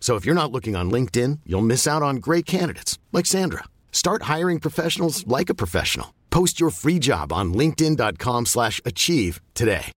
So 0.00 0.16
if 0.16 0.24
you're 0.24 0.34
not 0.34 0.50
looking 0.50 0.74
on 0.74 0.90
LinkedIn, 0.90 1.40
you'll 1.44 1.60
miss 1.60 1.86
out 1.86 2.02
on 2.02 2.16
great 2.16 2.46
candidates 2.46 2.98
like 3.12 3.26
Sandra. 3.26 3.64
Start 3.92 4.22
hiring 4.22 4.58
professionals 4.58 5.26
like 5.26 5.50
a 5.50 5.54
professional. 5.54 6.14
Post 6.30 6.60
your 6.60 6.70
free 6.70 6.98
job 6.98 7.30
on 7.30 7.52
linkedin.com/achieve 7.52 9.40
today. 9.52 9.92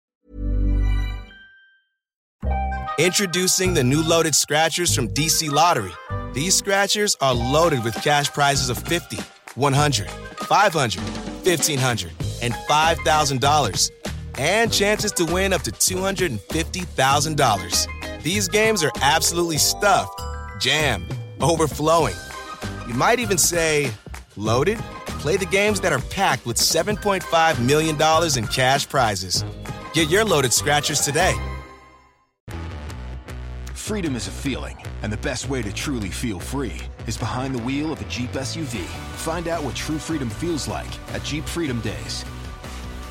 Introducing 2.97 3.73
the 3.73 3.83
new 3.83 4.03
loaded 4.03 4.35
scratchers 4.35 4.93
from 4.93 5.07
DC 5.07 5.49
Lottery. 5.49 5.93
These 6.33 6.55
scratchers 6.55 7.15
are 7.19 7.33
loaded 7.33 7.83
with 7.83 7.95
cash 7.95 8.31
prizes 8.31 8.69
of 8.69 8.77
50, 8.77 9.17
100, 9.55 10.09
500, 10.09 11.03
1500, 11.43 12.11
and 12.41 12.53
$5,000 12.53 13.89
and 14.37 14.71
chances 14.71 15.11
to 15.13 15.25
win 15.25 15.53
up 15.53 15.61
to 15.63 15.71
$250,000. 15.71 18.23
These 18.23 18.47
games 18.47 18.83
are 18.83 18.91
absolutely 19.01 19.57
stuffed, 19.57 20.21
jammed, 20.59 21.15
overflowing. 21.39 22.15
You 22.87 22.93
might 22.93 23.19
even 23.19 23.37
say 23.37 23.91
loaded. 24.35 24.77
Play 25.19 25.37
the 25.37 25.45
games 25.45 25.79
that 25.81 25.93
are 25.93 26.01
packed 26.09 26.45
with 26.45 26.57
$7.5 26.57 27.65
million 27.65 27.95
in 28.37 28.47
cash 28.47 28.89
prizes. 28.89 29.45
Get 29.93 30.09
your 30.09 30.25
loaded 30.25 30.53
scratchers 30.53 31.01
today. 31.01 31.35
Freedom 33.73 34.15
is 34.15 34.27
a 34.27 34.31
feeling, 34.31 34.77
and 35.01 35.11
the 35.11 35.17
best 35.17 35.49
way 35.49 35.61
to 35.61 35.73
truly 35.73 36.09
feel 36.09 36.39
free 36.39 36.79
is 37.07 37.17
behind 37.17 37.53
the 37.53 37.59
wheel 37.59 37.91
of 37.91 38.01
a 38.01 38.05
Jeep 38.05 38.31
SUV. 38.31 38.85
Find 39.17 39.47
out 39.47 39.63
what 39.63 39.75
true 39.75 39.97
freedom 39.97 40.29
feels 40.29 40.67
like 40.67 40.87
at 41.13 41.23
Jeep 41.23 41.45
Freedom 41.45 41.81
Days. 41.81 42.23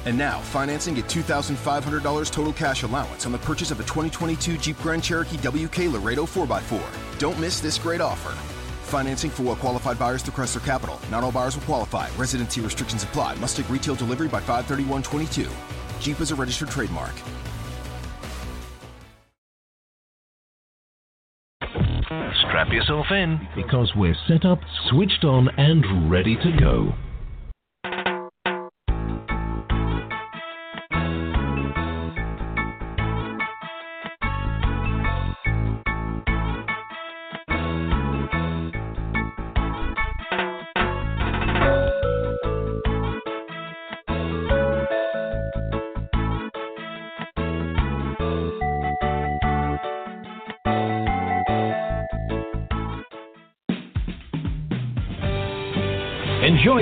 And 0.07 0.17
now, 0.17 0.41
financing 0.41 0.99
at 0.99 1.05
$2,500 1.05 2.31
total 2.33 2.53
cash 2.53 2.83
allowance 2.83 3.27
on 3.27 3.33
the 3.33 3.39
purchase 3.39 3.71
of 3.71 3.81
a 3.81 3.83
2022 3.83 4.57
Jeep 4.57 4.79
Grand 4.79 5.05
Cherokee 5.05 5.37
WK 5.37 5.93
Laredo 5.93 6.25
4x4. 6.25 7.19
Don't 7.19 7.39
miss 7.39 7.61
this 7.61 7.79
great 7.79 8.01
offer. 8.01 8.31
Financing 8.85 9.31
for 9.31 9.43
well 9.43 9.57
qualified 9.57 9.99
buyers 9.99 10.23
through 10.23 10.33
Chrysler 10.33 10.65
Capital. 10.65 10.99
Not 11.11 11.23
all 11.23 11.33
buyers 11.33 11.55
will 11.55 11.65
qualify. 11.65 12.09
Residency 12.17 12.61
restrictions 12.61 13.05
apply. 13.05 13.35
Must 13.37 13.57
take 13.57 13.69
retail 13.69 13.95
delivery 13.95 14.29
by 14.29 14.41
531.22. 14.41 15.51
Jeep 16.01 16.21
is 16.21 16.31
a 16.31 16.35
registered 16.35 16.71
trademark. 16.71 17.13
Strap 22.51 22.73
yourself 22.73 23.07
in 23.11 23.47
because 23.55 23.93
we're 23.95 24.17
set 24.27 24.45
up, 24.45 24.59
switched 24.89 25.25
on, 25.25 25.49
and 25.57 26.11
ready 26.11 26.37
to 26.37 26.57
go. 26.59 26.93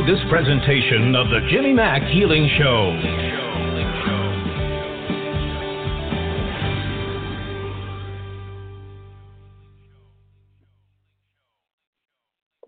This 0.09 0.17
presentation 0.31 1.15
of 1.15 1.29
the 1.29 1.41
Jimmy 1.51 1.75
Mack 1.75 2.01
Healing 2.11 2.49
Show. 2.57 2.97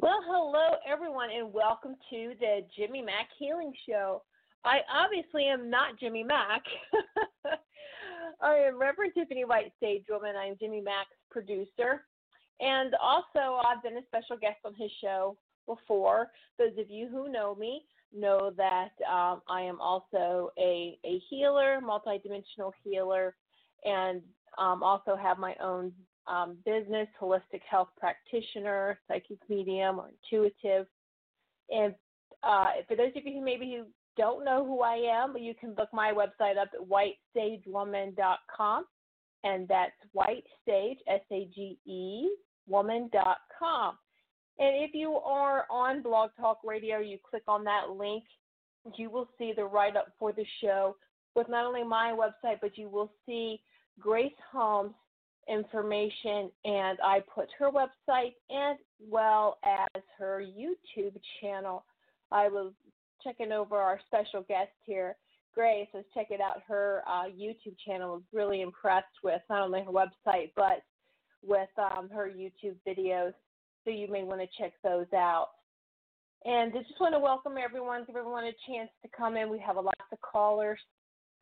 Well, 0.01 0.21
hello 0.27 0.77
everyone, 0.87 1.31
and 1.34 1.51
welcome 1.51 1.95
to 2.11 2.34
the 2.39 2.61
Jimmy 2.77 3.01
Mack 3.01 3.28
Healing 3.39 3.72
Show. 3.89 4.22
I 4.67 4.81
obviously 4.95 5.47
am 5.47 5.71
not 5.71 5.99
Jimmy 5.99 6.22
Mack. 6.22 6.61
I 8.43 8.57
am 8.57 8.78
Reverend 8.78 9.12
Tiffany 9.15 9.47
White, 9.47 9.72
sage 9.81 10.05
woman. 10.11 10.34
I'm 10.37 10.57
Jimmy 10.61 10.83
Mack's 10.83 11.17
producer, 11.31 12.05
and 12.61 12.95
also 13.03 13.62
I've 13.65 13.83
been 13.83 13.97
a 13.97 14.05
special 14.09 14.37
guest 14.37 14.59
on 14.67 14.75
his 14.75 14.91
show 15.01 15.39
before. 15.75 16.28
Those 16.58 16.76
of 16.78 16.91
you 16.91 17.08
who 17.08 17.31
know 17.31 17.54
me 17.54 17.84
know 18.12 18.53
that 18.56 18.91
um, 19.10 19.41
I 19.48 19.62
am 19.62 19.81
also 19.81 20.50
a, 20.58 20.98
a 21.04 21.20
healer, 21.28 21.81
multidimensional 21.82 22.72
healer, 22.82 23.34
and 23.84 24.20
um, 24.59 24.82
also 24.82 25.16
have 25.16 25.38
my 25.38 25.54
own 25.62 25.92
um, 26.26 26.56
business, 26.64 27.09
holistic 27.20 27.62
health 27.69 27.88
practitioner, 27.98 28.98
psychic 29.09 29.38
medium, 29.48 29.98
or 30.00 30.10
intuitive. 30.10 30.86
And 31.70 31.94
uh, 32.42 32.66
for 32.88 32.97
those 32.97 33.12
of 33.16 33.25
you 33.25 33.38
who 33.38 33.44
maybe 33.44 33.76
who 33.76 33.86
don't 34.16 34.44
know 34.44 34.64
who 34.64 34.80
I 34.82 34.97
am, 34.97 35.36
you 35.36 35.54
can 35.54 35.75
look 35.78 35.88
my 35.92 36.12
website 36.12 36.59
up 36.59 36.70
at 36.75 36.88
whitesagewoman.com. 36.88 38.84
and 39.44 39.69
that's 39.69 39.92
whitesage, 40.12 40.98
S-A-G-E, 41.06 42.28
woman.com. 42.66 43.98
And 44.60 44.84
if 44.84 44.91
you 44.93 45.15
are 45.15 45.65
on 45.71 46.03
Blog 46.03 46.31
Talk 46.38 46.59
Radio, 46.62 46.98
you 46.98 47.16
click 47.28 47.43
on 47.48 47.65
that 47.65 47.97
link, 47.97 48.25
you 48.97 49.09
will 49.09 49.26
see 49.38 49.54
the 49.56 49.65
write 49.65 49.97
up 49.97 50.09
for 50.19 50.32
the 50.32 50.44
show 50.62 50.97
with 51.34 51.48
not 51.48 51.65
only 51.65 51.82
my 51.82 52.15
website, 52.15 52.59
but 52.60 52.76
you 52.76 52.91
will 52.91 53.10
see 53.24 53.62
Grace 53.98 54.33
Hom's 54.53 54.92
information. 55.48 56.51
And 56.66 56.98
I 57.03 57.22
put 57.34 57.48
her 57.59 57.71
website 57.71 58.34
as 58.51 58.77
well 59.09 59.59
as 59.65 60.03
her 60.18 60.42
YouTube 60.42 61.16
channel. 61.41 61.84
I 62.30 62.48
was 62.48 62.72
checking 63.24 63.53
over 63.53 63.78
our 63.78 63.98
special 64.07 64.42
guest 64.42 64.72
here. 64.84 65.16
Grace 65.54 65.89
was 65.95 66.04
checking 66.12 66.42
out 66.42 66.62
her 66.68 67.03
uh, 67.09 67.24
YouTube 67.24 67.77
channel. 67.86 68.12
Was 68.12 68.22
really 68.34 68.60
impressed 68.60 69.07
with 69.24 69.41
not 69.48 69.62
only 69.62 69.83
her 69.83 69.91
website 69.91 70.53
but 70.54 70.83
with 71.42 71.71
um, 71.78 72.10
her 72.10 72.30
YouTube 72.30 72.77
videos 72.86 73.33
so 73.84 73.91
you 73.91 74.09
may 74.10 74.22
want 74.22 74.41
to 74.41 74.47
check 74.59 74.72
those 74.82 75.06
out. 75.15 75.48
And 76.44 76.72
I 76.74 76.78
just 76.78 77.00
want 77.00 77.15
to 77.15 77.18
welcome 77.18 77.54
everyone, 77.62 78.04
give 78.06 78.16
everyone 78.16 78.44
a 78.44 78.53
chance 78.66 78.91
to 79.03 79.09
come 79.15 79.36
in. 79.36 79.50
We 79.50 79.59
have 79.59 79.77
a 79.77 79.80
lot 79.80 79.94
of 80.10 80.21
callers, 80.22 80.78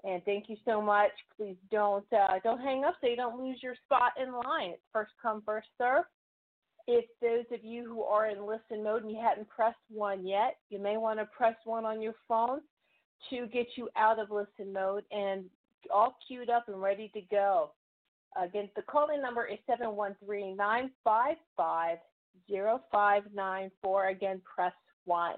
and 0.03 0.25
thank 0.25 0.49
you 0.49 0.57
so 0.65 0.83
much. 0.83 1.13
Please 1.37 1.57
don't 1.71 2.05
uh, 2.13 2.41
don't 2.43 2.61
hang 2.61 2.85
up 2.85 2.95
so 3.01 3.07
you 3.07 3.17
don't 3.17 3.41
lose 3.41 3.59
your 3.63 3.75
spot 3.85 4.13
in 4.21 4.33
line. 4.33 4.71
It's 4.71 4.83
first 4.93 5.13
come, 5.23 5.43
first 5.47 5.69
serve. 5.79 6.05
If 6.89 7.05
those 7.21 7.45
of 7.53 7.65
you 7.65 7.85
who 7.85 8.03
are 8.03 8.29
in 8.29 8.47
listen 8.47 8.83
mode 8.83 9.03
and 9.03 9.13
you 9.13 9.21
hadn't 9.23 9.49
pressed 9.49 9.77
one 9.89 10.27
yet, 10.27 10.57
you 10.69 10.81
may 10.81 10.97
want 10.97 11.21
to 11.21 11.27
press 11.27 11.55
one 11.65 11.85
on 11.85 12.03
your 12.03 12.15
phone 12.27 12.61
to 13.31 13.47
get 13.47 13.67
you 13.77 13.89
out 13.97 14.19
of 14.19 14.31
listen 14.31 14.73
mode 14.73 15.05
and 15.13 15.45
all 15.95 16.17
queued 16.27 16.51
up 16.51 16.65
and 16.69 16.81
ready 16.81 17.11
to 17.15 17.21
go. 17.31 17.71
Again, 18.43 18.69
the 18.75 18.83
calling 18.83 19.23
number 19.23 19.47
is 19.47 19.59
713 19.67 20.57
955 20.57 21.99
0594. 22.49 24.09
Again, 24.09 24.41
press 24.45 24.73
1. 25.05 25.35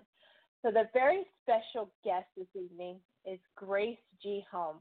So, 0.62 0.70
the 0.70 0.88
very 0.92 1.22
special 1.42 1.90
guest 2.04 2.26
this 2.36 2.46
evening 2.54 2.96
is 3.24 3.38
Grace 3.56 3.98
G. 4.22 4.44
Hom. 4.50 4.76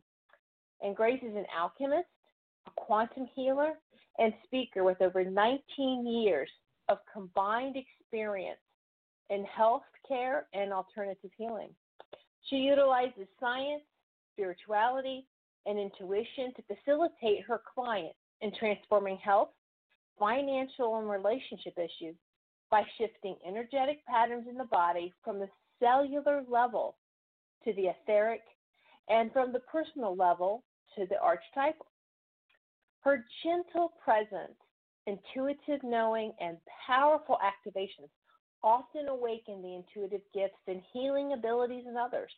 And 0.82 0.96
Grace 0.96 1.22
is 1.24 1.36
an 1.36 1.46
alchemist, 1.58 2.08
a 2.68 2.72
quantum 2.76 3.28
healer, 3.36 3.74
and 4.18 4.34
speaker 4.46 4.84
with 4.84 5.02
over 5.02 5.24
19 5.24 6.08
years 6.08 6.50
of 6.90 6.98
combined 7.12 7.76
experience 7.78 8.60
in 9.30 9.46
health 9.46 9.84
care 10.08 10.48
and 10.54 10.74
alternative 10.74 11.32
healing. 11.38 11.70
She 12.50 12.58
utilizes 12.58 13.28
science, 13.40 13.84
spirituality, 14.34 15.26
and 15.66 15.78
intuition 15.78 16.54
to 16.56 16.64
facilitate 16.64 17.44
her 17.48 17.62
clients 17.74 18.16
in 18.42 18.52
transforming 18.58 19.18
health, 19.18 19.50
financial, 20.20 21.00
and 21.00 21.10
relationship 21.10 21.74
issues 21.78 22.16
by 22.70 22.84
shifting 22.98 23.36
energetic 23.48 24.06
patterns 24.06 24.46
in 24.50 24.58
the 24.58 24.66
body 24.66 25.14
from 25.24 25.40
the 25.40 25.50
cellular 25.80 26.44
level 26.50 26.98
to 27.64 27.74
the 27.74 27.88
etheric 27.88 28.42
and 29.08 29.32
from 29.32 29.52
the 29.52 29.60
personal 29.62 30.16
level 30.16 30.64
to 30.96 31.06
the 31.08 31.20
archetypal. 31.20 31.88
Her 33.02 33.26
gentle 33.44 33.94
presence, 34.04 34.58
intuitive 35.08 35.82
knowing, 35.84 36.34
and 36.40 36.58
powerful 36.86 37.38
activations 37.44 38.10
often 38.62 39.08
awaken 39.08 39.62
the 39.62 39.76
intuitive 39.76 40.22
gifts 40.34 40.62
and 40.68 40.82
healing 40.94 41.34
abilities 41.34 41.86
in 41.88 41.96
others, 41.96 42.32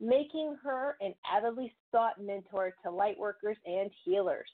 making 0.00 0.56
her 0.62 0.96
an 1.00 1.14
avidly 1.30 1.72
sought 1.92 2.20
mentor 2.20 2.74
to 2.82 2.90
lightworkers 2.90 3.56
and 3.64 3.90
healers. 4.04 4.48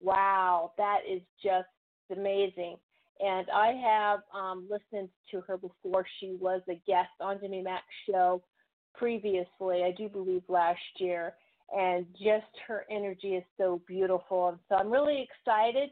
Wow, 0.00 0.72
that 0.78 1.00
is 1.08 1.20
just 1.42 1.68
amazing. 2.10 2.76
And 3.20 3.46
I 3.50 3.72
have 3.84 4.20
um, 4.32 4.68
listened 4.70 5.08
to 5.32 5.40
her 5.42 5.56
before 5.56 6.06
she 6.20 6.36
was 6.40 6.60
a 6.68 6.80
guest 6.86 7.10
on 7.20 7.40
Jimmy 7.40 7.62
Mac's 7.62 7.84
show 8.08 8.42
previously, 8.94 9.84
I 9.84 9.94
do 9.96 10.08
believe 10.08 10.42
last 10.48 10.78
year. 10.98 11.34
And 11.76 12.06
just 12.12 12.46
her 12.66 12.84
energy 12.90 13.34
is 13.34 13.44
so 13.58 13.80
beautiful. 13.86 14.48
And 14.48 14.58
so 14.68 14.76
I'm 14.76 14.90
really 14.90 15.26
excited 15.28 15.90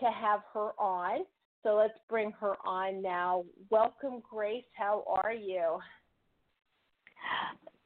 to 0.00 0.06
have 0.06 0.40
her 0.54 0.70
on. 0.78 1.24
So 1.62 1.74
let's 1.74 1.98
bring 2.08 2.32
her 2.40 2.54
on 2.64 3.02
now. 3.02 3.44
Welcome, 3.70 4.22
Grace. 4.28 4.64
How 4.76 5.04
are 5.06 5.32
you? 5.32 5.78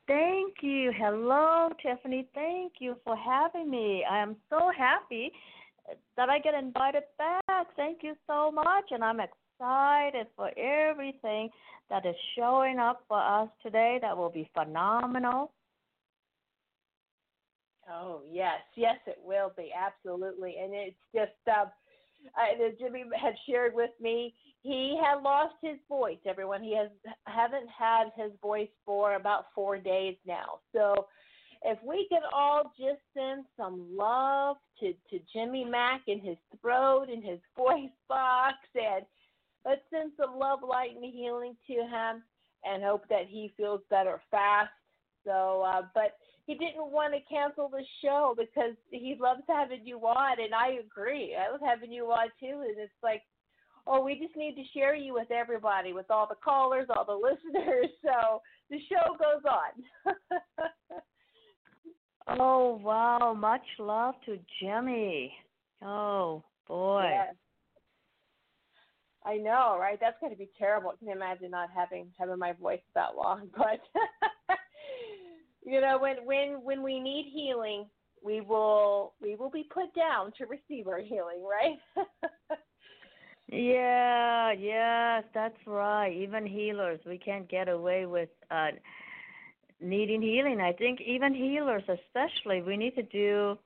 Thank 0.07 0.57
you. 0.61 0.93
Hello, 0.97 1.71
Tiffany. 1.83 2.29
Thank 2.35 2.75
you 2.79 2.97
for 3.05 3.17
having 3.17 3.71
me. 3.71 4.05
I 4.09 4.19
am 4.19 4.37
so 4.51 4.71
happy 4.77 5.33
that 6.17 6.29
I 6.29 6.39
get 6.39 6.55
invited 6.55 7.05
back. 7.19 7.67
Thank 7.77 8.03
you 8.03 8.15
so 8.27 8.51
much. 8.51 8.85
And 8.91 9.05
I'm 9.05 9.21
excited 9.21 10.27
for 10.37 10.51
everything 10.59 11.51
that 11.91 12.07
is 12.07 12.15
showing 12.37 12.79
up 12.79 13.05
for 13.09 13.21
us 13.21 13.49
today. 13.63 13.99
That 14.01 14.17
will 14.17 14.31
be 14.31 14.49
phenomenal. 14.55 15.53
Oh, 17.91 18.23
yes. 18.31 18.61
Yes, 18.77 18.97
it 19.07 19.19
will 19.23 19.53
be. 19.57 19.71
Absolutely. 19.77 20.57
And 20.63 20.73
it's 20.73 20.97
just, 21.15 21.33
uh, 21.47 21.67
Jimmy 22.79 23.05
had 23.21 23.35
shared 23.47 23.75
with 23.75 23.91
me, 24.01 24.35
he 24.63 24.99
had 25.05 25.23
lost 25.23 25.55
his 25.63 25.77
voice. 25.91 26.17
Everyone, 26.27 26.63
he 26.63 26.75
has 26.75 26.89
haven't 27.27 27.69
had 27.69 28.05
his 28.17 28.33
voice 28.41 28.71
for 28.87 29.17
about 29.17 29.47
four 29.55 29.77
days 29.77 30.17
now. 30.27 30.61
So, 30.73 31.07
if 31.65 31.79
we 31.83 32.07
could 32.11 32.23
all 32.33 32.73
just 32.79 33.01
send 33.15 33.47
some 33.57 33.97
love 33.97 34.57
to 34.81 34.93
to 35.11 35.19
Jimmy 35.33 35.65
Mac 35.65 36.03
in 36.07 36.21
his 36.21 36.37
throat 36.61 37.07
and 37.11 37.25
his 37.25 37.41
voice 37.57 37.91
box, 38.09 38.57
and 38.75 39.05
let's 39.65 39.81
send 39.91 40.13
some 40.17 40.39
love, 40.39 40.61
light, 40.63 40.95
and 40.95 41.13
healing 41.13 41.57
to 41.67 41.75
him, 41.75 42.23
and 42.65 42.83
hope 42.83 43.09
that 43.09 43.27
he 43.29 43.53
feels 43.57 43.81
better 43.91 44.21
fast. 44.31 44.71
So, 45.25 45.63
uh, 45.67 45.83
but 45.95 46.19
he 46.47 46.55
didn't 46.55 46.93
want 46.93 47.15
to 47.15 47.35
cancel 47.35 47.69
the 47.71 47.83
show 48.03 48.35
because 48.37 48.77
he 48.91 49.17
loves 49.19 49.41
having 49.49 49.87
you 49.87 49.99
on, 50.01 50.37
and 50.39 50.55
I 50.55 50.81
agree. 50.85 51.35
I 51.35 51.51
love 51.51 51.61
having 51.65 51.91
you 51.91 52.05
on 52.07 52.29
too, 52.39 52.63
and 52.69 52.79
it's 52.79 52.93
like, 53.03 53.23
oh, 53.87 54.05
we 54.05 54.19
just 54.19 54.37
need 54.37 54.55
to 54.57 54.79
share 54.79 54.95
you 54.95 55.15
with 55.15 55.31
everybody, 55.31 55.95
with 55.95 56.11
all 56.11 56.27
the 56.29 56.37
callers, 56.45 56.89
all 56.91 57.07
the 57.07 57.13
listeners. 57.57 57.89
So 58.03 58.43
the 58.69 58.79
show 58.91 59.17
goes 59.17 59.43
on. 59.49 60.15
oh 62.29 62.81
wow! 62.83 63.35
Much 63.39 63.67
love 63.79 64.15
to 64.27 64.39
Jimmy. 64.61 65.33
Oh 65.83 66.43
boy. 66.67 67.09
Yes. 67.11 67.35
I 69.27 69.37
know, 69.39 69.79
right? 69.81 69.99
That's 69.99 70.19
going 70.21 70.33
to 70.33 70.39
be 70.39 70.51
terrible. 70.59 70.91
I 70.91 70.97
can 71.03 71.09
imagine 71.09 71.51
not 71.51 71.71
having 71.75 72.09
having 72.19 72.39
my 72.39 72.53
voice 72.53 72.81
that 72.95 73.17
long, 73.17 73.49
but 73.57 73.81
you 75.65 75.81
know 75.81 75.99
when 75.99 76.17
when 76.25 76.61
when 76.63 76.83
we 76.83 77.01
need 77.01 77.31
healing 77.33 77.87
we 78.23 78.41
will 78.41 79.15
we 79.21 79.35
will 79.37 79.51
be 79.51 79.67
put 79.73 79.95
down 79.95 80.33
to 80.39 80.47
receive 80.47 80.89
our 80.89 81.01
healing 81.01 81.43
right 81.43 81.79
yeah 83.49 84.53
yes 84.53 85.25
that's 85.35 85.57
right 85.67 86.13
even 86.13 86.47
healers 86.47 87.01
we 87.07 87.19
can't 87.19 87.49
get 87.49 87.69
away 87.69 88.07
with 88.07 88.31
uh 88.51 88.69
needing 89.81 90.23
healing 90.23 90.61
i 90.61 90.73
think 90.73 91.01
even 91.01 91.35
healers 91.35 91.83
especially 91.89 92.63
we 92.63 92.77
need 92.77 92.95
to 92.95 93.03
do 93.05 93.59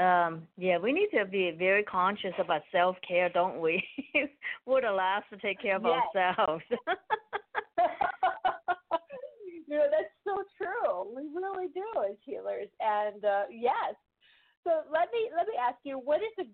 um 0.00 0.42
yeah 0.56 0.78
we 0.78 0.92
need 0.92 1.08
to 1.12 1.24
be 1.24 1.54
very 1.58 1.82
conscious 1.82 2.34
about 2.38 2.62
self 2.70 2.96
care 3.06 3.28
don't 3.28 3.60
we 3.60 3.82
we're 4.66 4.82
the 4.82 4.90
last 4.90 5.24
to 5.30 5.36
take 5.38 5.60
care 5.60 5.76
of 5.76 5.82
yes. 5.84 6.02
ourselves 6.14 6.62
you 9.68 9.76
know 9.76 9.86
that's 9.90 10.12
so 10.24 10.42
true. 10.56 11.14
We 11.14 11.22
really 11.34 11.68
do 11.74 11.84
as 12.08 12.16
healers, 12.24 12.68
and 12.80 13.24
uh, 13.24 13.42
yes. 13.50 13.94
So 14.64 14.82
let 14.92 15.08
me 15.12 15.30
let 15.36 15.46
me 15.46 15.54
ask 15.60 15.76
you, 15.84 15.98
what 15.98 16.20
is 16.20 16.46
a 16.46 16.48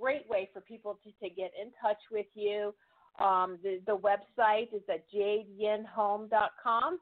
great 0.00 0.28
way 0.28 0.48
for 0.52 0.60
people 0.60 0.98
to, 1.04 1.10
to 1.26 1.34
get 1.34 1.50
in 1.60 1.70
touch 1.82 2.00
with 2.10 2.26
you? 2.34 2.74
Um, 3.18 3.58
the 3.62 3.80
the 3.86 3.96
website 3.96 4.72
is 4.74 4.82
at 4.88 5.04
jadeyenhome.com. 5.12 6.98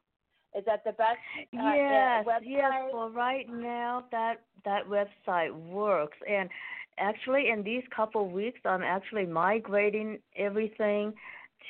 Is 0.57 0.65
that 0.65 0.85
the 0.85 0.93
best? 0.93 1.19
Uh, 1.39 1.73
yes, 1.75 2.25
website? 2.27 2.41
yes. 2.45 2.73
Well, 2.93 3.11
right 3.11 3.47
now 3.49 4.05
that 4.11 4.43
that 4.65 4.83
website 4.89 5.55
works, 5.71 6.17
and 6.29 6.49
actually 6.99 7.51
in 7.51 7.63
these 7.63 7.83
couple 7.95 8.25
of 8.25 8.33
weeks, 8.33 8.61
I'm 8.65 8.83
actually 8.83 9.27
migrating 9.27 10.19
everything 10.37 11.13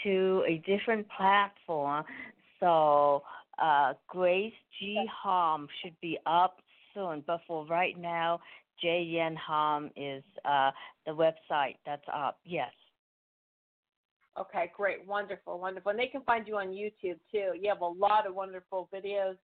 to 0.05 0.45
a 0.47 0.63
different 0.67 1.07
platform. 1.17 2.05
So 2.61 3.23
uh, 3.59 3.95
Grace 4.09 4.53
G. 4.79 5.05
Hom 5.23 5.69
should 5.83 5.99
be 6.01 6.19
up 6.27 6.59
soon, 6.95 7.25
but 7.27 7.41
for 7.47 7.67
right 7.67 7.99
now, 7.99 8.41
J. 8.81 9.03
Yen 9.03 9.37
Hom 9.37 9.91
is 9.97 10.23
uh, 10.45 10.71
the 11.07 11.13
website 11.13 11.77
that's 11.85 12.05
up. 12.13 12.39
Yes. 12.45 12.71
Okay, 14.39 14.71
great, 14.77 15.07
wonderful, 15.07 15.59
wonderful. 15.59 15.91
And 15.91 15.99
they 15.99 16.09
can 16.09 16.23
find 16.23 16.47
you 16.47 16.57
on 16.57 16.69
YouTube 16.69 17.19
too. 17.33 17.53
You 17.59 17.69
have 17.69 17.81
a 17.81 17.87
lot 17.87 18.27
of 18.27 18.35
wonderful 18.35 18.89
videos 18.95 19.37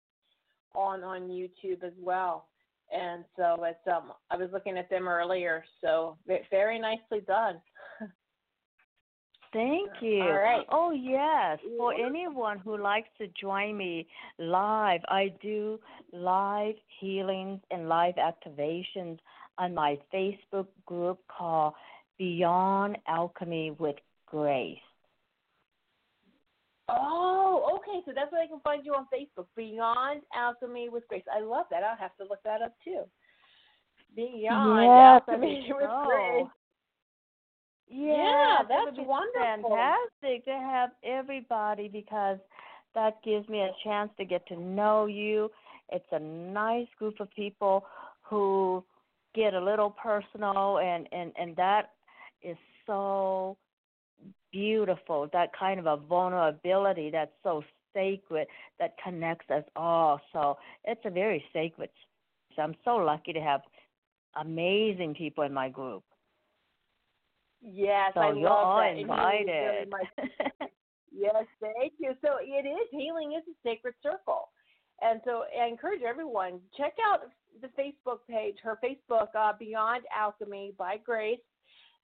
on 0.74 1.02
on 1.04 1.28
YouTube 1.28 1.84
as 1.84 1.92
well. 1.98 2.46
And 2.92 3.24
so 3.36 3.62
it's 3.64 3.78
um 3.86 4.12
I 4.30 4.36
was 4.36 4.50
looking 4.52 4.76
at 4.76 4.90
them 4.90 5.08
earlier, 5.08 5.64
so 5.80 6.16
very 6.50 6.78
nicely 6.78 7.20
done. 7.26 7.60
Thank 9.52 9.90
you. 10.00 10.22
All 10.22 10.32
right. 10.32 10.66
Oh, 10.70 10.92
yes. 10.92 11.58
For 11.76 11.92
anyone 11.92 12.58
who 12.58 12.78
likes 12.78 13.08
to 13.18 13.26
join 13.40 13.76
me 13.76 14.06
live, 14.38 15.00
I 15.08 15.32
do 15.42 15.80
live 16.12 16.76
healings 17.00 17.60
and 17.70 17.88
live 17.88 18.14
activations 18.14 19.18
on 19.58 19.74
my 19.74 19.98
Facebook 20.14 20.68
group 20.86 21.18
called 21.26 21.74
Beyond 22.16 22.98
Alchemy 23.08 23.72
with 23.78 23.96
Grace. 24.30 24.78
Oh, 26.88 27.78
okay. 27.78 28.00
So 28.04 28.12
that's 28.14 28.32
where 28.32 28.42
I 28.42 28.46
can 28.46 28.60
find 28.60 28.84
you 28.84 28.94
on 28.94 29.06
Facebook, 29.12 29.46
Beyond 29.56 30.22
Alchemy 30.34 30.88
with 30.88 31.06
Grace. 31.08 31.22
I 31.32 31.40
love 31.40 31.66
that. 31.70 31.82
I'll 31.82 31.96
have 31.96 32.16
to 32.16 32.24
look 32.24 32.42
that 32.44 32.62
up 32.62 32.74
too. 32.84 33.02
Beyond 34.16 34.82
yes, 34.82 35.22
Alchemy 35.28 35.66
with 35.70 35.88
so. 35.88 36.04
Grace. 36.06 36.46
Yeah, 37.88 38.16
yeah 38.16 38.58
that's 38.68 38.96
wonderful. 38.98 39.70
Fantastic 39.70 40.44
to 40.44 40.52
have 40.52 40.90
everybody 41.04 41.88
because 41.88 42.38
that 42.94 43.22
gives 43.24 43.48
me 43.48 43.60
a 43.60 43.70
chance 43.84 44.10
to 44.18 44.24
get 44.24 44.46
to 44.48 44.56
know 44.58 45.06
you. 45.06 45.50
It's 45.90 46.06
a 46.12 46.18
nice 46.18 46.86
group 46.98 47.20
of 47.20 47.30
people 47.32 47.84
who 48.22 48.84
get 49.34 49.54
a 49.54 49.60
little 49.60 49.90
personal 49.90 50.78
and 50.78 51.08
and 51.12 51.32
and 51.38 51.54
that 51.56 51.90
is 52.42 52.56
so 52.86 53.56
beautiful 54.52 55.28
that 55.32 55.50
kind 55.58 55.78
of 55.80 55.86
a 55.86 55.96
vulnerability 55.96 57.10
that's 57.10 57.32
so 57.42 57.62
sacred 57.94 58.46
that 58.78 58.94
connects 59.02 59.50
us 59.50 59.64
all 59.74 60.20
so 60.32 60.56
it's 60.84 61.00
a 61.04 61.10
very 61.10 61.42
sacred 61.52 61.90
So 62.56 62.62
I'm 62.62 62.74
so 62.84 62.96
lucky 62.96 63.32
to 63.32 63.40
have 63.40 63.62
amazing 64.36 65.14
people 65.14 65.44
in 65.44 65.52
my 65.52 65.68
group. 65.68 66.02
Yes, 67.62 68.12
so 68.14 68.20
I 68.20 68.32
you're 68.32 68.48
love 68.48 68.66
all 68.66 68.78
that. 68.78 68.96
invited. 68.96 69.92
yes, 71.12 71.44
thank 71.60 71.92
you. 71.98 72.12
So 72.24 72.36
it 72.40 72.66
is 72.66 72.88
healing 72.90 73.34
is 73.36 73.44
a 73.48 73.68
sacred 73.68 73.94
circle, 74.02 74.48
and 75.02 75.20
so 75.24 75.44
I 75.60 75.66
encourage 75.68 76.00
everyone 76.02 76.60
check 76.76 76.94
out 77.06 77.20
the 77.60 77.68
Facebook 77.68 78.20
page, 78.28 78.56
her 78.62 78.78
Facebook, 78.82 79.28
uh, 79.38 79.52
Beyond 79.58 80.04
Alchemy 80.16 80.72
by 80.78 80.96
Grace, 81.04 81.38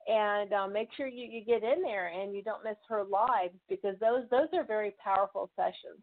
and 0.06 0.52
uh, 0.52 0.68
make 0.68 0.88
sure 0.96 1.08
you, 1.08 1.26
you 1.26 1.44
get 1.44 1.62
in 1.62 1.82
there 1.82 2.08
and 2.08 2.34
you 2.34 2.42
don't 2.42 2.64
miss 2.64 2.76
her 2.88 3.04
lives 3.04 3.54
because 3.68 3.96
those 4.00 4.24
those 4.30 4.48
are 4.54 4.64
very 4.64 4.94
powerful 5.02 5.50
sessions. 5.56 6.02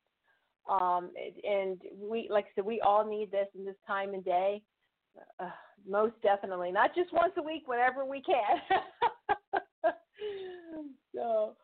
Um, 0.70 1.12
and 1.44 1.82
we, 1.98 2.28
like 2.30 2.46
I 2.46 2.50
said, 2.56 2.66
we 2.66 2.82
all 2.82 3.06
need 3.06 3.32
this 3.32 3.48
in 3.58 3.66
this 3.66 3.76
time 3.86 4.14
and 4.14 4.24
day. 4.24 4.62
Uh, 5.40 5.50
most 5.88 6.14
definitely, 6.22 6.72
not 6.72 6.96
just 6.96 7.14
once 7.14 7.34
a 7.38 7.42
week, 7.42 7.64
whenever 7.66 8.06
we 8.06 8.22
can. 8.22 8.82
so, 11.16 11.56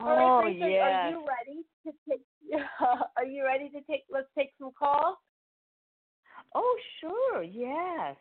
all 0.00 0.42
oh 0.44 0.46
yes. 0.46 0.82
are, 0.82 1.10
you 1.10 1.24
ready 1.26 1.64
to 1.84 1.92
take? 2.08 2.22
are 3.16 3.24
you 3.24 3.44
ready 3.44 3.68
to 3.70 3.80
take? 3.90 4.04
Let's 4.10 4.28
take 4.36 4.50
some 4.58 4.70
calls. 4.78 5.16
Oh 6.54 6.76
sure, 7.00 7.42
yes. 7.42 8.16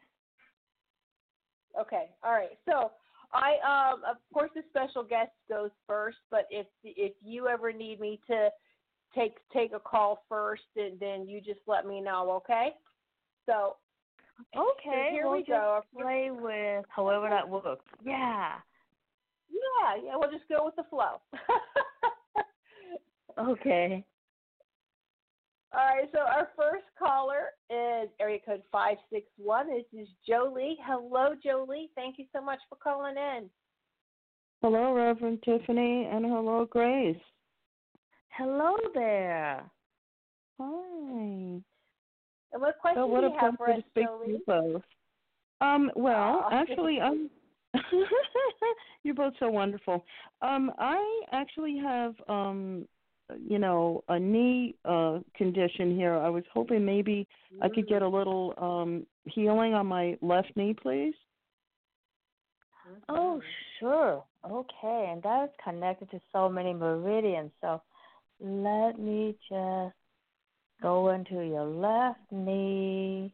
Okay, 1.80 2.10
all 2.24 2.34
right. 2.34 2.58
So 2.66 2.92
I, 3.34 3.92
um, 3.94 4.04
of 4.10 4.18
course, 4.34 4.52
the 4.56 4.64
special 4.70 5.04
guest 5.04 5.32
goes 5.50 5.72
first, 5.88 6.18
but 6.32 6.48
if 6.50 6.68
if 6.84 7.14
you 7.24 7.48
ever 7.48 7.72
need 7.72 8.00
me 8.00 8.20
to 8.28 8.50
take 9.14 9.38
take 9.54 9.74
a 9.74 9.80
call 9.80 10.24
first, 10.30 10.64
then 10.76 10.98
then 11.00 11.28
you 11.28 11.42
just 11.42 11.62
let 11.68 11.86
me 11.86 12.02
know, 12.02 12.32
okay? 12.32 12.70
So 13.46 13.78
Okay, 14.56 15.08
so 15.10 15.12
here 15.12 15.24
we'll 15.28 15.38
we 15.38 15.44
go. 15.44 15.82
play 15.98 16.30
with 16.32 16.86
however 16.90 17.30
that 17.30 17.48
works. 17.48 17.86
Yeah. 18.04 18.56
Yeah, 19.50 19.96
yeah, 20.04 20.16
we'll 20.18 20.32
just 20.32 20.48
go 20.50 20.66
with 20.66 20.76
the 20.76 20.84
flow. 20.90 21.22
Okay. 23.38 24.06
All 25.78 25.82
right, 25.82 26.10
so 26.14 26.20
our 26.20 26.48
first 26.56 26.86
caller 26.98 27.50
is 27.70 28.10
area 28.22 28.40
code 28.46 28.62
561. 28.72 29.68
This 29.68 29.84
is 30.02 30.08
Jolie. 30.26 30.78
Hello, 30.86 31.36
Jolie. 31.44 31.90
Thank 31.96 32.18
you 32.18 32.26
so 32.34 32.42
much 32.42 32.60
for 32.70 32.78
calling 32.78 33.16
in. 33.18 33.50
Hello, 34.62 34.94
Reverend 34.94 35.44
Tiffany, 35.44 36.08
and 36.10 36.26
hello, 36.26 36.66
Grace. 36.70 37.18
Hello 38.30 38.78
there. 38.94 39.70
Hi. 40.62 40.66
And 41.22 41.64
what 42.54 42.80
question 42.80 43.02
So 43.02 43.08
what 43.08 43.22
do 43.22 43.28
a 43.28 43.30
you 43.32 43.38
have 43.42 43.56
for 43.58 43.70
us, 43.70 43.82
Jolie? 43.98 44.40
both. 44.48 44.82
Um, 45.60 45.92
well, 45.98 46.46
Aw. 46.46 46.50
actually, 46.54 47.02
I'm. 47.02 47.30
You're 49.04 49.14
both 49.14 49.34
so 49.40 49.50
wonderful. 49.50 50.06
Um, 50.42 50.72
I 50.80 51.22
actually 51.34 51.78
have, 51.84 52.16
um, 52.30 52.88
you 53.48 53.60
know, 53.60 54.04
a 54.08 54.20
knee 54.20 54.76
uh 54.86 55.20
condition 55.36 55.96
here. 55.96 56.16
I 56.16 56.30
was 56.30 56.44
hoping 56.54 56.86
maybe 56.86 57.28
I 57.62 57.70
could 57.70 57.88
get 57.88 58.02
a 58.02 58.08
little 58.08 58.54
um 58.58 59.06
healing 59.26 59.74
on 59.74 59.88
my 59.88 60.18
left 60.22 60.52
knee, 60.56 60.76
please. 60.80 61.16
Oh, 63.10 63.42
sure. 63.80 64.24
Okay, 64.50 65.10
and 65.12 65.24
that 65.24 65.46
is 65.46 65.50
connected 65.64 66.12
to 66.12 66.20
so 66.32 66.48
many 66.50 66.74
meridians. 66.74 67.52
So 67.62 67.82
let 68.40 69.00
me 69.00 69.36
just 69.50 69.96
go 70.82 71.10
into 71.10 71.44
your 71.46 71.66
left 71.66 72.20
knee. 72.32 73.34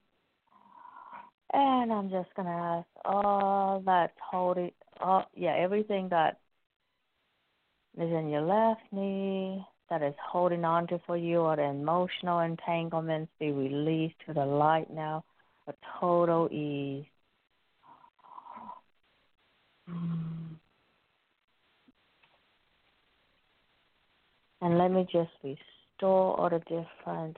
And 1.54 1.92
I'm 1.92 2.10
just 2.10 2.34
going 2.36 2.46
to 2.48 2.54
ask 2.54 2.88
all 3.04 3.84
that's 3.86 4.14
holding, 4.32 4.72
all, 5.02 5.26
yeah, 5.36 5.56
everything 5.58 6.08
that 6.10 6.40
is 7.98 8.10
in 8.10 8.30
your 8.30 8.42
left 8.42 8.82
knee 8.94 9.66
that 9.92 10.02
is 10.02 10.16
holding 10.26 10.64
on 10.64 10.88
to 10.88 11.00
for 11.06 11.18
you 11.18 11.40
or 11.40 11.58
the 11.58 11.64
emotional 11.64 12.40
entanglements 12.40 13.30
be 13.42 13.52
released 13.52 14.16
to 14.26 14.34
the 14.34 14.46
light 14.46 14.90
now 14.90 15.22
for 15.66 15.76
total 16.00 16.48
ease. 16.52 17.06
And 24.64 24.78
let 24.78 24.92
me 24.92 25.08
just 25.12 25.32
restore 25.44 26.40
all 26.40 26.48
the 26.48 26.60
different 26.60 27.36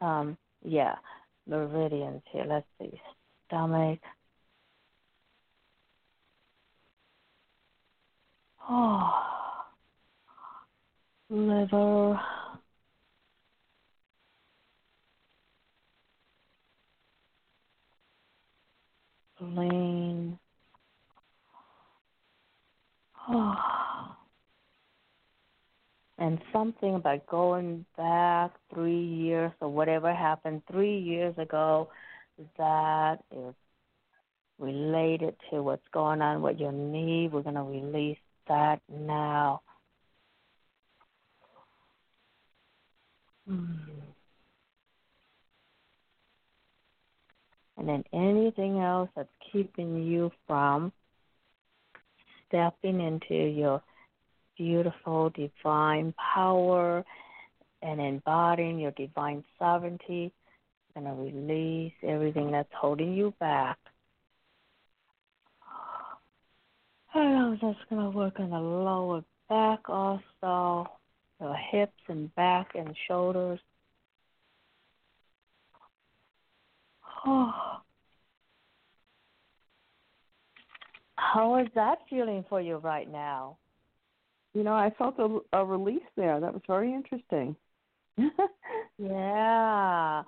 um 0.00 0.38
yeah, 0.64 0.94
meridians 1.46 2.22
here. 2.32 2.46
Let's 2.48 2.66
see. 2.80 2.98
Stomach. 3.46 3.98
Oh 8.72 9.20
liver. 11.30 12.20
Spleen. 19.36 20.38
Oh. 23.28 23.54
And 26.18 26.38
something 26.52 26.96
about 26.96 27.26
going 27.26 27.86
back 27.96 28.50
three 28.74 29.02
years 29.02 29.52
or 29.60 29.70
whatever 29.70 30.12
happened 30.14 30.62
three 30.70 30.98
years 30.98 31.34
ago 31.38 31.88
that 32.58 33.20
is 33.34 33.54
related 34.58 35.34
to 35.50 35.62
what's 35.62 35.86
going 35.92 36.20
on 36.20 36.42
with 36.42 36.58
your 36.58 36.72
knee. 36.72 37.30
We're 37.32 37.42
going 37.42 37.54
to 37.54 37.62
release 37.62 38.18
that 38.50 38.80
now. 38.92 39.62
Hmm. 43.48 43.62
And 47.78 47.88
then 47.88 48.04
anything 48.12 48.80
else 48.80 49.08
that's 49.16 49.28
keeping 49.52 50.02
you 50.02 50.30
from 50.46 50.92
stepping 52.46 53.00
into 53.00 53.34
your 53.34 53.82
beautiful 54.58 55.30
divine 55.30 56.12
power 56.34 57.04
and 57.82 58.00
embodying 58.00 58.78
your 58.78 58.90
divine 58.92 59.42
sovereignty. 59.58 60.32
Going 60.94 61.06
to 61.06 61.22
release 61.22 61.94
everything 62.02 62.50
that's 62.50 62.68
holding 62.74 63.14
you 63.14 63.32
back. 63.38 63.78
And 67.14 67.36
I'm 67.36 67.52
just 67.54 67.88
going 67.88 68.02
to 68.02 68.10
work 68.16 68.38
on 68.38 68.50
the 68.50 68.58
lower 68.58 69.24
back 69.48 69.88
also, 69.88 70.86
the 71.40 71.54
hips 71.70 72.00
and 72.08 72.34
back 72.36 72.68
and 72.74 72.96
shoulders. 73.08 73.60
Oh. 77.26 77.52
How 81.16 81.58
is 81.58 81.68
that 81.74 81.98
feeling 82.08 82.44
for 82.48 82.60
you 82.60 82.76
right 82.76 83.10
now? 83.10 83.58
You 84.54 84.64
know, 84.64 84.72
I 84.72 84.90
felt 84.98 85.18
a, 85.18 85.38
a 85.52 85.64
release 85.64 86.02
there. 86.16 86.40
That 86.40 86.52
was 86.52 86.62
very 86.66 86.92
interesting. 86.92 87.54
yeah. 88.98 90.22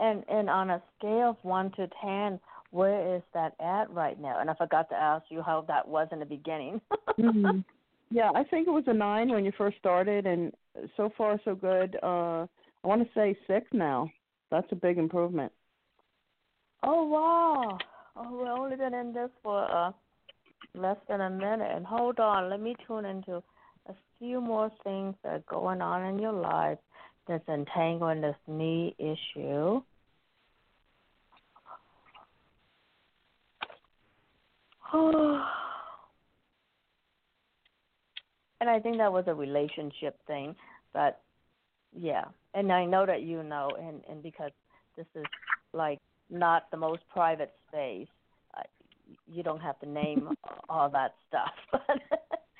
And 0.00 0.24
and 0.28 0.48
on 0.48 0.70
a 0.70 0.82
scale 0.98 1.30
of 1.30 1.36
one 1.42 1.72
to 1.72 1.88
ten, 2.02 2.40
where 2.70 3.16
is 3.16 3.22
that 3.34 3.54
at 3.60 3.90
right 3.90 4.20
now? 4.20 4.40
And 4.40 4.50
I 4.50 4.54
forgot 4.54 4.88
to 4.90 4.96
ask 4.96 5.24
you 5.30 5.42
how 5.42 5.64
that 5.68 5.86
was 5.86 6.08
in 6.12 6.18
the 6.18 6.26
beginning. 6.26 6.80
mm-hmm. 7.18 7.60
Yeah, 8.10 8.30
I 8.34 8.44
think 8.44 8.68
it 8.68 8.72
was 8.72 8.84
a 8.86 8.92
nine 8.92 9.30
when 9.30 9.44
you 9.44 9.52
first 9.58 9.78
started, 9.78 10.26
and 10.26 10.52
so 10.96 11.10
far 11.16 11.40
so 11.44 11.54
good. 11.54 11.96
Uh, 12.02 12.46
I 12.84 12.88
want 12.88 13.02
to 13.02 13.08
say 13.14 13.36
six 13.46 13.66
now. 13.72 14.10
That's 14.50 14.66
a 14.70 14.76
big 14.76 14.98
improvement. 14.98 15.50
Oh 16.84 17.04
wow! 17.04 17.78
Oh, 18.16 18.38
we've 18.38 18.46
only 18.46 18.76
been 18.76 18.94
in 18.94 19.12
this 19.12 19.30
for 19.42 19.68
uh, 19.70 19.90
less 20.74 20.98
than 21.08 21.20
a 21.20 21.30
minute. 21.30 21.70
And 21.74 21.84
hold 21.84 22.20
on, 22.20 22.48
let 22.48 22.60
me 22.60 22.76
tune 22.86 23.04
into 23.04 23.42
a 23.88 23.94
few 24.18 24.40
more 24.40 24.70
things 24.84 25.14
that 25.22 25.32
are 25.32 25.44
going 25.48 25.80
on 25.82 26.04
in 26.04 26.18
your 26.18 26.32
life 26.32 26.78
that's 27.26 27.48
entangling 27.48 28.20
this 28.20 28.36
knee 28.46 28.94
issue. 28.98 29.82
and 38.60 38.70
I 38.70 38.78
think 38.80 38.98
that 38.98 39.12
was 39.12 39.24
a 39.26 39.34
relationship 39.34 40.18
thing, 40.26 40.54
but 40.92 41.20
yeah. 41.96 42.24
And 42.54 42.72
I 42.72 42.84
know 42.84 43.06
that 43.06 43.22
you 43.22 43.42
know, 43.42 43.70
and 43.78 44.02
and 44.08 44.22
because 44.22 44.52
this 44.96 45.06
is 45.14 45.24
like 45.72 45.98
not 46.30 46.70
the 46.70 46.76
most 46.76 47.02
private 47.12 47.52
space, 47.68 48.08
uh, 48.56 48.62
you 49.26 49.42
don't 49.42 49.60
have 49.60 49.78
to 49.80 49.88
name 49.88 50.30
all 50.68 50.88
that 50.90 51.14
stuff. 51.28 51.52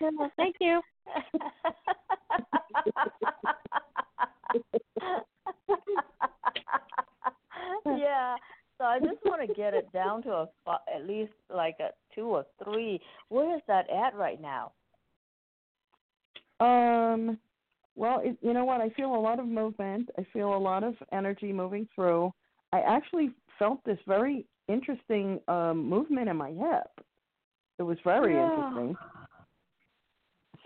Thank 0.37 0.57
you. 0.61 0.81
yeah. 7.87 8.37
So 8.79 8.85
I 8.85 8.99
just 8.99 9.25
want 9.25 9.47
to 9.47 9.55
get 9.55 9.73
it 9.75 9.91
down 9.93 10.23
to 10.25 10.31
a 10.31 10.49
at 10.95 11.07
least 11.07 11.33
like 11.53 11.77
a 11.81 11.91
two 12.15 12.27
or 12.27 12.45
three. 12.63 13.01
Where 13.29 13.57
is 13.57 13.63
that 13.69 13.87
at 13.91 14.15
right 14.15 14.41
now? 14.41 14.73
Um, 16.61 17.39
well, 17.95 18.21
it, 18.23 18.37
you 18.43 18.53
know 18.53 18.65
what? 18.65 18.81
I 18.81 18.91
feel 18.91 19.15
a 19.15 19.17
lot 19.17 19.41
of 19.41 19.47
movement. 19.47 20.11
I 20.19 20.27
feel 20.33 20.55
a 20.55 20.59
lot 20.59 20.85
of 20.85 20.95
energy 21.13 21.53
moving 21.53 21.89
through. 21.95 22.33
I 22.73 22.81
actually 22.81 23.31
felt 23.59 23.83
this 23.85 23.99
very 24.07 24.47
interesting 24.69 25.41
um, 25.49 25.89
movement 25.89 26.29
in 26.29 26.37
my 26.37 26.51
hip. 26.51 27.07
It 27.79 27.83
was 27.83 27.99
very 28.05 28.35
yeah. 28.35 28.51
interesting. 28.51 28.97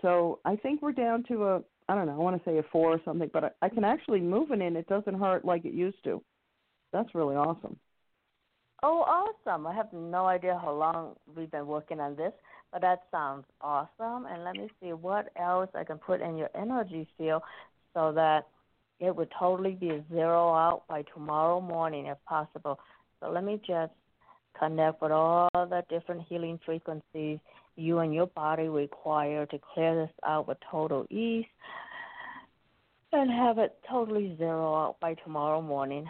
So 0.01 0.39
I 0.43 0.55
think 0.55 0.81
we're 0.81 0.91
down 0.91 1.23
to 1.29 1.45
a 1.45 1.61
I 1.91 1.95
don't 1.95 2.07
know, 2.07 2.13
I 2.13 2.17
want 2.17 2.41
to 2.41 2.49
say 2.49 2.57
a 2.57 2.63
four 2.71 2.91
or 2.91 3.01
something, 3.03 3.29
but 3.33 3.43
I, 3.43 3.49
I 3.63 3.69
can 3.69 3.83
actually 3.83 4.21
move 4.21 4.51
it 4.51 4.61
in. 4.61 4.77
It 4.77 4.87
doesn't 4.87 5.19
hurt 5.19 5.43
like 5.43 5.65
it 5.65 5.73
used 5.73 6.01
to. 6.05 6.23
That's 6.93 7.13
really 7.13 7.35
awesome. 7.35 7.77
Oh, 8.83 9.01
awesome. 9.01 9.67
I 9.67 9.75
have 9.75 9.93
no 9.93 10.25
idea 10.25 10.59
how 10.59 10.73
long 10.73 11.15
we've 11.35 11.51
been 11.51 11.67
working 11.67 11.99
on 11.99 12.15
this, 12.15 12.33
but 12.71 12.81
that 12.81 13.03
sounds 13.11 13.45
awesome. 13.61 14.25
And 14.25 14.43
let 14.43 14.55
me 14.55 14.69
see 14.81 14.93
what 14.93 15.31
else 15.39 15.69
I 15.75 15.83
can 15.83 15.99
put 15.99 16.19
in 16.19 16.35
your 16.35 16.49
energy 16.55 17.07
field 17.17 17.43
so 17.93 18.11
that 18.13 18.47
it 18.99 19.15
would 19.15 19.29
totally 19.37 19.73
be 19.73 20.03
zero 20.11 20.53
out 20.53 20.83
by 20.87 21.03
tomorrow 21.13 21.61
morning 21.61 22.07
if 22.07 22.17
possible. 22.25 22.79
So 23.19 23.29
let 23.29 23.43
me 23.43 23.61
just 23.67 23.93
connect 24.57 25.01
with 25.01 25.11
all 25.11 25.49
the 25.53 25.83
different 25.89 26.23
healing 26.27 26.59
frequencies 26.65 27.39
you 27.75 27.99
and 27.99 28.13
your 28.13 28.27
body 28.27 28.67
require 28.67 29.45
to 29.45 29.59
clear 29.73 29.95
this 29.95 30.13
out 30.25 30.47
with 30.47 30.57
total 30.69 31.05
ease 31.09 31.45
and 33.13 33.29
have 33.29 33.57
it 33.57 33.77
totally 33.89 34.35
zero 34.37 34.73
out 34.75 34.99
by 34.99 35.13
tomorrow 35.15 35.61
morning. 35.61 36.05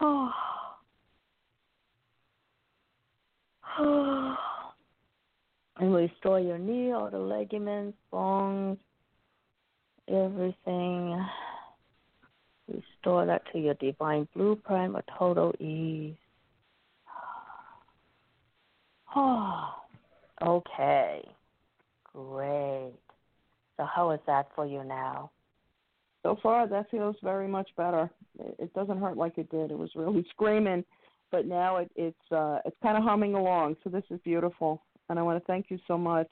and 5.78 5.94
restore 5.94 6.40
your 6.40 6.58
knee, 6.58 6.92
all 6.92 7.10
the 7.10 7.18
ligaments, 7.18 7.98
bones, 8.10 8.78
everything. 10.08 11.26
Restore 12.68 13.26
that 13.26 13.42
to 13.52 13.58
your 13.58 13.74
divine 13.74 14.28
blueprint 14.34 14.94
with 14.94 15.04
total 15.18 15.52
ease. 15.58 16.14
Oh, 19.16 19.74
okay. 20.42 21.26
Great. 22.12 22.92
So 23.76 23.84
how 23.84 24.10
is 24.10 24.20
that 24.26 24.48
for 24.54 24.66
you 24.66 24.84
now? 24.84 25.30
So 26.28 26.36
far, 26.42 26.68
that 26.68 26.90
feels 26.90 27.16
very 27.22 27.48
much 27.48 27.70
better. 27.74 28.10
It 28.58 28.70
doesn't 28.74 29.00
hurt 29.00 29.16
like 29.16 29.38
it 29.38 29.48
did. 29.48 29.70
It 29.70 29.78
was 29.78 29.88
really 29.94 30.26
screaming, 30.30 30.84
but 31.32 31.46
now 31.46 31.76
it, 31.78 31.90
it's 31.96 32.32
uh, 32.32 32.58
it's 32.66 32.76
kind 32.82 32.98
of 32.98 33.02
humming 33.02 33.32
along. 33.32 33.76
So 33.82 33.88
this 33.88 34.02
is 34.10 34.20
beautiful, 34.24 34.82
and 35.08 35.18
I 35.18 35.22
want 35.22 35.42
to 35.42 35.46
thank 35.46 35.70
you 35.70 35.78
so 35.88 35.96
much. 35.96 36.28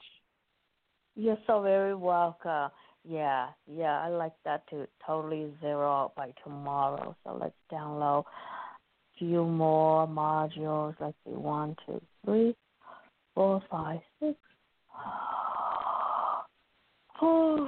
You're 1.15 1.39
so 1.47 1.63
very 1.63 1.95
welcome. 1.95 2.69
Yeah, 3.09 3.47
yeah, 3.65 3.99
I 3.99 4.09
like 4.09 4.33
that 4.45 4.69
to 4.69 4.87
totally 5.03 5.51
zero 5.61 5.91
out 5.91 6.13
by 6.15 6.31
tomorrow. 6.43 7.15
So 7.23 7.35
let's 7.41 7.55
download 7.71 8.25
a 8.25 9.17
few 9.17 9.45
more 9.45 10.05
modules. 10.07 10.93
Let's 10.99 11.17
see, 11.25 11.31
one, 11.31 11.75
two, 11.87 11.99
three, 12.23 12.55
four, 13.33 13.63
five, 13.71 14.01
six. 14.19 14.37
Oh. 17.19 17.67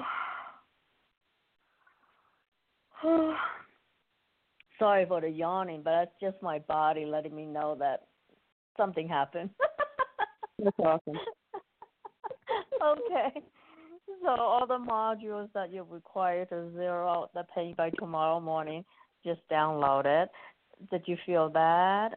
Sorry 4.79 5.05
for 5.05 5.21
the 5.21 5.29
yawning, 5.29 5.81
but 5.83 5.91
that's 5.91 6.11
just 6.21 6.41
my 6.41 6.59
body 6.59 7.05
letting 7.05 7.35
me 7.35 7.45
know 7.45 7.75
that 7.79 8.07
something 8.77 9.07
happened. 9.07 9.49
that's 10.63 10.79
awesome. 10.79 11.19
okay. 12.83 13.41
So 14.23 14.29
all 14.29 14.65
the 14.67 14.77
modules 14.77 15.49
that 15.53 15.71
you 15.71 15.85
require 15.89 16.45
to 16.45 16.71
zero 16.73 17.07
out 17.07 17.31
the 17.33 17.43
pain 17.55 17.75
by 17.77 17.89
tomorrow 17.91 18.39
morning, 18.39 18.83
just 19.23 19.41
download 19.51 20.05
it. 20.05 20.29
Did 20.91 21.03
you 21.05 21.17
feel 21.25 21.49
bad? 21.49 22.15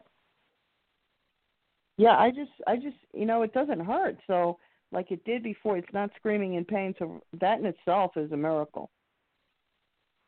Yeah, 1.97 2.17
I 2.17 2.29
just 2.29 2.51
I 2.65 2.75
just 2.75 2.97
you 3.13 3.25
know, 3.25 3.43
it 3.43 3.53
doesn't 3.53 3.79
hurt. 3.81 4.17
So 4.27 4.57
like 4.91 5.11
it 5.11 5.23
did 5.25 5.43
before, 5.43 5.77
it's 5.77 5.93
not 5.93 6.09
screaming 6.15 6.55
in 6.55 6.65
pain. 6.65 6.95
So 6.97 7.21
that 7.39 7.59
in 7.59 7.65
itself 7.65 8.11
is 8.15 8.31
a 8.31 8.37
miracle. 8.37 8.89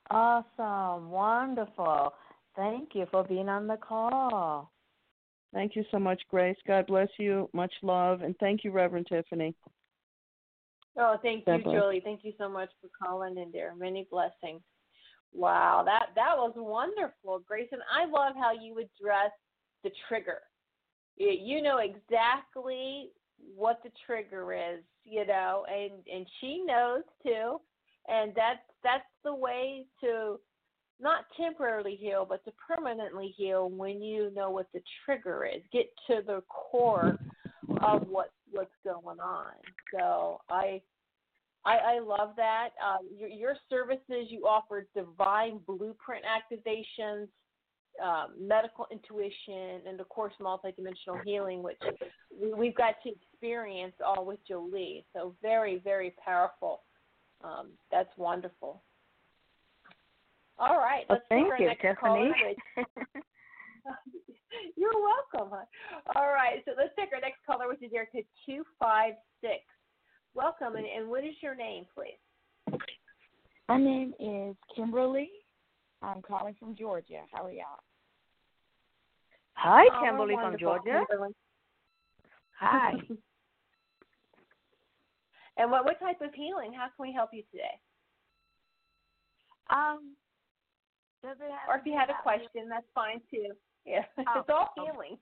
Awesome. 0.10 1.10
Wonderful. 1.10 2.14
Thank 2.56 2.90
you 2.94 3.06
for 3.12 3.24
being 3.24 3.50
on 3.50 3.68
the 3.68 3.78
call. 3.78 4.72
Thank 5.54 5.76
you 5.76 5.84
so 5.90 6.00
much, 6.00 6.22
Grace. 6.30 6.58
God 6.68 6.88
bless 6.88 7.08
you. 7.18 7.50
Much 7.54 7.74
love. 7.82 8.22
And 8.22 8.36
thank 8.40 8.64
you, 8.64 8.72
Reverend 8.72 9.08
Tiffany. 9.08 9.56
Oh, 10.98 11.18
thank 11.22 11.46
you, 11.48 11.62
Julie. 11.64 12.02
Thank 12.04 12.24
you 12.24 12.34
so 12.38 12.48
much 12.48 12.70
for 12.82 12.90
calling 13.02 13.38
in 13.38 13.52
there. 13.52 13.74
Many 13.76 14.08
blessings. 14.10 14.62
Wow, 15.34 15.84
that 15.86 16.08
that 16.16 16.38
was 16.38 16.54
wonderful, 16.56 17.42
Grace. 17.46 17.68
And 17.74 17.82
I 17.92 18.06
love 18.06 18.36
how 18.38 18.54
you 18.54 18.74
address 18.74 19.32
the 19.84 19.92
trigger. 20.08 20.40
You 21.18 21.62
know 21.62 21.80
exactly 21.80 23.10
what 23.54 23.82
the 23.84 23.92
trigger 24.06 24.54
is, 24.54 24.84
you 25.04 25.26
know, 25.26 25.66
and 25.70 25.92
and 26.14 26.26
she 26.40 26.64
knows 26.66 27.04
too 27.26 27.60
and 28.08 28.34
that's 28.36 28.60
that's 28.86 29.04
the 29.24 29.34
way 29.34 29.86
to 30.02 30.40
not 31.02 31.26
temporarily 31.36 31.98
heal, 32.00 32.26
but 32.28 32.46
to 32.46 32.52
permanently 32.68 33.34
heal 33.36 33.70
when 33.70 34.02
you 34.02 34.32
know 34.34 34.50
what 34.50 34.68
the 34.74 34.82
trigger 35.04 35.46
is. 35.46 35.62
Get 35.74 35.88
to 36.08 36.22
the 36.26 36.42
core 36.48 37.18
of 37.82 38.08
what 38.08 38.32
what's 38.52 38.72
going 38.86 39.20
on. 39.20 39.54
So 39.94 40.40
I 40.50 40.82
I, 41.66 41.78
I 41.78 42.00
love 42.00 42.34
that. 42.38 42.70
Um, 42.86 43.08
your, 43.18 43.28
your 43.28 43.56
services 43.70 44.28
you 44.30 44.46
offer 44.48 44.88
divine 44.96 45.60
blueprint 45.66 46.24
activations, 46.24 47.28
um, 48.02 48.36
medical 48.40 48.86
intuition, 48.92 49.82
and 49.88 50.00
of 50.00 50.08
course 50.10 50.34
multidimensional 50.40 51.24
healing, 51.26 51.64
which 51.64 51.82
we, 52.40 52.54
we've 52.54 52.76
got 52.76 52.96
to 53.04 53.10
experience 53.10 53.96
all 54.06 54.26
with 54.26 54.40
Jolie. 54.48 55.06
So 55.14 55.36
very 55.42 55.82
very 55.84 56.14
powerful. 56.24 56.84
Um, 57.46 57.68
that's 57.92 58.10
wonderful. 58.18 58.82
All 60.58 60.78
right, 60.78 61.04
well, 61.10 61.20
let's 61.20 61.26
thank 61.30 61.48
you, 61.60 61.70
Tiffany. 61.82 62.32
You're 64.78 64.90
welcome. 65.34 65.54
All 66.16 66.28
right, 66.34 66.64
so 66.66 66.72
let's 66.78 66.94
take 66.98 67.10
our 67.14 67.22
next 67.22 67.46
caller, 67.46 67.68
which 67.68 67.84
is 67.84 67.92
Erica 67.94 68.20
two 68.46 68.64
five 68.80 69.14
six. 69.42 69.60
Welcome, 70.34 70.76
and, 70.76 70.86
and 70.86 71.10
what 71.10 71.24
is 71.24 71.36
your 71.42 71.56
name, 71.56 71.86
please? 71.94 72.80
My 73.70 73.78
name 73.78 74.14
is 74.20 74.56
Kimberly. 74.76 75.30
I'm 76.02 76.22
calling 76.22 76.56
from 76.60 76.76
Georgia. 76.76 77.22
How 77.32 77.46
are 77.46 77.52
y'all? 77.52 77.80
Hi, 79.54 79.86
oh, 79.92 80.04
Kimberly 80.04 80.36
from 80.36 80.58
Georgia. 80.58 81.06
Kimberly. 81.10 81.34
Hi. 82.60 82.94
And 85.58 85.72
what 85.72 85.86
what 85.86 86.00
type 86.00 86.22
of 86.22 86.34
healing? 86.34 86.74
How 86.74 86.86
can 86.86 87.08
we 87.08 87.14
help 87.14 87.30
you 87.34 87.44
today? 87.52 87.80
Um, 89.70 90.16
does 91.24 91.38
it 91.40 91.50
have 91.50 91.70
or 91.70 91.80
if 91.80 91.86
you 91.86 91.98
had 91.98 92.10
a 92.10 92.22
question, 92.22 92.70
that's 92.70 92.86
fine 92.94 93.22
too. 93.32 93.54
Yeah, 93.86 94.04
oh, 94.20 94.40
it's 94.40 94.50
all 94.50 94.70
okay. 94.78 94.92
healing. 94.92 95.18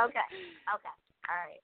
okay. 0.00 0.26
Okay. 0.74 0.90
All 1.28 1.36
right. 1.46 1.62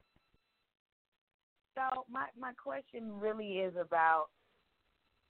So 1.75 2.05
my 2.11 2.27
my 2.39 2.53
question 2.53 3.19
really 3.19 3.59
is 3.59 3.75
about 3.81 4.27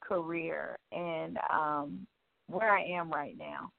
career 0.01 0.79
and 0.91 1.39
um 1.51 2.07
where 2.49 2.71
I 2.71 2.83
am 2.83 3.11
right 3.11 3.37
now. 3.39 3.71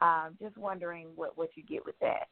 Um, 0.00 0.36
just 0.40 0.56
wondering 0.56 1.08
what 1.16 1.36
what 1.36 1.50
you 1.56 1.64
get 1.64 1.84
with 1.84 1.98
that. 2.00 2.28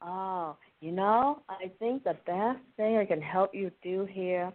Oh, 0.00 0.56
you 0.82 0.90
know, 0.90 1.42
I 1.48 1.70
think 1.78 2.02
the 2.02 2.16
best 2.26 2.58
thing 2.76 2.96
I 2.96 3.04
can 3.04 3.22
help 3.22 3.54
you 3.54 3.70
do 3.84 4.04
here 4.10 4.52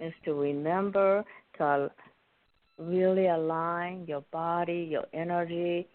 is 0.00 0.14
to 0.24 0.32
remember 0.32 1.22
to 1.58 1.90
really 2.78 3.26
align 3.26 4.06
your 4.08 4.24
body, 4.32 4.88
your 4.90 5.04
energy 5.12 5.86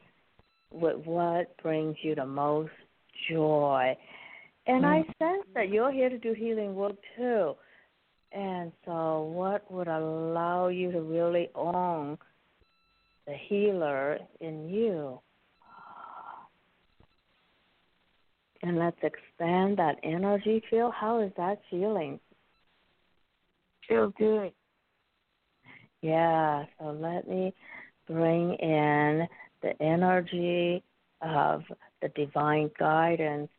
with 0.72 0.98
what 1.04 1.58
brings 1.64 1.96
you 2.04 2.14
the 2.14 2.28
most 2.28 2.70
joy. 3.28 3.98
And 4.68 4.86
I 4.86 5.00
mm. 5.00 5.06
sense 5.18 5.48
that 5.56 5.70
you're 5.70 5.92
here 5.92 6.10
to 6.10 6.20
do 6.20 6.34
healing 6.34 6.76
work 6.76 6.96
too. 7.18 7.54
And 8.32 8.72
so, 8.86 9.24
what 9.34 9.72
would 9.72 9.88
allow 9.88 10.68
you 10.68 10.92
to 10.92 11.02
really 11.02 11.50
own 11.56 12.20
the 13.26 13.34
healer 13.48 14.20
in 14.42 14.70
you? 14.70 15.20
And 18.64 18.80
let's 18.80 18.98
expand 19.04 19.78
that 19.78 19.98
energy 20.04 20.62
field. 20.70 20.94
How 20.96 21.20
is 21.22 21.32
that 21.38 21.60
feeling? 21.70 22.20
Feel 23.88 24.12
good. 24.18 24.52
Yeah, 26.02 26.66
so 26.80 26.92
let 26.92 27.28
me 27.28 27.54
bring 28.08 28.54
in 28.56 29.28
the 29.62 29.74
energy 29.82 30.84
of 31.22 31.64
the 32.02 32.10
divine 32.10 32.70
guidance 32.80 33.50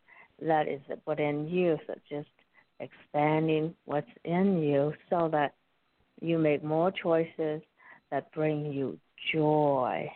that 0.41 0.67
is 0.67 0.81
within 1.05 1.47
you. 1.47 1.77
So 1.87 1.95
just 2.09 2.29
expanding 2.79 3.73
what's 3.85 4.07
in 4.23 4.61
you 4.61 4.93
so 5.09 5.29
that 5.31 5.55
you 6.21 6.37
make 6.37 6.63
more 6.63 6.91
choices 6.91 7.61
that 8.11 8.31
bring 8.33 8.71
you 8.71 8.97
joy. 9.33 10.09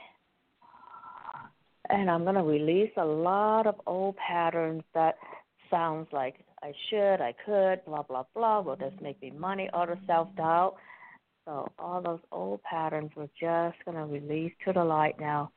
And 1.91 2.10
I'm 2.10 2.23
going 2.23 2.36
to 2.36 2.43
release 2.43 2.91
a 2.95 3.06
lot 3.06 3.67
of 3.67 3.75
old 3.86 4.15
patterns 4.15 4.84
that 4.93 5.15
sounds 5.69 6.08
like 6.13 6.36
I 6.63 6.71
should, 6.89 7.15
I 7.15 7.34
could, 7.45 7.84
blah, 7.86 8.04
blah, 8.04 8.23
blah. 8.34 8.62
Will 8.62 8.77
this 8.77 8.93
make 9.01 9.21
me 9.21 9.32
money? 9.32 9.69
The 9.73 9.97
self 10.08 10.30
doubt. 10.38 10.75
So 11.45 11.67
all 11.77 12.01
those 12.01 12.19
old 12.32 12.63
patterns 12.63 13.12
we're 13.15 13.27
just 13.39 13.84
going 13.84 13.97
to 13.97 14.06
release 14.06 14.54
to 14.65 14.73
the 14.73 14.84
light 14.84 15.19
now. 15.19 15.51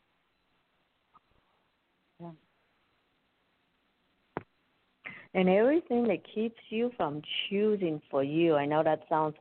And 5.35 5.49
everything 5.49 6.07
that 6.09 6.21
keeps 6.33 6.61
you 6.71 6.93
from 6.97 7.21
choosing 7.49 8.01
for 8.09 8.23
you. 8.23 8.55
I 8.55 8.67
know 8.67 8.85
that 8.85 9.03
sounds 9.09 9.35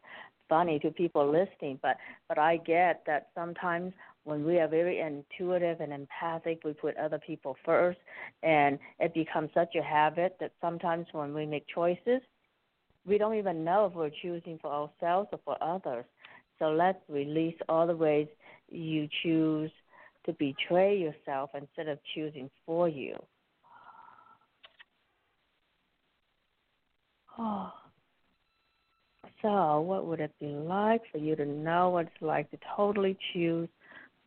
funny 0.50 0.80
to 0.80 0.90
people 0.90 1.32
listening, 1.32 1.80
but 1.82 1.98
but 2.28 2.40
I 2.40 2.58
get 2.58 3.04
that 3.06 3.28
sometimes 3.36 3.94
when 4.26 4.46
we 4.46 4.60
are 4.60 4.68
very 4.68 5.00
intuitive 5.00 5.82
and 5.82 5.92
empathic, 5.92 6.62
we 6.64 6.74
put 6.74 6.96
other 6.98 7.20
people 7.20 7.56
first, 7.66 8.00
and 8.42 8.80
it 9.00 9.14
becomes 9.14 9.50
such 9.54 9.76
a 9.76 9.84
habit 9.84 10.38
that 10.40 10.52
sometimes 10.62 11.08
when 11.12 11.34
we 11.34 11.46
make 11.46 11.66
choices, 11.74 12.22
we 13.06 13.18
don't 13.18 13.36
even 13.36 13.64
know 13.66 13.86
if 13.86 13.94
we're 13.94 14.10
choosing 14.22 14.58
for 14.62 14.72
ourselves 14.72 15.30
or 15.34 15.40
for 15.44 15.62
others. 15.62 16.06
So 16.60 16.70
let's 16.70 17.00
release 17.10 17.58
all 17.68 17.86
the 17.86 17.96
ways 17.96 18.28
you 18.70 19.10
choose 19.24 19.72
to 20.26 20.34
betray 20.34 20.98
yourself 20.98 21.50
instead 21.54 21.90
of 21.90 22.00
choosing 22.16 22.50
for 22.66 22.88
you. 22.88 23.16
Oh. 27.38 27.72
So, 29.42 29.82
what 29.82 30.06
would 30.06 30.22
it 30.22 30.32
be 30.40 30.46
like 30.46 31.02
for 31.12 31.18
you 31.18 31.36
to 31.36 31.46
know 31.46 31.90
what 31.90 32.06
it's 32.06 32.22
like 32.22 32.50
to 32.52 32.58
totally 32.78 33.18
choose 33.34 33.68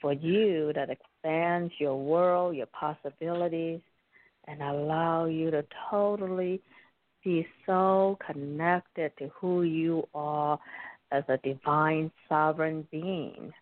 for 0.06 0.12
you 0.12 0.72
that 0.72 0.88
expands 0.88 1.72
your 1.78 1.96
world, 1.96 2.54
your 2.54 2.66
possibilities, 2.66 3.80
and 4.46 4.62
allow 4.62 5.24
you 5.24 5.50
to 5.50 5.64
totally 5.90 6.62
be 7.24 7.44
so 7.66 8.16
connected 8.24 9.10
to 9.18 9.28
who 9.40 9.64
you 9.64 10.06
are 10.14 10.60
as 11.10 11.24
a 11.28 11.38
divine 11.38 12.08
sovereign 12.28 12.86
being. 12.92 13.52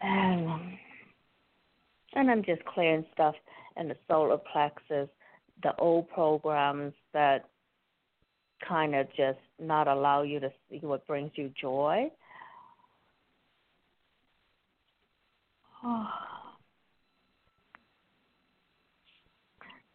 And 0.00 0.50
and 2.14 2.28
I'm 2.28 2.42
just 2.42 2.64
clearing 2.64 3.06
stuff 3.12 3.36
in 3.76 3.86
the 3.86 3.96
solar 4.08 4.38
plexus, 4.52 5.08
the 5.62 5.76
old 5.78 6.10
programs 6.10 6.94
that 7.12 7.44
kind 8.68 8.96
of 8.96 9.06
just 9.16 9.38
not 9.60 9.86
allow 9.86 10.22
you 10.22 10.40
to 10.40 10.50
see 10.68 10.80
what 10.82 11.06
brings 11.06 11.30
you 11.36 11.52
joy. 11.60 12.10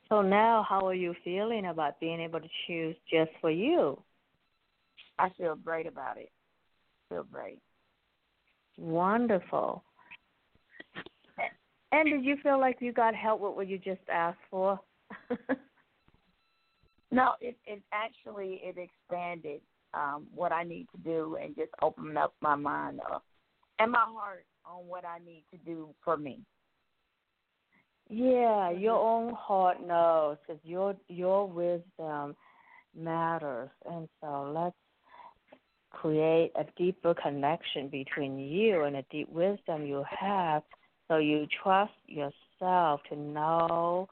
So 0.07 0.21
now, 0.21 0.63
how 0.69 0.85
are 0.85 0.93
you 0.93 1.15
feeling 1.23 1.65
about 1.65 1.99
being 1.99 2.21
able 2.21 2.39
to 2.39 2.47
choose 2.67 2.95
just 3.11 3.31
for 3.41 3.49
you? 3.49 3.99
I 5.17 5.29
feel 5.37 5.55
great 5.55 5.87
about 5.87 6.17
it. 6.17 6.29
I 7.09 7.15
feel 7.15 7.23
great. 7.23 7.59
Wonderful. 8.77 9.83
And 11.91 12.09
did 12.09 12.25
you 12.25 12.35
feel 12.43 12.59
like 12.59 12.77
you 12.81 12.91
got 12.91 13.15
help 13.15 13.39
with 13.41 13.55
what 13.55 13.67
you 13.67 13.77
just 13.77 14.01
asked 14.11 14.37
for? 14.51 14.79
no, 17.11 17.31
it 17.39 17.57
it 17.65 17.81
actually 17.93 18.61
it 18.63 18.77
expanded 18.77 19.61
um, 19.93 20.27
what 20.35 20.51
I 20.51 20.63
need 20.63 20.87
to 20.95 21.01
do 21.01 21.37
and 21.41 21.55
just 21.55 21.71
opened 21.81 22.17
up 22.17 22.35
my 22.41 22.55
mind 22.55 22.99
up 23.11 23.23
and 23.79 23.91
my 23.91 24.03
heart 24.05 24.45
on 24.67 24.88
what 24.88 25.06
I 25.06 25.19
need 25.25 25.43
to 25.51 25.58
do 25.58 25.89
for 26.04 26.17
me. 26.17 26.39
Yeah, 28.10 28.69
mm-hmm. 28.71 28.80
your 28.82 28.95
own 28.95 29.34
heart 29.34 29.86
knows 29.86 30.38
because 30.45 30.62
your 30.63 30.95
your 31.08 31.47
wisdom 31.47 32.36
matters, 32.95 33.69
and 33.89 34.08
so 34.21 34.51
let's 34.54 34.75
create 35.91 36.51
a 36.56 36.65
deeper 36.78 37.13
connection 37.13 37.88
between 37.88 38.38
you 38.38 38.84
and 38.84 38.95
the 38.95 39.06
deep 39.10 39.30
wisdom 39.30 39.86
you 39.86 40.04
have, 40.08 40.62
so 41.08 41.17
you 41.17 41.47
trust 41.63 41.93
yourself 42.06 43.01
to 43.10 43.15
know 43.15 44.08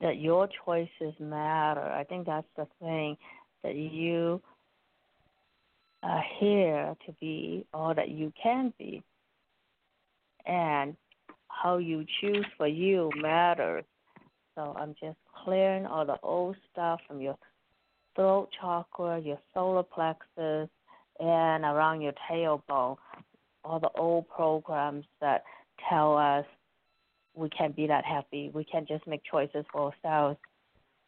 that 0.00 0.18
your 0.18 0.48
choices 0.64 1.14
matter. 1.18 1.80
I 1.80 2.04
think 2.04 2.26
that's 2.26 2.46
the 2.56 2.66
thing 2.80 3.16
that 3.62 3.74
you 3.74 4.40
Uh, 6.06 6.10
are 6.10 6.24
here 6.38 6.96
to 7.06 7.12
be 7.20 7.66
all 7.74 7.94
that 7.94 8.08
you 8.10 8.32
can 8.40 8.72
be. 8.78 9.02
And 10.46 10.96
how 11.48 11.78
you 11.78 12.04
choose 12.20 12.46
for 12.56 12.68
you 12.68 13.10
matters. 13.16 13.84
So 14.54 14.74
I'm 14.78 14.94
just 15.00 15.16
clearing 15.44 15.86
all 15.86 16.06
the 16.06 16.18
old 16.22 16.56
stuff 16.72 17.00
from 17.06 17.20
your 17.20 17.36
throat 18.14 18.48
chakra, 18.60 19.20
your 19.20 19.38
solar 19.52 19.82
plexus, 19.82 20.68
and 21.18 21.64
around 21.64 22.00
your 22.00 22.12
tailbone. 22.30 22.96
All 23.64 23.80
the 23.80 23.90
old 23.98 24.28
programs 24.28 25.04
that 25.20 25.42
tell 25.88 26.16
us 26.16 26.44
we 27.34 27.48
can't 27.50 27.76
be 27.76 27.86
that 27.88 28.04
happy. 28.04 28.50
We 28.54 28.64
can't 28.64 28.88
just 28.88 29.06
make 29.06 29.22
choices 29.30 29.64
for 29.72 29.92
ourselves 29.92 30.38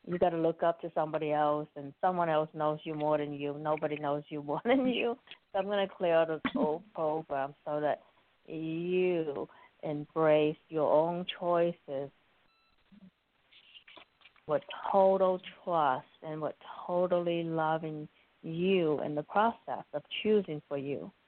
you 0.08 0.18
got 0.18 0.30
to 0.30 0.38
look 0.38 0.62
up 0.62 0.80
to 0.80 0.90
somebody 0.94 1.32
else, 1.32 1.68
and 1.76 1.92
someone 2.00 2.30
else 2.30 2.48
knows 2.54 2.78
you 2.84 2.94
more 2.94 3.18
than 3.18 3.32
you. 3.34 3.56
Nobody 3.60 3.96
knows 3.96 4.22
you 4.30 4.42
more 4.42 4.60
than 4.64 4.86
you. 4.86 5.18
So 5.52 5.58
I'm 5.58 5.66
going 5.66 5.86
to 5.86 5.94
clear 5.94 6.14
out 6.14 6.28
this 6.28 6.40
whole 6.54 6.82
program 6.94 7.54
so 7.66 7.80
that 7.80 8.00
you 8.46 9.48
embrace 9.82 10.56
your 10.68 10.90
own 10.90 11.26
choices 11.38 12.10
with 14.46 14.62
total 14.90 15.40
trust 15.62 16.06
and 16.22 16.40
with 16.40 16.54
totally 16.86 17.42
loving 17.42 18.08
you 18.42 19.00
in 19.02 19.14
the 19.14 19.22
process 19.24 19.84
of 19.92 20.02
choosing 20.22 20.62
for 20.68 20.78
you. 20.78 21.10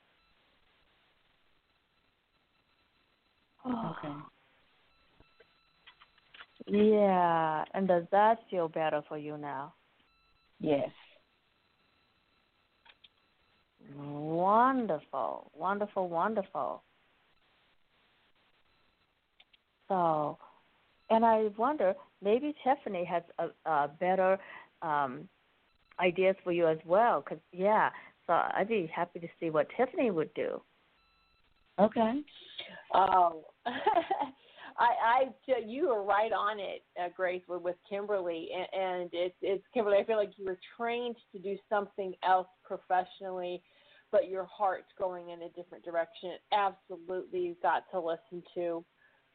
Okay. 3.67 4.15
Yeah, 6.73 7.65
and 7.75 7.89
does 7.89 8.05
that 8.13 8.39
feel 8.49 8.69
better 8.69 9.03
for 9.09 9.19
you 9.19 9.37
now? 9.37 9.75
Yes. 10.61 10.89
Wonderful, 13.99 15.51
wonderful, 15.53 16.09
wonderful. 16.09 16.85
So, 19.89 20.39
and 21.09 21.25
I 21.25 21.49
wonder 21.59 21.95
maybe 22.23 22.55
Tiffany 22.63 23.05
has 23.05 23.25
a, 23.41 23.49
a 23.69 23.89
better 23.89 24.39
um, 24.81 25.29
ideas 25.99 26.37
for 26.45 26.53
you 26.53 26.69
as 26.69 26.79
well. 26.87 27.21
Cause 27.21 27.39
yeah, 27.51 27.91
so 28.29 28.35
I'd 28.35 28.69
be 28.69 28.89
happy 28.95 29.19
to 29.19 29.29
see 29.41 29.51
what 29.51 29.67
Tiffany 29.77 30.13
would 30.13 30.33
do. 30.35 30.63
Okay. 31.81 32.21
Oh, 32.95 33.45
I, 34.81 35.29
I, 35.53 35.59
you 35.67 35.91
are 35.91 36.03
right 36.03 36.33
on 36.33 36.59
it, 36.59 36.83
uh, 36.99 37.09
Grace, 37.15 37.43
with, 37.47 37.61
with 37.61 37.77
Kimberly, 37.89 38.49
and, 38.57 38.83
and 38.83 39.11
it's, 39.13 39.37
it's 39.43 39.65
Kimberly. 39.75 39.99
I 39.99 40.05
feel 40.05 40.17
like 40.17 40.33
you 40.39 40.47
were 40.47 40.59
trained 40.77 41.17
to 41.33 41.39
do 41.39 41.57
something 41.69 42.15
else 42.27 42.49
professionally, 42.65 43.63
but 44.11 44.31
your 44.31 44.45
heart's 44.51 44.91
going 44.99 45.31
in 45.31 45.43
a 45.43 45.51
different 45.51 45.85
direction. 45.85 46.33
Absolutely, 46.53 47.41
you've 47.41 47.63
got 47.63 47.85
to 47.93 48.01
listen 48.01 48.43
to, 48.55 48.83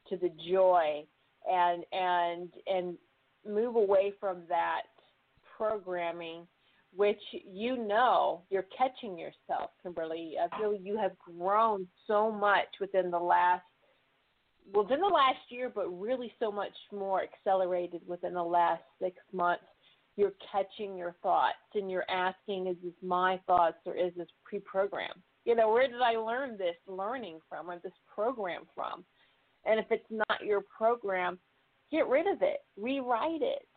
to 0.10 0.18
the 0.18 0.32
joy, 0.50 1.06
and 1.48 1.84
and 1.92 2.50
and 2.66 2.98
move 3.48 3.76
away 3.76 4.14
from 4.20 4.42
that 4.50 4.82
programming 5.58 6.48
which 6.96 7.20
you 7.32 7.78
know 7.78 8.42
you're 8.50 8.66
catching 8.76 9.18
yourself, 9.18 9.72
Kimberly. 9.84 10.36
I 10.42 10.58
feel 10.58 10.74
you 10.74 10.98
have 10.98 11.12
grown 11.20 11.88
so 12.08 12.32
much 12.32 12.68
within 12.80 13.12
the 13.12 13.20
last 13.20 13.64
within 14.74 15.00
the 15.00 15.08
last 15.08 15.40
year, 15.50 15.72
but 15.74 15.88
really 15.90 16.32
so 16.40 16.52
much 16.52 16.74
more 16.92 17.22
accelerated 17.24 18.02
within 18.08 18.34
the 18.34 18.44
last 18.44 18.84
six 19.02 19.18
months. 19.32 19.64
You're 20.18 20.34
catching 20.52 20.98
your 20.98 21.16
thoughts 21.22 21.56
and 21.74 21.92
you're 21.92 22.10
asking, 22.10 22.68
is 22.68 22.78
this 22.84 22.94
my 23.04 23.40
thoughts 23.48 23.78
or 23.86 23.96
is 23.96 24.14
this 24.16 24.28
pre 24.44 24.60
programmed? 24.60 25.22
You 25.44 25.56
know, 25.56 25.70
where 25.70 25.88
did 25.88 26.02
I 26.02 26.18
learn 26.18 26.58
this 26.58 26.76
learning 26.88 27.40
from 27.50 27.70
or 27.70 27.80
this 27.80 27.94
program 28.14 28.64
from? 28.74 29.06
And 29.66 29.80
if 29.80 29.86
it's 29.92 30.10
not 30.10 30.46
your 30.46 30.62
program, 30.62 31.38
get 31.92 32.08
rid 32.08 32.28
of 32.28 32.42
it, 32.42 32.60
rewrite 32.78 33.42
it. 33.42 33.68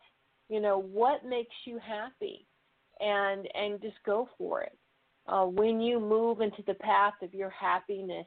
You 0.47 0.61
know, 0.61 0.79
what 0.79 1.25
makes 1.25 1.55
you 1.65 1.77
happy? 1.79 2.47
And 2.99 3.47
and 3.53 3.81
just 3.81 3.97
go 4.05 4.29
for 4.37 4.61
it. 4.61 4.77
uh, 5.29 5.45
when 5.45 5.79
you 5.79 5.99
move 5.99 6.41
into 6.41 6.63
the 6.65 6.73
path 6.75 7.13
of 7.21 7.33
your 7.33 7.49
happiness, 7.51 8.25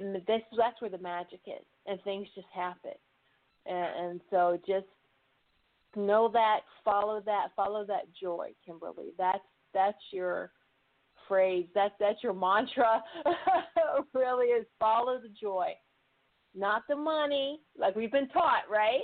and 0.00 0.14
this 0.14 0.42
that's 0.56 0.80
where 0.80 0.90
the 0.90 0.98
magic 0.98 1.40
is, 1.46 1.64
and 1.86 2.00
things 2.02 2.28
just 2.34 2.46
happen. 2.54 2.92
And, 3.66 4.10
and 4.10 4.20
so 4.30 4.58
just 4.66 4.86
know 5.96 6.28
that, 6.32 6.60
follow 6.84 7.20
that, 7.24 7.48
follow 7.56 7.84
that 7.86 8.04
joy, 8.20 8.50
Kimberly. 8.64 9.12
That's 9.18 9.38
that's 9.72 9.98
your 10.12 10.50
phrase. 11.28 11.66
That's 11.74 11.94
that's 11.98 12.22
your 12.22 12.34
mantra. 12.34 13.02
really 14.14 14.46
is 14.46 14.66
follow 14.78 15.18
the 15.20 15.30
joy, 15.40 15.72
not 16.54 16.82
the 16.88 16.96
money, 16.96 17.60
like 17.78 17.96
we've 17.96 18.12
been 18.12 18.28
taught, 18.28 18.62
right? 18.70 19.02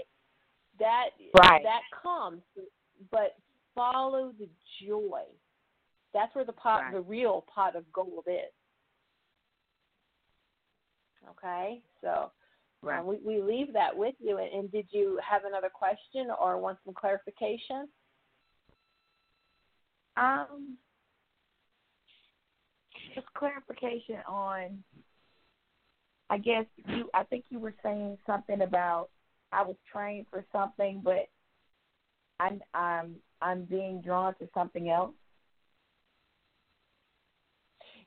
That 0.79 1.11
right. 1.39 1.63
that 1.63 1.81
comes, 2.03 2.43
but 3.11 3.37
follow 3.75 4.33
the 4.39 4.49
joy. 4.87 5.23
That's 6.13 6.35
where 6.35 6.45
the 6.45 6.53
pot, 6.53 6.83
right. 6.83 6.93
the 6.93 7.01
real 7.01 7.45
pot 7.55 7.77
of 7.77 7.91
gold 7.93 8.25
is. 8.27 8.53
Okay, 11.31 11.81
so 12.01 12.31
right. 12.83 13.01
um, 13.01 13.07
we 13.07 13.19
we 13.25 13.43
leave 13.43 13.73
that 13.73 13.97
with 13.97 14.15
you. 14.19 14.39
And, 14.39 14.53
and 14.53 14.73
did 14.73 14.87
you 14.91 15.19
have 15.29 15.43
another 15.45 15.71
question 15.73 16.29
or 16.41 16.59
want 16.59 16.79
some 16.85 16.95
clarification? 16.95 17.89
Um, 20.17 20.77
just 23.15 23.27
clarification 23.35 24.19
on. 24.29 24.83
I 26.29 26.39
guess 26.39 26.65
you. 26.87 27.11
I 27.15 27.25
think 27.25 27.45
you 27.51 27.59
were 27.59 27.75
saying 27.83 28.19
something 28.27 28.63
about 28.63 29.11
I 29.53 29.63
was 29.63 29.77
trained 29.93 30.27
for 30.31 30.45
something, 30.53 31.01
but 31.05 31.29
I'm 32.39 32.61
I'm 32.75 33.17
I'm 33.43 33.65
being 33.65 34.01
drawn 34.01 34.35
to 34.37 34.49
something 34.55 34.91
else. 34.91 35.15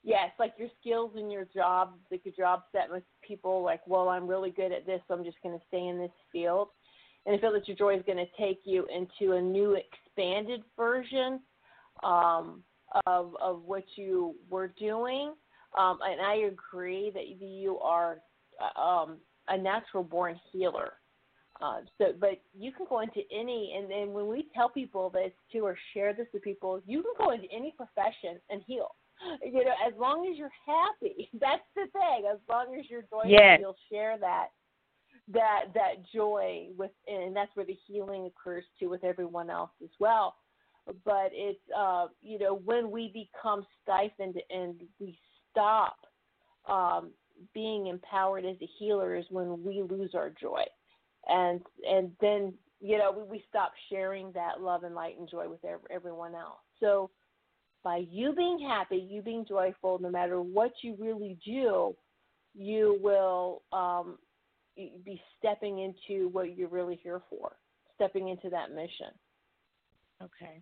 Yes, 0.04 0.32
like 0.38 0.54
your 0.58 0.68
skills 0.82 1.12
and 1.16 1.32
your 1.32 1.46
job, 1.46 1.94
like 2.12 2.26
your 2.26 2.34
job 2.36 2.63
set 2.74 2.92
with 2.92 3.04
people 3.26 3.63
like, 3.63 3.80
well, 3.88 4.10
I'm 4.10 4.28
really 4.28 4.52
good 4.52 4.74
at 4.74 4.86
this, 4.86 5.00
so 5.08 5.13
I'm 5.13 5.24
just 5.24 5.38
going 5.42 5.58
to 5.58 5.66
stay 5.70 5.88
in 5.88 5.98
this 5.98 6.12
field. 6.32 6.70
And 7.26 7.34
I 7.34 7.39
feel 7.39 7.54
that 7.54 7.68
your 7.70 7.78
joy 7.78 7.96
is 7.96 8.04
going 8.06 8.18
to 8.18 8.26
take 8.38 8.62
you 8.66 8.86
into 8.94 9.36
a 9.36 9.42
new 9.42 9.78
expanded 9.78 10.62
version 10.76 11.39
um, 12.04 12.63
of 13.06 13.34
of 13.42 13.63
what 13.63 13.86
you 13.96 14.36
were 14.50 14.74
doing. 14.78 15.34
Um, 15.78 16.00
and 16.04 16.20
I 16.22 16.48
agree 16.48 17.12
that 17.13 17.42
you 17.42 17.80
are 17.80 18.18
uh, 18.62 18.80
um, 18.80 19.18
a 19.48 19.58
natural 19.58 20.04
born 20.04 20.38
healer. 20.52 20.94
Uh, 21.62 21.80
so, 21.98 22.06
but 22.20 22.42
you 22.54 22.74
can 22.74 22.86
go 22.89 23.00
into 23.00 23.22
any, 23.32 23.76
and 23.78 23.89
then 23.89 24.12
when 24.12 24.28
we 24.28 24.48
tell 24.54 24.68
people 24.68 25.10
this 25.10 25.32
too, 25.52 25.66
or 25.66 25.78
share 25.94 26.13
this 26.13 26.28
with 26.34 26.44
people, 26.44 26.82
you 26.86 27.02
can 27.02 27.13
go 27.18 27.32
into 27.32 27.48
any 27.56 27.74
profession 27.78 28.38
and 28.50 28.62
heal. 28.68 28.89
You 29.43 29.65
know, 29.65 29.73
as 29.86 29.93
long 29.97 30.27
as 30.31 30.38
you're 30.38 30.51
happy, 30.65 31.29
that's 31.39 31.63
the 31.75 31.88
thing. 31.91 32.25
As 32.31 32.39
long 32.49 32.75
as 32.77 32.86
you're 32.89 33.03
joyful, 33.03 33.29
yes. 33.29 33.59
you'll 33.62 33.77
share 33.91 34.17
that 34.19 34.47
that 35.31 35.65
that 35.73 36.03
joy 36.13 36.67
within. 36.77 37.21
and 37.21 37.36
that's 37.36 37.55
where 37.55 37.65
the 37.65 37.77
healing 37.88 38.25
occurs 38.25 38.65
too 38.79 38.89
with 38.89 39.03
everyone 39.03 39.49
else 39.49 39.71
as 39.81 39.89
well. 39.99 40.36
But 41.05 41.29
it's 41.31 41.59
uh, 41.75 42.07
you 42.21 42.39
know 42.39 42.55
when 42.65 42.91
we 42.91 43.07
become 43.13 43.65
stifled 43.81 44.38
and 44.49 44.75
we 44.99 45.17
stop 45.51 45.95
um, 46.67 47.12
being 47.53 47.88
empowered 47.88 48.45
as 48.45 48.57
a 48.62 48.69
healer 48.77 49.15
is 49.15 49.25
when 49.29 49.63
we 49.63 49.81
lose 49.81 50.12
our 50.13 50.29
joy 50.29 50.63
and 51.27 51.62
and 51.88 52.12
then 52.21 52.53
you 52.79 52.97
know 52.97 53.12
we, 53.12 53.23
we 53.23 53.43
stop 53.49 53.71
sharing 53.89 54.31
that 54.33 54.62
love 54.62 54.83
and 54.83 54.95
light 54.95 55.17
and 55.17 55.29
joy 55.29 55.47
with 55.47 55.63
every, 55.63 55.86
everyone 55.89 56.36
else 56.36 56.59
so 56.79 57.09
by 57.84 58.04
you 58.10 58.34
being 58.34 58.60
happy 58.60 58.98
you 58.98 59.22
being 59.22 59.46
joyful 59.48 60.00
no 60.00 60.10
matter 60.10 60.41
what 60.41 60.72
you 60.82 60.96
really 61.00 61.38
do 61.46 61.96
you 62.56 63.00
will 63.02 63.63
um, 63.72 64.17
be 64.76 65.22
stepping 65.38 65.80
into 65.80 66.30
what 66.30 66.56
you're 66.58 66.69
really 66.69 67.00
here 67.02 67.22
for 67.30 67.54
stepping 67.96 68.30
into 68.30 68.50
that 68.50 68.72
mission 68.74 69.08
okay 70.22 70.62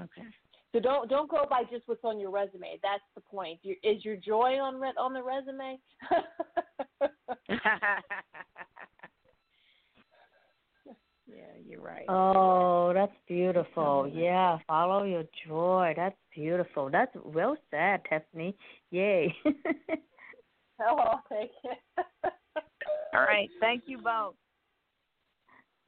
okay 0.00 0.26
so 0.72 0.78
don't 0.78 1.08
don't 1.10 1.28
go 1.28 1.46
by 1.50 1.64
just 1.64 1.82
what's 1.86 2.04
on 2.04 2.20
your 2.20 2.30
resume. 2.30 2.78
That's 2.80 3.02
the 3.16 3.20
point. 3.20 3.58
Is 3.64 4.04
your 4.04 4.14
joy 4.16 4.60
on 4.60 4.80
re- 4.80 4.92
on 4.96 5.12
the 5.12 5.22
resume? 5.22 5.80
yeah, 11.34 11.44
you're 11.66 11.80
right. 11.80 12.04
Oh, 12.08 12.92
that's 12.94 13.12
beautiful. 13.28 14.06
Mm-hmm. 14.06 14.18
Yeah, 14.18 14.58
follow 14.66 15.04
your 15.04 15.24
joy. 15.46 15.94
That's 15.96 16.16
beautiful. 16.34 16.90
That's 16.90 17.14
well 17.24 17.56
said, 17.70 18.00
Tiffany. 18.08 18.56
Yay. 18.90 19.34
oh, 20.82 21.20
thank 21.28 21.50
you. 21.64 21.70
All 23.14 23.22
right. 23.22 23.48
Thank 23.60 23.84
you 23.86 23.98
both. 23.98 24.34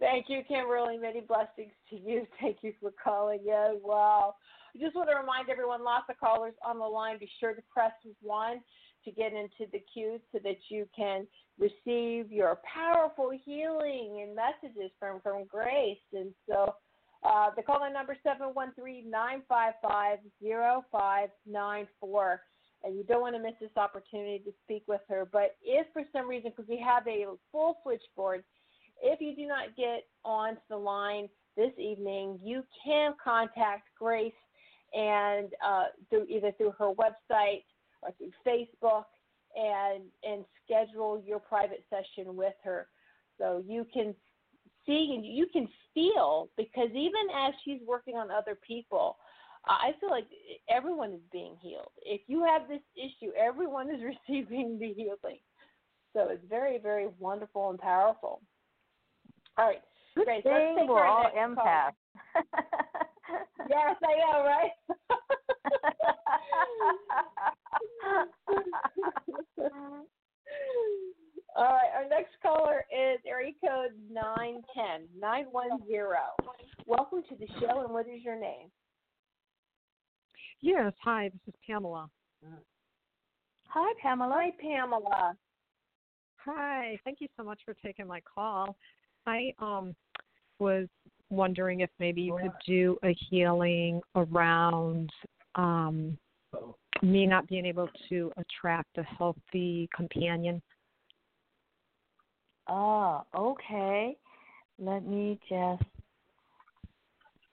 Thank 0.02 0.26
you, 0.28 0.42
Kimberly. 0.48 0.98
Many 0.98 1.20
blessings 1.20 1.72
to 1.90 1.96
you. 1.96 2.26
Thank 2.40 2.58
you 2.62 2.72
for 2.80 2.90
calling 3.02 3.38
in. 3.46 3.78
Wow. 3.84 4.34
I 4.74 4.78
just 4.78 4.96
want 4.96 5.08
to 5.10 5.16
remind 5.16 5.48
everyone 5.48 5.84
lots 5.84 6.06
of 6.10 6.18
callers 6.18 6.54
on 6.66 6.78
the 6.78 6.84
line. 6.84 7.18
Be 7.18 7.30
sure 7.38 7.54
to 7.54 7.62
press 7.72 7.92
1 8.20 8.60
to 9.04 9.10
get 9.12 9.32
into 9.32 9.70
the 9.70 9.80
queue 9.94 10.18
so 10.32 10.40
that 10.42 10.56
you 10.70 10.88
can 10.96 11.26
receive 11.58 12.32
your 12.32 12.58
powerful 12.62 13.30
healing 13.44 14.26
and 14.26 14.34
messages 14.34 14.90
from, 14.98 15.20
from 15.20 15.44
Grace. 15.44 15.98
And 16.12 16.32
so 16.48 16.74
uh, 17.22 17.50
the 17.56 17.62
call 17.62 17.80
line 17.80 17.92
number 17.92 18.16
713 18.22 19.10
955 19.10 20.18
0594. 20.40 22.40
And 22.84 22.96
you 22.96 23.04
don't 23.04 23.20
want 23.20 23.36
to 23.36 23.42
miss 23.42 23.54
this 23.60 23.70
opportunity 23.76 24.40
to 24.40 24.52
speak 24.64 24.82
with 24.88 25.02
her. 25.08 25.28
But 25.30 25.56
if 25.62 25.86
for 25.92 26.02
some 26.12 26.28
reason, 26.28 26.50
because 26.50 26.68
we 26.68 26.80
have 26.80 27.06
a 27.06 27.26
full 27.52 27.78
switchboard, 27.82 28.42
if 29.00 29.20
you 29.20 29.36
do 29.36 29.46
not 29.46 29.76
get 29.76 30.08
onto 30.24 30.60
the 30.68 30.76
line 30.76 31.28
this 31.56 31.72
evening, 31.78 32.40
you 32.42 32.64
can 32.84 33.14
contact 33.22 33.88
Grace 33.96 34.32
and 34.92 35.50
uh, 35.64 35.84
through 36.10 36.26
either 36.28 36.50
through 36.52 36.72
her 36.78 36.92
website 36.92 37.62
or 38.02 38.10
through 38.18 38.32
Facebook 38.46 39.04
and 39.56 40.04
and 40.24 40.44
schedule 40.64 41.22
your 41.26 41.38
private 41.38 41.84
session 41.90 42.36
with 42.36 42.54
her 42.64 42.86
so 43.38 43.62
you 43.66 43.86
can 43.92 44.14
see 44.86 45.12
and 45.14 45.24
you 45.24 45.46
can 45.52 45.68
feel 45.94 46.48
because 46.56 46.88
even 46.90 47.28
as 47.46 47.52
she's 47.64 47.80
working 47.86 48.16
on 48.16 48.30
other 48.30 48.58
people 48.66 49.16
I 49.66 49.92
feel 50.00 50.10
like 50.10 50.26
everyone 50.68 51.12
is 51.12 51.20
being 51.30 51.54
healed. 51.60 51.92
If 52.04 52.22
you 52.26 52.44
have 52.44 52.62
this 52.68 52.80
issue, 52.96 53.30
everyone 53.38 53.90
is 53.90 54.00
receiving 54.28 54.78
the 54.78 54.92
healing. 54.92 55.38
So 56.14 56.28
it's 56.30 56.44
very, 56.48 56.78
very 56.78 57.08
wonderful 57.18 57.70
and 57.70 57.78
powerful. 57.78 58.42
All 59.56 59.66
right. 59.66 59.82
Good 60.14 60.24
Great. 60.24 60.42
thing 60.42 60.52
Let's 60.52 60.80
take 60.80 60.88
we're 60.88 61.06
all 61.06 61.30
empaths. 61.36 61.92
yes, 63.68 63.96
I 64.02 64.32
know, 64.32 64.44
right? 64.44 64.70
All 71.54 71.64
right, 71.64 71.90
our 71.94 72.08
next 72.08 72.32
caller 72.42 72.84
is 72.90 73.20
area 73.26 73.52
code 73.60 73.92
910, 74.10 75.08
910. 75.20 76.00
Welcome 76.86 77.22
to 77.28 77.36
the 77.36 77.46
show, 77.60 77.80
and 77.80 77.92
what 77.92 78.06
is 78.08 78.22
your 78.24 78.40
name? 78.40 78.70
Yes, 80.60 80.92
hi, 81.02 81.28
this 81.28 81.40
is 81.48 81.54
Pamela. 81.66 82.08
Hi, 83.68 83.92
Pamela. 84.02 84.32
Hi, 84.34 84.50
Pamela. 84.60 85.36
Hi, 86.44 86.98
thank 87.04 87.20
you 87.20 87.28
so 87.36 87.44
much 87.44 87.60
for 87.64 87.74
taking 87.84 88.06
my 88.06 88.20
call. 88.34 88.76
I 89.26 89.52
um 89.60 89.94
was 90.58 90.88
wondering 91.30 91.80
if 91.80 91.90
maybe 91.98 92.22
you 92.22 92.38
could 92.40 92.52
do 92.66 92.96
a 93.02 93.14
healing 93.30 94.00
around 94.14 95.10
um 95.54 96.16
me 97.02 97.26
not 97.26 97.48
being 97.48 97.66
able 97.66 97.88
to 98.08 98.30
attract 98.36 98.96
a 98.98 99.02
healthy 99.02 99.88
companion. 99.94 100.62
Oh, 102.68 103.22
okay. 103.36 104.16
Let 104.78 105.06
me 105.06 105.38
just 105.48 105.82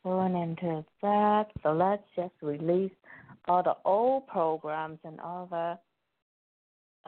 run 0.03 0.35
into 0.35 0.85
that. 1.01 1.45
So 1.63 1.73
let's 1.73 2.03
just 2.15 2.33
release 2.41 2.91
all 3.47 3.63
the 3.63 3.75
old 3.85 4.27
programs 4.27 4.99
and 5.03 5.19
all 5.19 5.47
the 5.49 5.77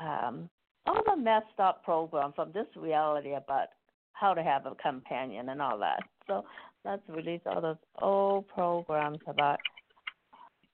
um 0.03 0.49
all 0.87 1.01
the 1.05 1.15
messed 1.15 1.59
up 1.59 1.83
programs 1.83 2.33
from 2.35 2.51
this 2.53 2.65
reality 2.75 3.33
about 3.33 3.67
how 4.13 4.33
to 4.33 4.43
have 4.43 4.65
a 4.65 4.75
companion 4.75 5.49
and 5.49 5.61
all 5.61 5.77
that. 5.77 5.99
So 6.27 6.43
let's 6.83 7.03
release 7.07 7.41
all 7.45 7.61
those 7.61 7.75
old 8.01 8.47
programs 8.47 9.19
about 9.27 9.59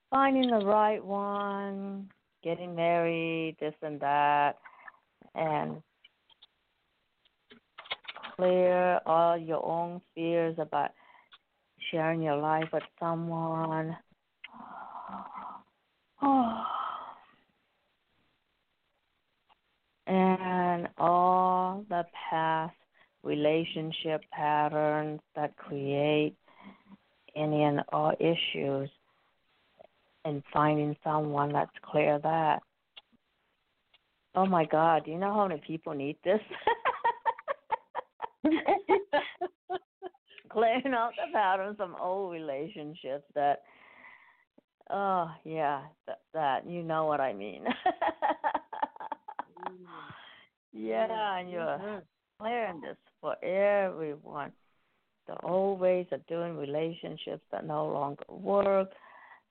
finding 0.10 0.50
the 0.50 0.66
right 0.66 1.04
one, 1.04 2.10
getting 2.44 2.76
married, 2.76 3.58
this 3.60 3.74
and 3.82 4.00
that, 4.00 4.58
and 5.36 5.82
clear 8.36 9.00
all 9.06 9.38
your 9.38 9.66
own 9.66 10.02
fears 10.16 10.56
about 10.60 10.92
sharing 11.92 12.22
your 12.22 12.38
life 12.38 12.70
with 12.72 12.84
someone. 13.00 13.98
and 20.08 20.88
all 20.98 21.86
the 21.90 22.06
past 22.30 22.74
relationship 23.24 24.22
patterns 24.32 25.20
that 25.36 25.58
create 25.58 26.36
any 27.36 27.64
and 27.64 27.82
all 27.92 28.14
issues 28.20 28.90
and 30.28 30.44
finding 30.52 30.96
someone 31.04 31.54
that's 31.54 31.72
clear 31.82 32.20
that. 32.20 32.62
Oh 34.36 34.46
my 34.46 34.66
God, 34.66 35.06
do 35.06 35.12
you 35.12 35.18
know 35.18 35.34
how 35.34 35.48
many 35.48 35.62
people 35.66 35.94
need 35.94 36.18
this? 36.24 36.42
Clearing 40.52 40.94
out 40.94 41.14
the 41.16 41.32
patterns 41.34 41.78
from 41.78 41.96
old 42.00 42.34
relationships 42.34 43.24
that 43.36 43.62
oh 44.90 45.30
yeah, 45.44 45.82
that, 46.08 46.20
that 46.34 46.68
you 46.68 46.82
know 46.84 47.06
what 47.06 47.22
I 47.22 47.34
mean. 47.34 47.64
yeah, 50.74 51.38
and 51.38 51.50
you're 51.50 52.04
clearing 52.40 52.82
this 52.82 52.98
for 53.22 53.44
everyone. 53.44 54.52
The 55.28 55.40
old 55.44 55.80
ways 55.80 56.08
of 56.12 56.26
doing 56.28 56.58
relationships 56.58 57.44
that 57.52 57.66
no 57.66 57.88
longer 57.88 58.26
work, 58.30 58.92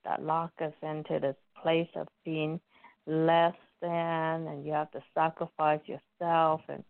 that 0.03 0.23
lock 0.23 0.51
us 0.61 0.73
into 0.81 1.19
this 1.19 1.35
place 1.61 1.89
of 1.95 2.07
being 2.23 2.59
less 3.05 3.55
than, 3.81 4.47
and 4.47 4.65
you 4.65 4.73
have 4.73 4.91
to 4.91 5.03
sacrifice 5.13 5.81
yourself 5.85 6.61
and 6.67 6.83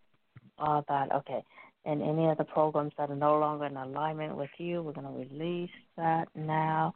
all 0.57 0.83
that. 0.87 1.11
Okay. 1.13 1.43
And 1.85 2.01
any 2.01 2.27
of 2.27 2.37
the 2.37 2.43
programs 2.43 2.91
that 2.97 3.09
are 3.09 3.15
no 3.15 3.39
longer 3.39 3.65
in 3.65 3.77
alignment 3.77 4.35
with 4.35 4.49
you, 4.57 4.81
we're 4.81 4.91
going 4.91 5.07
to 5.07 5.35
release 5.35 5.69
that 5.95 6.27
now. 6.35 6.93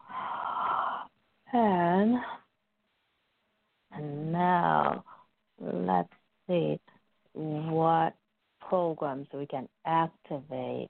And 1.54 2.18
and 3.94 4.32
now 4.32 5.04
let's 5.60 6.10
see 6.48 6.80
what 7.34 8.14
programs 8.60 9.28
we 9.34 9.46
can 9.46 9.68
activate 9.86 10.90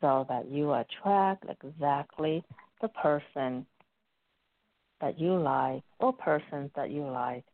so 0.00 0.26
that 0.28 0.50
you 0.50 0.72
attract 0.72 1.44
exactly 1.48 2.44
the 2.80 2.88
person 2.88 3.64
that 5.02 5.20
you 5.20 5.36
like 5.36 5.82
or 5.98 6.14
persons 6.14 6.70
that 6.74 6.90
you 6.90 7.02
like 7.02 7.44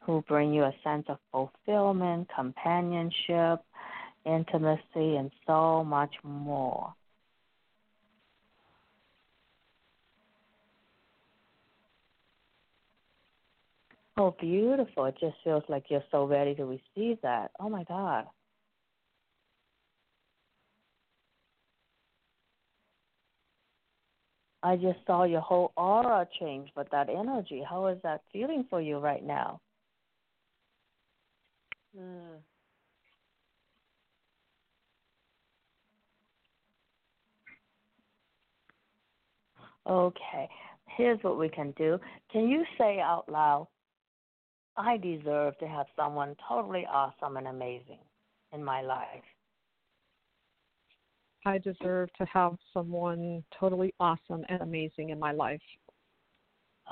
who 0.00 0.24
bring 0.26 0.52
you 0.52 0.62
a 0.64 0.72
sense 0.82 1.04
of 1.08 1.18
fulfillment, 1.30 2.28
companionship, 2.34 3.60
intimacy, 4.24 5.16
and 5.16 5.30
so 5.46 5.84
much 5.84 6.14
more. 6.24 6.94
Oh, 14.16 14.34
beautiful. 14.40 15.04
It 15.04 15.16
just 15.20 15.36
feels 15.44 15.62
like 15.68 15.84
you're 15.90 16.04
so 16.10 16.24
ready 16.24 16.54
to 16.54 16.64
receive 16.64 17.18
that. 17.22 17.50
Oh, 17.60 17.68
my 17.68 17.84
God. 17.84 18.24
I 24.66 24.74
just 24.74 24.98
saw 25.06 25.22
your 25.22 25.42
whole 25.42 25.70
aura 25.76 26.26
change 26.40 26.70
with 26.76 26.90
that 26.90 27.08
energy. 27.08 27.62
How 27.62 27.86
is 27.86 27.98
that 28.02 28.22
feeling 28.32 28.64
for 28.68 28.80
you 28.80 28.98
right 28.98 29.24
now? 29.24 29.60
Mm. 31.96 32.40
Okay, 39.88 40.48
here's 40.96 41.22
what 41.22 41.38
we 41.38 41.48
can 41.48 41.70
do. 41.78 42.00
Can 42.32 42.48
you 42.48 42.64
say 42.76 42.98
out 42.98 43.28
loud, 43.28 43.68
I 44.76 44.96
deserve 44.96 45.56
to 45.58 45.68
have 45.68 45.86
someone 45.94 46.34
totally 46.48 46.84
awesome 46.92 47.36
and 47.36 47.46
amazing 47.46 48.00
in 48.52 48.64
my 48.64 48.82
life? 48.82 49.35
I 51.46 51.58
deserve 51.58 52.12
to 52.14 52.26
have 52.26 52.56
someone 52.74 53.44
totally 53.58 53.94
awesome 54.00 54.44
and 54.48 54.60
amazing 54.62 55.10
in 55.10 55.18
my 55.18 55.30
life. 55.30 55.60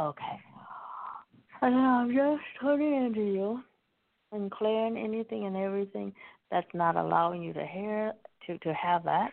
Okay. 0.00 0.38
And 1.60 1.74
I'm 1.74 2.08
just 2.14 2.42
turning 2.60 3.04
into 3.04 3.20
you 3.20 3.60
and 4.30 4.50
clearing 4.52 4.96
anything 4.96 5.46
and 5.46 5.56
everything 5.56 6.12
that's 6.52 6.72
not 6.72 6.96
allowing 6.96 7.42
you 7.42 7.52
to 7.52 7.66
hear 7.66 8.12
to 8.46 8.58
to 8.58 8.72
have 8.74 9.04
that. 9.04 9.32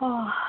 Oh. 0.00 0.30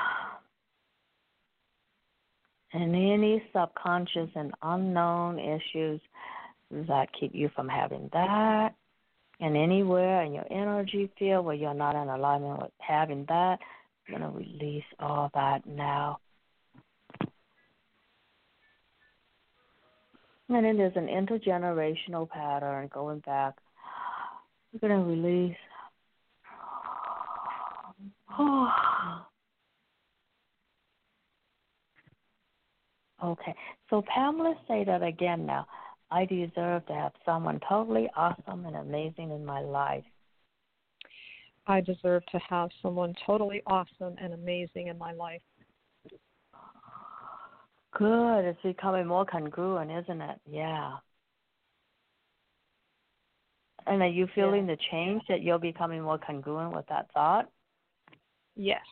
And 2.72 2.94
any 2.94 3.42
subconscious 3.52 4.30
and 4.36 4.52
unknown 4.62 5.40
issues 5.40 6.00
that 6.70 7.08
keep 7.18 7.34
you 7.34 7.50
from 7.56 7.68
having 7.68 8.08
that 8.12 8.74
and 9.40 9.56
anywhere 9.56 10.22
in 10.22 10.34
your 10.34 10.46
energy 10.50 11.10
field 11.18 11.46
where 11.46 11.54
you're 11.54 11.74
not 11.74 12.00
in 12.00 12.08
alignment 12.08 12.60
with 12.60 12.70
having 12.78 13.24
that, 13.28 13.58
I'm 14.06 14.18
going 14.18 14.32
to 14.32 14.38
release 14.38 14.84
all 14.98 15.30
that 15.34 15.66
now. 15.66 16.18
And 20.50 20.64
then 20.64 20.76
there's 20.76 20.96
an 20.96 21.06
intergenerational 21.06 22.28
pattern 22.28 22.90
going 22.92 23.20
back. 23.20 23.54
We're 24.72 24.88
going 24.88 25.00
to 25.00 25.06
release. 25.08 25.56
okay, 33.24 33.54
so 33.88 34.02
Pamela, 34.12 34.56
say 34.66 34.82
that 34.84 35.02
again 35.02 35.46
now. 35.46 35.66
I 36.10 36.24
deserve 36.24 36.86
to 36.86 36.92
have 36.92 37.12
someone 37.24 37.60
totally 37.68 38.08
awesome 38.16 38.66
and 38.66 38.76
amazing 38.76 39.30
in 39.30 39.44
my 39.44 39.60
life. 39.60 40.04
I 41.66 41.80
deserve 41.80 42.24
to 42.32 42.38
have 42.48 42.70
someone 42.82 43.14
totally 43.24 43.62
awesome 43.66 44.16
and 44.20 44.34
amazing 44.34 44.88
in 44.88 44.98
my 44.98 45.12
life. 45.12 45.42
Good. 47.96 48.40
It's 48.44 48.62
becoming 48.62 49.06
more 49.06 49.24
congruent, 49.24 49.90
isn't 49.90 50.20
it? 50.20 50.40
Yeah. 50.50 50.96
And 53.86 54.02
are 54.02 54.08
you 54.08 54.26
feeling 54.34 54.66
yeah. 54.66 54.74
the 54.74 54.78
change 54.90 55.22
that 55.28 55.42
you're 55.42 55.58
becoming 55.58 56.02
more 56.02 56.18
congruent 56.18 56.74
with 56.74 56.86
that 56.88 57.10
thought? 57.12 57.48
Yes 58.56 58.82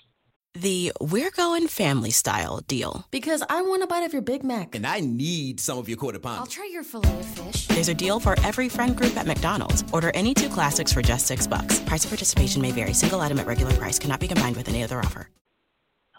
the 0.54 0.92
We're 1.00 1.30
Going 1.30 1.68
Family 1.68 2.10
Style 2.10 2.60
deal. 2.66 3.06
Because 3.10 3.42
I 3.48 3.62
want 3.62 3.82
a 3.82 3.86
bite 3.86 4.04
of 4.04 4.12
your 4.12 4.22
Big 4.22 4.42
Mac. 4.42 4.74
And 4.74 4.86
I 4.86 5.00
need 5.00 5.60
some 5.60 5.78
of 5.78 5.88
your 5.88 5.98
quarter 5.98 6.18
pound. 6.18 6.40
I'll 6.40 6.46
try 6.46 6.68
your 6.72 6.82
filet 6.82 7.08
of 7.08 7.26
fish. 7.26 7.66
There's 7.68 7.88
a 7.88 7.94
deal 7.94 8.18
for 8.20 8.34
every 8.44 8.68
friend 8.68 8.96
group 8.96 9.16
at 9.16 9.26
McDonald's. 9.26 9.84
Order 9.92 10.10
any 10.14 10.34
two 10.34 10.48
classics 10.48 10.92
for 10.92 11.02
just 11.02 11.26
six 11.26 11.46
bucks. 11.46 11.80
Price 11.80 12.04
of 12.04 12.10
participation 12.10 12.62
may 12.62 12.72
vary. 12.72 12.92
Single 12.92 13.20
item 13.20 13.38
at 13.38 13.46
regular 13.46 13.72
price 13.74 13.98
cannot 13.98 14.20
be 14.20 14.28
combined 14.28 14.56
with 14.56 14.68
any 14.68 14.82
other 14.82 14.98
offer. 14.98 15.28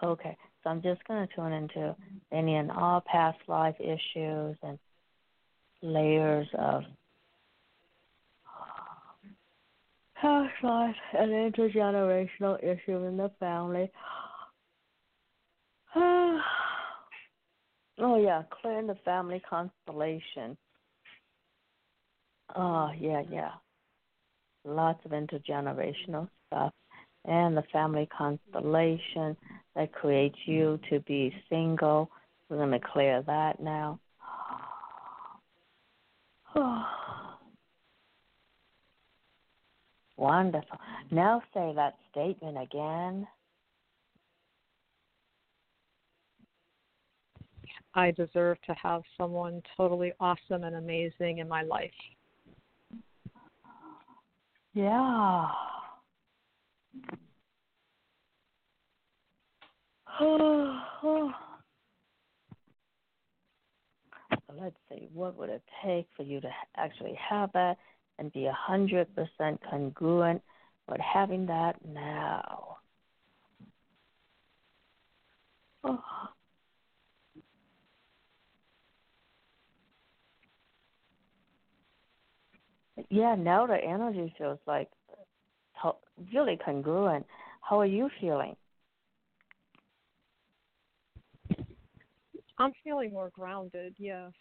Okay, 0.02 0.38
so 0.64 0.70
I'm 0.70 0.82
just 0.82 1.04
going 1.06 1.28
to 1.28 1.36
tune 1.36 1.52
into 1.52 1.96
any 2.32 2.56
and 2.56 2.72
all 2.72 3.02
past 3.02 3.38
life 3.48 3.76
issues 3.80 4.56
and 4.64 4.80
layers 5.82 6.48
of 6.58 6.84
past 10.16 10.54
life 10.64 10.96
and 11.18 11.32
intergenerational 11.32 12.64
issues 12.64 13.08
in 13.08 13.18
the 13.18 13.32
family. 13.40 13.92
oh 15.96 16.42
yeah, 18.00 18.44
clearing 18.62 18.88
the 18.88 18.98
family 19.06 19.42
constellation. 19.50 20.58
Oh 22.56 22.92
yeah, 23.00 23.24
yeah. 23.30 23.52
Lots 24.66 25.04
of 25.06 25.12
intergenerational 25.12 26.30
stuff. 26.48 26.74
And 27.26 27.56
the 27.56 27.64
family 27.74 28.08
constellation 28.16 29.36
that 29.76 29.92
creates 29.94 30.38
you 30.46 30.80
to 30.90 31.00
be 31.02 31.34
single. 31.50 32.10
We're 32.50 32.58
going 32.58 32.72
to 32.72 32.80
clear 32.80 33.22
that 33.24 33.60
now. 33.62 34.00
Wonderful. 40.18 40.78
Now 41.12 41.42
say 41.54 41.74
that 41.76 41.96
statement 42.12 42.58
again. 42.62 43.28
I 47.96 48.12
deserve 48.12 48.58
to 48.68 48.74
have 48.74 49.02
someone 49.18 49.62
totally 49.76 50.14
awesome 50.20 50.64
and 50.64 50.76
amazing 50.76 51.40
in 51.40 51.48
my 51.48 51.64
life. 51.64 51.92
Yeah. 54.74 55.48
let's 64.60 64.76
see, 64.90 65.08
what 65.14 65.38
would 65.38 65.50
it 65.50 65.64
take 65.84 66.08
for 66.16 66.24
you 66.24 66.42
to 66.42 66.50
actually 66.76 67.18
have 67.30 67.52
that 67.54 67.78
and 68.18 68.32
be 68.34 68.46
a 68.46 68.54
hundred 68.54 69.08
percent 69.16 69.60
congruent 69.70 70.42
with 70.88 71.00
having 71.00 71.46
that 71.48 71.76
now? 71.86 72.78
Oh. 75.82 76.04
Yeah, 83.10 83.36
now 83.36 83.66
the 83.66 83.78
energy 83.78 84.34
feels 84.38 84.60
like 84.68 84.90
really 86.34 86.58
congruent. 86.64 87.26
How 87.62 87.80
are 87.80 87.86
you 87.86 88.10
feeling? 88.20 88.56
I'm 92.58 92.74
feeling 92.84 93.14
more 93.14 93.30
grounded, 93.30 93.96
yes. 93.98 94.32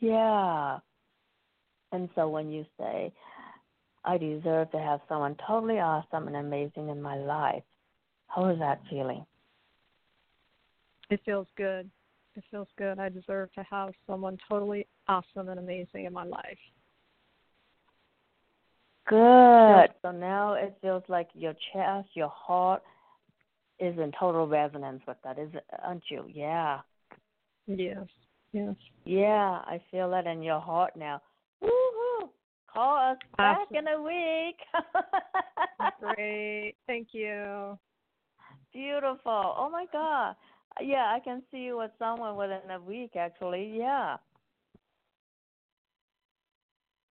Yeah. 0.00 0.78
And 1.92 2.08
so 2.14 2.28
when 2.28 2.50
you 2.50 2.66
say, 2.78 3.12
I 4.04 4.18
deserve 4.18 4.70
to 4.72 4.78
have 4.78 5.00
someone 5.08 5.36
totally 5.46 5.78
awesome 5.78 6.26
and 6.26 6.36
amazing 6.36 6.88
in 6.88 7.00
my 7.00 7.16
life, 7.16 7.62
how 8.26 8.48
is 8.48 8.58
that 8.58 8.80
feeling? 8.90 9.24
It 11.10 11.20
feels 11.24 11.46
good. 11.56 11.90
It 12.34 12.44
feels 12.50 12.68
good. 12.76 12.98
I 12.98 13.08
deserve 13.10 13.52
to 13.52 13.62
have 13.70 13.92
someone 14.06 14.38
totally 14.48 14.86
awesome 15.06 15.48
and 15.48 15.60
amazing 15.60 16.06
in 16.06 16.12
my 16.12 16.24
life. 16.24 16.58
Good. 19.06 19.90
So 20.02 20.12
now 20.12 20.54
it 20.54 20.76
feels 20.80 21.02
like 21.08 21.28
your 21.34 21.54
chest, 21.72 22.08
your 22.14 22.28
heart 22.28 22.82
is 23.78 23.98
in 23.98 24.12
total 24.18 24.46
resonance 24.46 25.02
with 25.06 25.16
that, 25.24 25.38
is 25.38 25.50
it, 25.54 25.64
aren't 25.84 26.04
you? 26.08 26.24
Yeah. 26.32 26.80
Yes. 27.66 28.06
Yes. 28.52 28.74
Yeah, 29.04 29.60
I 29.64 29.80
feel 29.90 30.10
that 30.10 30.26
in 30.26 30.42
your 30.42 30.60
heart 30.60 30.92
now. 30.96 31.20
Woohoo! 31.62 32.28
Call 32.72 33.10
us 33.12 33.18
back 33.36 33.58
Awesome. 33.58 33.76
in 33.76 33.88
a 33.88 34.02
week. 34.02 34.56
Great. 36.00 36.74
Thank 36.86 37.08
you. 37.12 37.78
Beautiful. 38.72 39.54
Oh 39.56 39.68
my 39.70 39.86
God. 39.92 40.36
Yeah, 40.80 41.12
I 41.14 41.20
can 41.20 41.42
see 41.50 41.58
you 41.58 41.78
with 41.78 41.90
someone 41.98 42.36
within 42.36 42.70
a 42.70 42.80
week. 42.80 43.16
Actually, 43.16 43.74
yeah. 43.76 44.16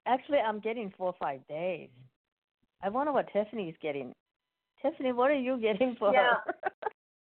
Actually, 0.05 0.39
I'm 0.39 0.59
getting 0.59 0.91
four 0.97 1.07
or 1.07 1.15
five 1.19 1.45
days. 1.47 1.89
I 2.81 2.89
wonder 2.89 3.11
what 3.11 3.27
Tiffany's 3.31 3.75
getting. 3.81 4.13
Tiffany, 4.81 5.11
what 5.11 5.29
are 5.29 5.35
you 5.35 5.59
getting 5.59 5.95
for 5.97 6.11
Yeah. 6.13 6.35
her? 6.45 6.53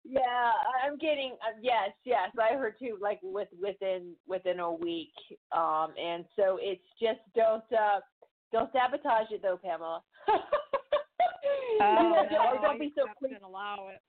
Yeah, 0.05 0.21
I- 0.25 0.88
I'm 0.88 0.97
getting 0.97 1.34
uh, 1.34 1.59
yes, 1.61 1.91
yes. 2.03 2.32
I 2.41 2.55
heard 2.55 2.80
too, 2.80 2.97
like 2.99 3.19
with 3.21 3.49
within 3.61 4.15
within 4.27 4.59
a 4.59 4.71
week. 4.73 5.11
Um, 5.51 5.93
and 6.01 6.25
so 6.36 6.57
it's 6.59 6.82
just 6.99 7.19
don't 7.36 7.63
uh 7.71 7.99
don't 8.51 8.71
sabotage 8.71 9.30
it 9.30 9.43
though, 9.43 9.57
Pamela. 9.57 10.01
You 11.80 11.86
know, 11.86 12.25
Oh, 12.25 12.27
don't- 12.32 12.61
don't 12.63 12.80
be 12.80 12.91
so 12.95 13.05
quick. 13.17 13.34
can 13.34 13.43
allow 13.43 13.89
it. 13.89 14.01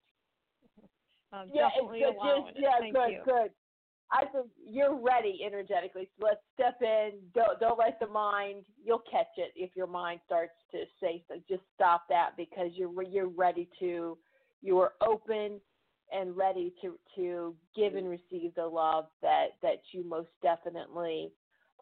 Um, 1.33 1.51
Yeah, 1.53 1.69
definitely 1.69 2.01
it's 2.01 2.17
allow 2.19 2.45
just 2.47 2.57
it. 2.57 2.63
yeah, 2.63 2.79
Thank 2.79 2.95
good, 2.95 3.11
you. 3.11 3.23
good. 3.27 3.51
I 4.13 4.25
think 4.27 4.47
you're 4.65 4.97
ready 4.97 5.41
energetically. 5.47 6.09
So 6.19 6.27
let's 6.27 6.41
step 6.55 6.79
in. 6.83 7.13
Don't 7.35 7.61
don't 7.61 7.79
let 7.79 8.01
the 8.01 8.09
mind. 8.09 8.65
You'll 8.85 9.03
catch 9.11 9.29
it 9.37 9.53
if 9.55 9.71
your 9.77 9.87
mind 9.87 10.21
starts 10.27 10.55
to 10.73 10.85
say 11.01 11.23
so. 11.29 11.37
Just 11.49 11.63
stop 11.75 12.05
that 12.09 12.31
because 12.37 12.71
you're 12.75 13.03
you're 13.03 13.29
ready 13.29 13.69
to. 13.79 14.19
You 14.63 14.79
are 14.81 14.93
open 15.07 15.61
and 16.13 16.37
ready 16.37 16.75
to 16.83 16.99
to 17.17 17.55
give 17.77 17.95
and 17.95 18.09
receive 18.09 18.55
the 18.57 18.67
love 18.67 19.07
that 19.23 19.49
that 19.63 19.79
you 19.93 20.05
most 20.05 20.31
definitely 20.43 21.31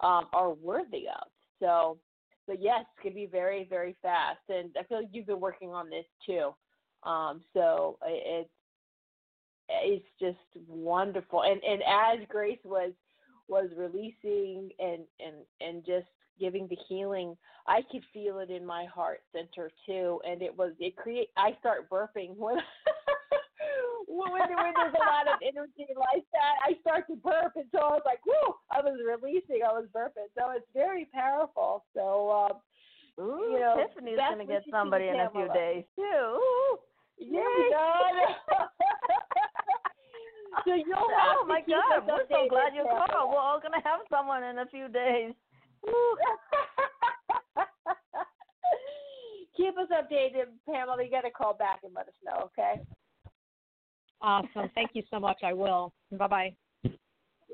um, 0.03 0.27
are 0.35 0.53
worthy 0.53 1.07
of. 1.09 1.29
So 1.61 1.99
so 2.47 2.55
yes, 2.59 2.85
it 2.99 3.03
can 3.03 3.15
be 3.15 3.27
very 3.27 3.67
very 3.71 3.97
fast. 4.03 4.41
And 4.51 4.71
I 4.79 4.83
feel 4.85 4.99
like 4.99 5.09
you've 5.13 5.27
been 5.27 5.41
working 5.41 5.71
on 5.71 5.89
this 5.89 6.07
too. 6.27 6.51
Um, 7.09 7.43
so 7.55 7.99
it's 8.05 8.51
it's 9.69 10.07
just 10.21 10.39
wonderful 10.67 11.43
and 11.43 11.63
and 11.63 11.83
as 11.83 12.27
grace 12.29 12.59
was 12.65 12.93
was 13.49 13.69
releasing 13.77 14.71
and 14.79 15.03
and 15.21 15.37
and 15.61 15.85
just 15.85 16.07
giving 16.39 16.67
the 16.69 16.77
healing 16.89 17.37
i 17.67 17.81
could 17.91 18.03
feel 18.13 18.39
it 18.39 18.51
in 18.51 18.65
my 18.65 18.85
heart 18.87 19.21
center 19.33 19.71
too 19.87 20.21
and 20.27 20.43
it 20.43 20.57
was 20.57 20.73
it 20.79 20.97
create 20.97 21.29
i 21.37 21.57
start 21.61 21.89
burping 21.91 22.37
when 22.37 22.57
when, 24.09 24.33
when 24.33 24.49
there's 24.49 24.95
a 24.95 25.05
lot 25.05 25.29
of 25.29 25.41
energy 25.43 25.93
like 25.97 26.25
that 26.33 26.57
i 26.65 26.73
start 26.81 27.07
to 27.07 27.17
burp 27.17 27.53
and 27.57 27.67
so 27.73 27.79
i 27.79 27.91
was 27.91 28.03
like 28.07 28.21
whoa 28.25 28.57
i 28.71 28.81
was 28.81 28.99
releasing 29.05 29.63
i 29.63 29.73
was 29.73 29.87
burping 29.95 30.29
so 30.37 30.51
it's 30.55 30.67
very 30.75 31.07
powerful 31.13 31.85
so 31.95 32.31
um 32.31 32.59
Ooh, 33.21 33.51
you 33.51 33.59
know, 33.59 33.75
Tiffany's 33.77 34.17
gonna 34.17 34.47
get 34.47 34.63
somebody 34.71 35.09
in 35.09 35.19
a 35.19 35.29
few 35.31 35.49
days 35.53 35.83
too. 35.97 36.39
Ooh. 36.39 36.79
Yeah. 37.19 37.41
so 40.65 40.75
you'll 40.75 40.97
oh 40.99 41.15
have 41.19 41.41
to 41.43 41.47
my 41.49 41.61
keep 41.61 41.75
God, 41.75 42.07
we're 42.07 42.27
so 42.31 42.49
glad 42.49 42.75
you 42.75 42.85
called. 42.85 43.31
We're 43.31 43.39
all 43.39 43.61
gonna 43.61 43.83
have 43.85 44.01
someone 44.11 44.43
in 44.45 44.59
a 44.59 44.67
few 44.67 44.89
days. 44.89 45.33
Keep 49.57 49.77
us 49.77 49.89
updated, 49.93 50.47
Pamela. 50.71 51.03
You 51.03 51.11
got 51.11 51.23
to 51.23 51.31
call 51.31 51.53
back 51.53 51.81
and 51.83 51.93
let 51.93 52.07
us 52.07 52.15
know, 52.25 52.45
okay? 52.45 52.81
Awesome. 54.23 54.71
Thank 54.75 54.91
you 54.95 55.03
so 55.11 55.19
much. 55.19 55.39
I 55.43 55.53
will. 55.53 55.93
Bye 56.13 56.27
bye. 56.29 56.55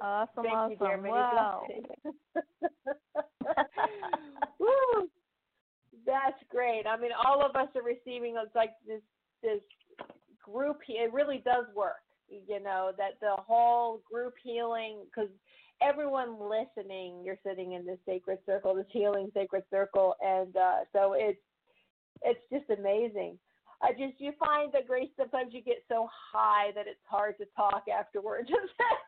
Awesome, 0.03 0.45
Thank 0.45 0.72
you, 0.72 0.76
dear. 0.86 1.01
Wow. 1.01 1.62
Woo! 4.59 5.09
That's 6.05 6.36
great. 6.51 6.84
I 6.86 6.99
mean, 6.99 7.12
all 7.26 7.42
of 7.45 7.57
us 7.57 7.68
are 7.74 7.82
receiving 7.82 8.36
it's 8.36 8.55
like 8.55 8.72
this 8.86 9.01
this 9.42 9.61
group. 10.42 10.80
he- 10.86 10.95
It 10.95 11.11
really 11.12 11.38
does 11.42 11.64
work. 11.74 12.04
You 12.47 12.62
know 12.62 12.93
that 12.99 13.20
the 13.20 13.37
whole 13.39 14.01
group 14.11 14.35
healing 14.43 14.99
because 15.05 15.30
everyone 15.82 16.37
listening, 16.41 17.22
you're 17.24 17.39
sitting 17.47 17.72
in 17.72 17.85
this 17.87 17.99
sacred 18.07 18.39
circle, 18.47 18.74
this 18.74 18.87
healing 18.91 19.30
sacred 19.35 19.64
circle, 19.70 20.14
and 20.20 20.57
uh, 20.57 20.80
so 20.93 21.14
it's 21.16 21.39
it's 22.22 22.41
just 22.53 22.78
amazing. 22.78 23.39
I 23.82 23.91
just 23.91 24.18
you 24.18 24.32
find 24.39 24.72
that 24.72 24.87
Grace 24.87 25.11
sometimes 25.18 25.53
you 25.53 25.61
get 25.62 25.82
so 25.89 26.09
high 26.32 26.70
that 26.74 26.87
it's 26.87 27.01
hard 27.05 27.37
to 27.39 27.45
talk 27.57 27.85
afterwards. 27.89 28.49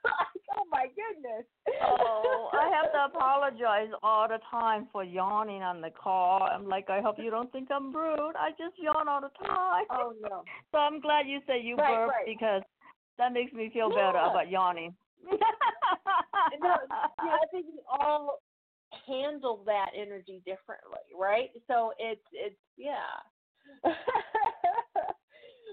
Like, 0.05 0.43
oh 0.57 0.64
my 0.70 0.87
goodness. 0.87 1.45
Oh, 1.83 2.49
I 2.53 2.70
have 2.74 2.93
to 2.93 3.05
apologize 3.16 3.89
all 4.03 4.29
the 4.29 4.39
time 4.51 4.87
for 4.93 5.03
yawning 5.05 5.62
on 5.62 5.81
the 5.81 5.91
call. 5.91 6.43
I'm 6.43 6.68
like, 6.68 6.89
I 6.89 7.01
hope 7.01 7.16
you 7.18 7.31
don't 7.31 7.51
think 7.53 7.68
I'm 7.70 7.95
rude. 7.95 8.35
I 8.39 8.51
just 8.51 8.74
yawn 8.81 9.09
all 9.09 9.20
the 9.20 9.31
time. 9.47 9.85
Oh 9.91 10.12
no. 10.22 10.45
So 10.72 10.79
I'm 10.79 11.01
glad 11.01 11.27
you 11.27 11.41
say 11.47 11.61
you 11.61 11.77
Right, 11.77 11.97
burp 11.97 12.11
right. 12.11 12.27
because 12.27 12.62
that 13.19 13.33
makes 13.33 13.53
me 13.53 13.71
feel 13.73 13.89
better 13.89 14.19
about 14.19 14.51
yawning. 14.51 14.95
no, 15.31 15.39
yeah, 16.62 17.33
I 17.33 17.47
think 17.51 17.67
we 17.67 17.81
all 17.91 18.41
handle 19.07 19.62
that 19.67 19.91
energy 19.97 20.43
differently, 20.45 21.01
right? 21.19 21.51
So 21.67 21.93
it's 21.99 22.21
it's 22.33 22.57
yeah. 22.77 22.95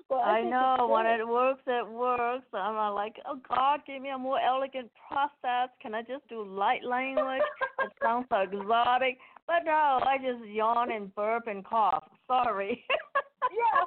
well, 0.09 0.19
I, 0.19 0.39
I 0.39 0.41
know 0.43 0.87
when 0.87 1.05
it 1.05 1.27
works, 1.27 1.61
it 1.67 1.87
works. 1.87 2.45
I'm 2.53 2.75
not 2.75 2.95
like, 2.95 3.15
oh 3.27 3.39
God, 3.47 3.81
give 3.85 4.01
me 4.01 4.09
a 4.09 4.17
more 4.17 4.39
elegant 4.39 4.89
process. 5.07 5.69
Can 5.81 5.93
I 5.93 6.01
just 6.01 6.27
do 6.29 6.43
light 6.43 6.83
language? 6.83 7.41
it 7.83 7.91
sounds 8.01 8.25
so 8.29 8.37
exotic, 8.37 9.17
but 9.47 9.63
no, 9.65 9.99
I 10.03 10.17
just 10.17 10.49
yawn 10.49 10.91
and 10.91 11.13
burp 11.15 11.47
and 11.47 11.63
cough. 11.65 12.03
Sorry. 12.27 12.83
yeah. 12.89 13.83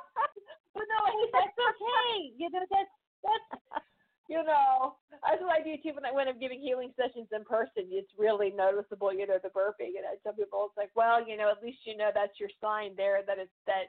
But 0.75 0.85
no, 0.89 1.29
that's 1.33 1.57
okay. 1.57 2.33
You 2.37 2.51
know, 2.51 2.61
that's 2.71 2.91
that's 3.23 3.85
you 4.29 4.43
know, 4.43 4.97
that's 5.23 5.41
what 5.41 5.55
I 5.55 5.63
do 5.63 5.77
too 5.83 5.95
when 5.95 6.05
I 6.05 6.13
when 6.13 6.29
I'm 6.29 6.39
giving 6.39 6.61
healing 6.61 6.93
sessions 6.97 7.29
in 7.33 7.45
person. 7.45 7.87
It's 7.91 8.11
really 8.19 8.51
noticeable, 8.51 9.13
you 9.13 9.27
know, 9.27 9.39
the 9.43 9.51
burping. 9.51 9.95
And 9.99 10.07
I 10.07 10.17
tell 10.23 10.33
people 10.33 10.67
it's 10.69 10.77
like, 10.77 10.91
well, 10.95 11.27
you 11.27 11.37
know, 11.37 11.51
at 11.51 11.63
least 11.63 11.79
you 11.85 11.97
know 11.97 12.11
that's 12.15 12.39
your 12.41 12.51
sign 12.61 12.93
there 12.97 13.21
that 13.27 13.39
it's 13.39 13.51
that 13.67 13.87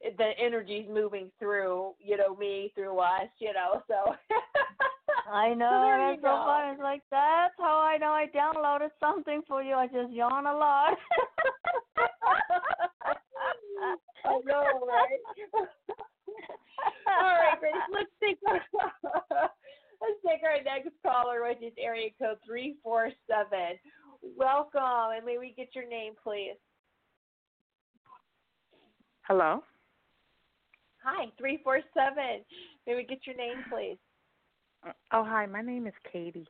it, 0.00 0.16
the 0.16 0.30
energy's 0.38 0.86
moving 0.88 1.30
through, 1.38 1.94
you 1.98 2.16
know, 2.16 2.36
me 2.36 2.72
through 2.74 2.98
us, 2.98 3.28
you 3.38 3.52
know. 3.52 3.82
So 3.88 4.14
I 5.32 5.54
know 5.54 5.82
you 5.82 5.96
that's 5.98 6.22
so 6.22 6.28
go. 6.28 6.44
funny. 6.46 6.72
It's 6.72 6.82
like 6.82 7.02
that's 7.10 7.54
how 7.58 7.78
I 7.78 7.96
know 7.98 8.12
I 8.12 8.26
downloaded 8.34 8.90
something 9.00 9.42
for 9.48 9.62
you. 9.62 9.74
I 9.74 9.86
just 9.86 10.12
yawn 10.12 10.46
a 10.46 10.54
lot. 10.54 10.96
I 14.24 14.38
know, 14.44 14.86
right? 14.86 15.20
All 17.08 17.34
right, 17.34 17.58
Grace. 17.58 17.74
Let's 17.92 18.10
take 18.22 18.38
our 20.66 20.76
let's 20.76 20.84
take 20.84 21.04
our 21.04 21.14
next 21.14 21.24
caller, 21.24 21.48
which 21.48 21.62
is 21.62 21.72
area 21.78 22.10
code 22.20 22.38
three 22.46 22.76
four 22.82 23.10
seven. 23.28 23.78
Welcome, 24.36 25.16
and 25.16 25.24
may 25.24 25.38
we 25.38 25.54
get 25.56 25.68
your 25.74 25.88
name, 25.88 26.12
please? 26.22 26.56
Hello. 29.22 29.62
Hi, 31.02 31.26
three 31.38 31.60
four 31.64 31.80
seven. 31.94 32.44
May 32.86 32.96
we 32.96 33.04
get 33.04 33.26
your 33.26 33.36
name, 33.36 33.64
please? 33.70 33.98
Oh, 35.12 35.24
hi. 35.24 35.46
My 35.46 35.62
name 35.62 35.86
is 35.86 35.94
Katie. 36.12 36.48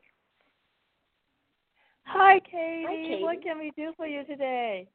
Hi, 2.04 2.40
Katie. 2.40 2.86
Hi, 2.88 3.08
Katie. 3.08 3.22
What 3.22 3.42
can 3.42 3.58
we 3.58 3.72
do 3.76 3.92
for 3.96 4.06
you 4.06 4.24
today? 4.24 4.88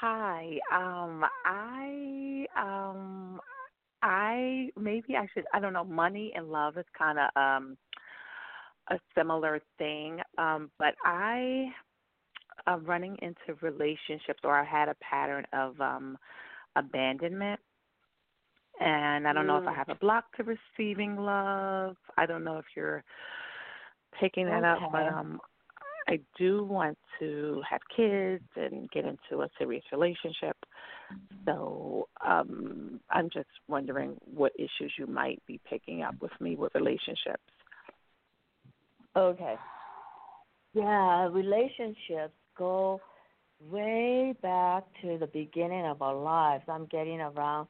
Hi. 0.00 0.58
Um, 0.72 1.24
I 1.44 2.46
um, 2.56 3.40
I 4.02 4.70
maybe 4.78 5.16
I 5.16 5.26
should. 5.34 5.44
I 5.52 5.60
don't 5.60 5.72
know. 5.72 5.84
Money 5.84 6.32
and 6.34 6.50
love 6.50 6.78
is 6.78 6.86
kind 6.96 7.18
of 7.18 7.30
um 7.36 7.76
a 8.90 8.98
similar 9.16 9.60
thing. 9.78 10.20
Um, 10.38 10.70
but 10.78 10.94
I 11.04 11.66
am 12.66 12.84
running 12.84 13.16
into 13.22 13.58
relationships, 13.62 14.40
or 14.44 14.58
I 14.58 14.64
had 14.64 14.88
a 14.88 14.94
pattern 15.00 15.46
of 15.52 15.80
um 15.80 16.18
abandonment. 16.76 17.60
And 18.80 19.28
I 19.28 19.32
don't 19.32 19.46
know 19.46 19.56
if 19.58 19.66
I 19.68 19.72
Mm. 19.72 19.76
have 19.76 19.88
a 19.90 19.94
block 19.96 20.24
to 20.36 20.44
receiving 20.44 21.16
love. 21.16 21.96
I 22.16 22.26
don't 22.26 22.44
know 22.44 22.58
if 22.58 22.64
you're 22.76 23.04
picking 24.18 24.46
that 24.46 24.64
up, 24.64 24.78
but 24.92 25.06
um 25.06 25.40
I 26.08 26.20
do 26.38 26.64
want 26.64 26.98
to 27.20 27.62
have 27.68 27.80
kids 27.94 28.44
and 28.56 28.90
get 28.90 29.04
into 29.04 29.42
a 29.42 29.50
serious 29.58 29.84
relationship. 29.92 30.56
So 31.46 32.08
um 32.26 33.00
I'm 33.10 33.30
just 33.30 33.48
wondering 33.68 34.16
what 34.24 34.52
issues 34.58 34.92
you 34.98 35.06
might 35.06 35.42
be 35.46 35.60
picking 35.68 36.02
up 36.02 36.16
with 36.20 36.32
me 36.40 36.56
with 36.56 36.74
relationships. 36.74 37.42
Okay. 39.16 39.56
Yeah, 40.72 41.28
relationships 41.28 42.34
go 42.56 43.00
way 43.60 44.34
back 44.40 44.84
to 45.02 45.18
the 45.18 45.26
beginning 45.26 45.84
of 45.86 46.00
our 46.00 46.14
lives. 46.14 46.64
I'm 46.68 46.86
getting 46.86 47.20
around. 47.20 47.68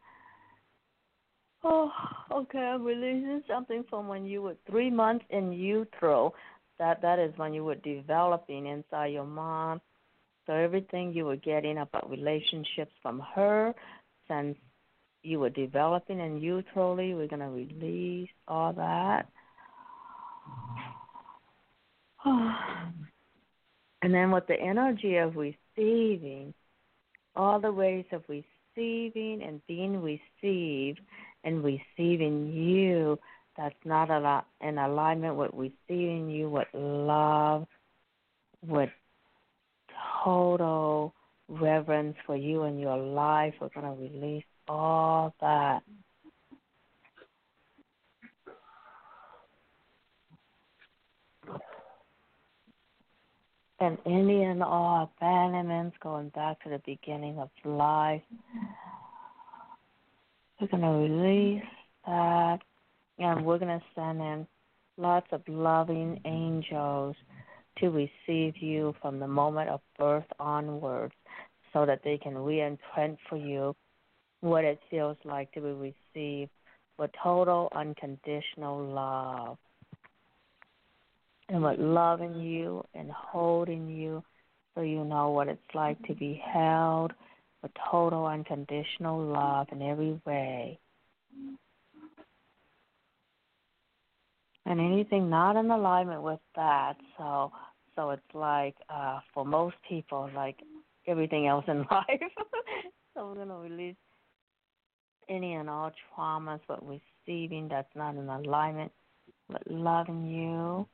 Oh, 1.64 1.91
okay. 2.32 2.59
I'm 2.59 2.84
releasing 2.84 3.43
something 3.49 3.84
from 3.88 4.09
when 4.09 4.24
you 4.24 4.43
were 4.43 4.57
three 4.68 4.91
months 4.91 5.24
in 5.30 5.53
utero. 5.53 6.34
That 6.78 7.03
that 7.03 7.18
is 7.18 7.32
when 7.36 7.53
you 7.53 7.64
were 7.64 7.74
developing 7.74 8.66
inside 8.66 9.09
your 9.09 9.26
mom. 9.26 9.80
So 10.47 10.55
everything 10.55 11.12
you 11.12 11.26
were 11.26 11.36
getting 11.36 11.78
about 11.78 12.11
relationships 12.11 12.93
from 13.03 13.22
her, 13.34 13.74
since 14.28 14.57
you 15.22 15.38
were 15.38 15.51
developing 15.51 16.20
in 16.20 16.41
utero, 16.41 16.95
we're 16.95 17.26
gonna 17.26 17.51
release 17.51 18.30
all 18.49 18.72
that. 18.72 19.28
and 22.24 24.14
then 24.14 24.30
with 24.30 24.46
the 24.46 24.60
energy 24.60 25.16
of 25.16 25.36
receiving, 25.36 26.54
all 27.36 27.60
the 27.60 27.72
ways 27.72 28.04
of 28.12 28.22
receiving 28.28 29.42
and 29.42 29.60
being 29.66 30.00
received 30.02 31.00
and 31.44 31.64
receiving 31.64 32.52
you, 32.52 33.18
that's 33.56 33.74
not 33.84 34.10
a 34.10 34.44
in 34.66 34.78
alignment 34.78 35.36
with 35.36 35.50
receiving 35.54 36.30
you 36.30 36.48
with 36.48 36.68
love, 36.72 37.66
with 38.66 38.90
total 40.24 41.14
reverence 41.48 42.16
for 42.26 42.36
you 42.36 42.62
and 42.62 42.80
your 42.80 42.96
life. 42.96 43.54
We're 43.60 43.68
going 43.68 43.86
to 43.86 44.02
release 44.02 44.44
all 44.68 45.34
that. 45.40 45.80
And 53.81 53.97
any 54.05 54.45
and 54.45 54.62
all 54.62 55.11
abandonments 55.18 55.97
going 56.03 56.28
back 56.31 56.62
to 56.62 56.68
the 56.68 56.81
beginning 56.85 57.39
of 57.39 57.49
life. 57.64 58.22
We're 60.61 60.66
going 60.68 60.83
to 60.83 60.89
release 60.89 61.64
that, 62.07 62.59
and 63.18 63.45
we're 63.47 63.59
going 63.59 63.78
to 63.78 63.85
send 63.95 64.20
in 64.20 64.47
lots 64.99 65.28
of 65.33 65.41
loving 65.49 66.20
angels 66.26 67.16
to 67.78 67.89
receive 67.89 68.55
you 68.59 68.95
from 69.01 69.18
the 69.18 69.26
moment 69.26 69.70
of 69.70 69.81
birth 69.99 70.26
onwards 70.39 71.14
so 71.72 71.87
that 71.87 72.01
they 72.05 72.18
can 72.18 72.37
re-imprint 72.37 73.18
for 73.28 73.39
you 73.39 73.74
what 74.41 74.64
it 74.64 74.78
feels 74.91 75.16
like 75.24 75.51
to 75.53 75.61
be 75.61 75.93
received 76.14 76.51
with 76.99 77.11
total 77.22 77.68
unconditional 77.74 78.85
love 78.85 79.57
and 81.51 81.62
with 81.62 81.80
loving 81.80 82.40
you 82.40 82.84
and 82.94 83.11
holding 83.11 83.88
you 83.88 84.22
so 84.74 84.82
you 84.82 85.05
know 85.05 85.30
what 85.30 85.48
it's 85.48 85.61
like 85.74 86.01
to 86.07 86.14
be 86.14 86.40
held 86.53 87.12
with 87.62 87.72
total 87.90 88.26
unconditional 88.26 89.20
love 89.20 89.66
in 89.72 89.82
every 89.82 90.18
way. 90.24 90.78
And 94.64 94.80
anything 94.80 95.28
not 95.28 95.57
in 95.57 95.70
alignment 95.70 96.22
with 96.22 96.38
that, 96.55 96.94
so 97.18 97.51
so 97.96 98.11
it's 98.11 98.22
like 98.32 98.76
uh 98.88 99.18
for 99.34 99.44
most 99.44 99.74
people 99.88 100.30
like 100.34 100.57
everything 101.09 101.48
else 101.48 101.64
in 101.66 101.78
life. 101.90 102.32
so 103.14 103.26
we're 103.26 103.34
gonna 103.34 103.59
release 103.59 103.96
any 105.28 105.55
and 105.55 105.68
all 105.68 105.90
traumas 106.16 106.61
with 106.68 107.01
receiving 107.26 107.68
that's 107.68 107.94
not 107.96 108.14
in 108.14 108.28
alignment 108.28 108.92
with 109.48 109.62
loving 109.66 110.26
you 110.26 110.86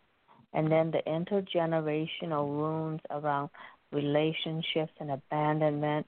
and 0.53 0.71
then 0.71 0.91
the 0.91 1.03
intergenerational 1.07 2.47
wounds 2.47 3.03
around 3.11 3.51
relationships 3.93 4.93
and 5.01 5.11
abandonment. 5.11 6.07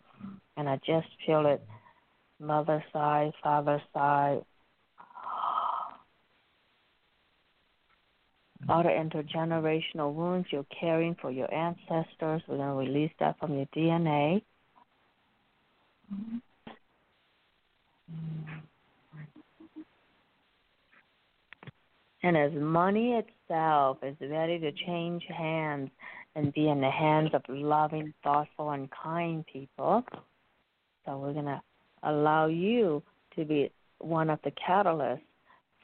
And 0.57 0.69
I 0.69 0.77
just 0.87 1.09
feel 1.27 1.47
it 1.47 1.63
mother 2.41 2.85
side, 2.93 3.33
father 3.43 3.83
side. 3.93 4.45
Mm. 8.65 8.71
All 8.71 8.83
the 8.83 8.89
intergenerational 8.89 10.13
wounds 10.15 10.49
you're 10.51 10.67
carrying 10.81 11.17
for 11.21 11.31
your 11.31 11.53
ancestors, 11.53 12.43
we're 12.49 12.57
going 12.57 12.69
to 12.69 12.93
release 12.93 13.13
that 13.21 13.39
from 13.39 13.55
your 13.55 13.67
DNA. 13.67 14.43
Mm. 16.13 16.41
Mm. 18.13 18.63
And 22.23 22.37
as 22.37 22.53
money 22.53 23.13
itself 23.13 23.99
is 24.03 24.17
ready 24.21 24.59
to 24.59 24.73
change 24.73 25.25
hands 25.29 25.91
and 26.35 26.53
be 26.53 26.69
in 26.69 26.81
the 26.81 26.91
hands 26.91 27.31
of 27.33 27.43
loving, 27.49 28.13
thoughtful, 28.23 28.71
and 28.71 28.89
kind 28.91 29.45
people, 29.47 30.05
so 31.05 31.19
we're 31.19 31.33
going 31.33 31.45
to 31.47 31.63
allow 32.03 32.47
you 32.47 33.03
to 33.37 33.45
be 33.45 33.71
one 33.99 34.31
of 34.31 34.39
the 34.45 34.51
catalysts 34.51 35.21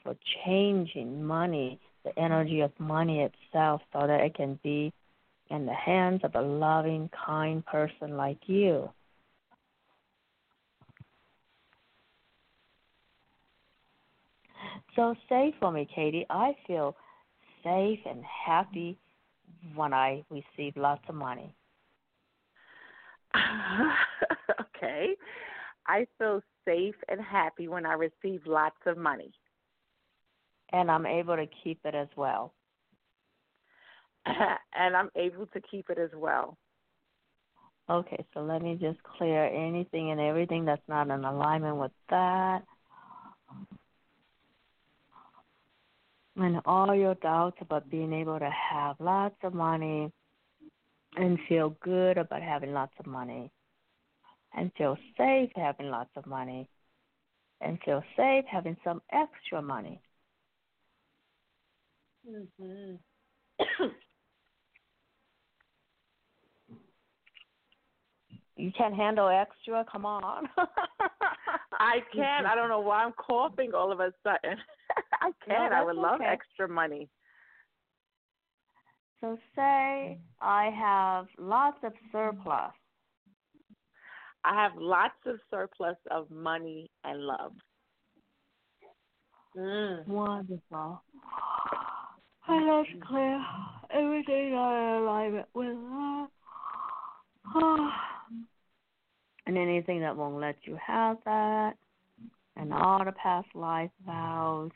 for 0.03 0.15
changing 0.45 1.23
money, 1.23 1.79
the 2.03 2.17
energy 2.19 2.61
of 2.61 2.71
money 2.79 3.21
itself, 3.21 3.81
so 3.91 4.05
that 4.05 4.21
it 4.21 4.35
can 4.35 4.59
be 4.61 4.93
in 5.49 5.65
the 5.65 5.73
hands 5.73 6.21
of 6.23 6.35
a 6.35 6.41
loving, 6.41 7.09
kind 7.25 7.65
person 7.65 8.17
like 8.17 8.39
you. 8.47 8.89
So 14.95 15.15
say 15.29 15.53
for 15.59 15.71
me, 15.71 15.87
Katie, 15.93 16.25
I 16.29 16.55
feel 16.67 16.95
safe 17.63 17.99
and 18.05 18.23
happy 18.23 18.97
when 19.75 19.93
I 19.93 20.23
receive 20.29 20.77
lots 20.77 21.03
of 21.09 21.15
money. 21.15 21.53
okay. 24.61 25.15
I 25.87 26.07
feel 26.17 26.41
safe 26.65 26.95
and 27.09 27.21
happy 27.21 27.67
when 27.67 27.85
I 27.85 27.93
receive 27.93 28.41
lots 28.45 28.77
of 28.85 28.97
money. 28.97 29.31
And 30.71 30.89
I'm 30.89 31.05
able 31.05 31.35
to 31.35 31.45
keep 31.63 31.79
it 31.85 31.93
as 31.93 32.07
well. 32.15 32.53
and 34.25 34.95
I'm 34.95 35.09
able 35.15 35.45
to 35.47 35.61
keep 35.69 35.89
it 35.89 35.97
as 35.99 36.09
well. 36.15 36.57
Okay, 37.87 38.25
so 38.33 38.41
let 38.41 38.63
me 38.63 38.77
just 38.81 38.97
clear 39.03 39.45
anything 39.45 40.09
and 40.09 40.19
everything 40.19 40.65
that's 40.65 40.81
not 40.87 41.09
in 41.09 41.23
alignment 41.23 41.77
with 41.77 41.91
that. 42.09 42.63
And 46.37 46.59
all 46.65 46.93
your 46.93 47.15
doubts 47.15 47.57
about 47.61 47.89
being 47.89 48.11
able 48.11 48.39
to 48.39 48.49
have 48.49 48.97
lots 48.99 49.35
of 49.43 49.53
money 49.53 50.11
and 51.15 51.39
feel 51.47 51.75
good 51.81 52.17
about 52.17 52.41
having 52.41 52.73
lots 52.73 52.91
of 52.99 53.05
money 53.05 53.51
and 54.53 54.71
feel 54.77 54.97
safe 55.17 55.49
having 55.55 55.89
lots 55.89 56.09
of 56.17 56.25
money 56.25 56.67
and 57.61 57.79
feel 57.85 58.03
safe 58.17 58.43
having 58.49 58.75
some 58.83 59.01
extra 59.11 59.61
money. 59.61 60.01
Mm-hmm. 62.29 62.95
You 68.57 68.71
can't 68.77 68.95
handle 68.95 69.27
extra? 69.27 69.85
Come 69.91 70.05
on. 70.05 70.47
I 71.73 71.99
can't. 72.13 72.45
I 72.45 72.55
don't 72.55 72.69
know 72.69 72.79
why 72.79 73.03
I'm 73.03 73.11
coughing 73.11 73.73
all 73.73 73.91
of 73.91 73.99
a 73.99 74.13
sudden. 74.23 74.57
I 75.25 75.31
can. 75.45 75.73
I 75.73 75.83
would 75.83 75.95
love 75.95 76.21
okay. 76.21 76.25
extra 76.25 76.67
money. 76.67 77.09
So 79.21 79.37
say 79.55 80.19
I 80.39 80.69
have 80.69 81.25
lots 81.39 81.77
of 81.83 81.93
surplus. 82.11 82.71
I 84.43 84.53
have 84.61 84.73
lots 84.77 85.15
of 85.25 85.39
surplus 85.49 85.95
of 86.11 86.29
money 86.29 86.91
and 87.03 87.21
love. 87.21 87.53
Mm. 89.57 90.07
Wonderful. 90.07 91.01
I 92.47 92.61
love 92.61 92.85
clear 93.07 93.43
everything 93.89 94.53
of 94.53 95.01
alignment 95.01 95.47
with 95.55 95.75
that. 95.75 96.27
and 99.47 99.57
anything 99.57 100.01
that 100.01 100.15
won't 100.15 100.39
let 100.39 100.57
you 100.65 100.77
have 100.85 101.17
that. 101.25 101.73
And 102.57 102.71
all 102.71 103.03
the 103.03 103.11
past 103.13 103.47
life 103.55 103.89
vows. 104.05 104.71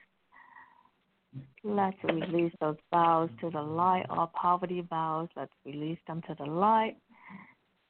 Let's 1.63 1.97
release 2.03 2.53
those 2.61 2.77
vows 2.91 3.29
to 3.41 3.49
the 3.49 3.61
light. 3.61 4.05
All 4.09 4.31
poverty 4.33 4.81
vows, 4.89 5.29
let's 5.35 5.51
release 5.65 5.99
them 6.07 6.21
to 6.27 6.35
the 6.39 6.45
light. 6.45 6.97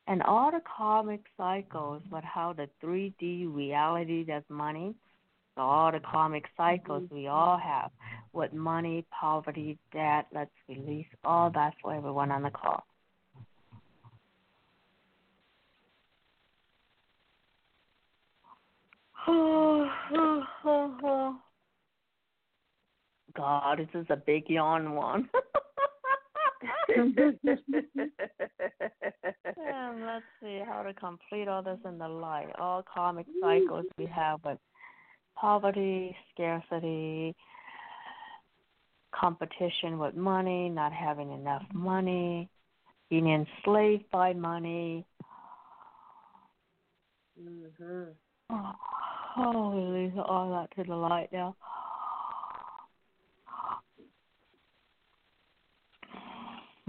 and 0.08 0.24
all 0.24 0.52
the 0.52 0.62
karmic 0.78 1.22
cycles, 1.38 2.02
but 2.10 2.24
how 2.24 2.52
the 2.54 2.68
3D 2.84 3.54
reality 3.54 4.24
does 4.24 4.44
money. 4.50 4.96
So 5.56 5.62
all 5.62 5.92
the 5.92 6.00
karmic 6.00 6.46
cycles 6.58 7.08
we 7.12 7.28
all 7.28 7.60
have 7.60 7.92
with 8.34 8.52
money, 8.54 9.06
poverty, 9.12 9.78
debt. 9.94 10.26
Let's 10.34 10.52
release 10.68 11.06
all 11.24 11.52
that 11.52 11.74
for 11.82 11.94
everyone 11.94 12.32
on 12.32 12.44
the 12.44 12.50
call. 12.50 12.84
God, 23.36 23.80
this 23.80 24.02
is 24.02 24.08
a 24.10 24.16
big 24.16 24.50
yawn 24.50 24.94
one. 24.94 25.30
and 26.96 27.16
let's 30.06 30.26
see 30.42 30.62
how 30.66 30.84
to 30.84 30.94
complete 30.94 31.48
all 31.48 31.62
this 31.62 31.80
in 31.86 31.98
the 31.98 32.08
light. 32.08 32.52
All 32.58 32.84
karmic 32.84 33.26
cycles 33.42 33.86
we 33.98 34.06
have 34.08 34.40
with 34.44 34.58
poverty, 35.36 36.16
scarcity, 36.34 37.36
competition 39.14 39.98
with 40.00 40.16
money, 40.16 40.70
not 40.70 40.94
having 40.94 41.32
enough 41.32 41.64
money, 41.74 42.50
being 43.10 43.28
enslaved 43.28 44.10
by 44.12 44.34
money. 44.34 45.06
Mhm. 47.40 48.16
Oh, 48.50 48.76
oh, 49.38 49.72
release 49.72 50.18
all 50.18 50.52
that 50.52 50.72
to 50.76 50.84
the 50.84 50.96
light 50.96 51.32
now. 51.32 51.56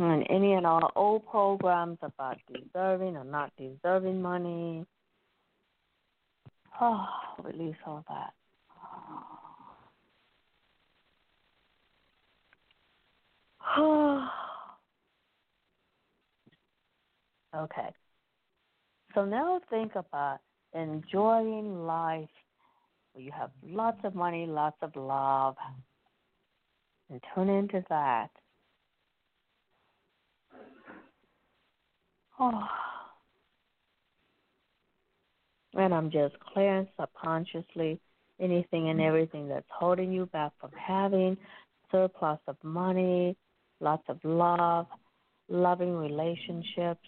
And 0.00 0.26
any 0.30 0.54
and 0.54 0.64
all 0.64 0.90
old 0.96 1.26
programs 1.26 1.98
about 2.00 2.38
deserving 2.50 3.18
or 3.18 3.24
not 3.24 3.52
deserving 3.58 4.22
money. 4.22 4.86
Oh, 6.80 7.06
release 7.44 7.76
all 7.86 8.02
that. 8.08 8.32
okay. 17.54 17.90
So 19.14 19.26
now 19.26 19.60
think 19.68 19.96
about 19.96 20.38
enjoying 20.72 21.84
life 21.84 22.30
where 23.12 23.22
you 23.22 23.32
have 23.32 23.50
lots 23.62 23.98
of 24.04 24.14
money, 24.14 24.46
lots 24.46 24.78
of 24.80 24.96
love, 24.96 25.56
and 27.10 27.20
tune 27.34 27.50
into 27.50 27.84
that. 27.90 28.30
Oh. 32.40 32.66
And 35.72 35.94
I'm 35.94 36.10
just 36.10 36.34
clearing 36.52 36.88
subconsciously 36.98 38.00
anything 38.40 38.88
and 38.88 39.00
everything 39.00 39.48
that's 39.48 39.68
holding 39.70 40.12
you 40.12 40.26
back 40.26 40.50
from 40.60 40.70
having 40.72 41.36
surplus 41.92 42.40
of 42.48 42.56
money, 42.64 43.36
lots 43.78 44.02
of 44.08 44.18
love, 44.24 44.86
loving 45.48 45.94
relationships 45.94 47.06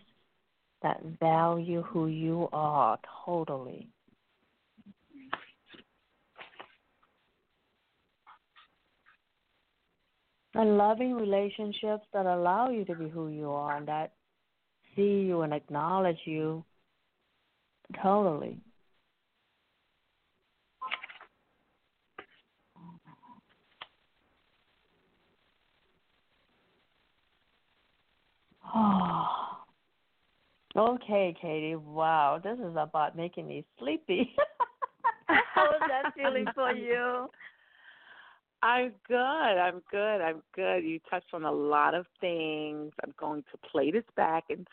that 0.82 1.00
value 1.18 1.82
who 1.82 2.06
you 2.06 2.48
are 2.52 2.98
totally. 3.24 3.88
And 10.54 10.76
loving 10.76 11.14
relationships 11.14 12.04
that 12.12 12.26
allow 12.26 12.70
you 12.70 12.84
to 12.84 12.94
be 12.94 13.08
who 13.08 13.28
you 13.28 13.50
are 13.50 13.76
and 13.76 13.88
that 13.88 14.12
see 14.96 15.22
you 15.26 15.42
and 15.42 15.52
acknowledge 15.52 16.18
you 16.24 16.64
totally. 18.02 18.58
Oh. 28.74 29.26
Okay, 30.74 31.36
Katie. 31.38 31.76
Wow, 31.76 32.40
this 32.42 32.58
is 32.58 32.74
about 32.78 33.14
making 33.14 33.46
me 33.46 33.62
sleepy. 33.78 34.34
How 35.26 35.66
is 35.66 35.82
that 35.86 36.14
feeling 36.16 36.46
for 36.54 36.72
you? 36.72 37.28
I'm 38.62 38.92
good. 39.06 39.16
I'm 39.16 39.82
good. 39.90 40.20
I'm 40.22 40.42
good. 40.54 40.78
You 40.84 41.00
touched 41.10 41.34
on 41.34 41.44
a 41.44 41.52
lot 41.52 41.94
of 41.94 42.06
things. 42.20 42.92
I'm 43.04 43.12
going 43.18 43.42
to 43.52 43.68
play 43.70 43.90
this 43.90 44.04
back 44.16 44.44
and 44.48 44.66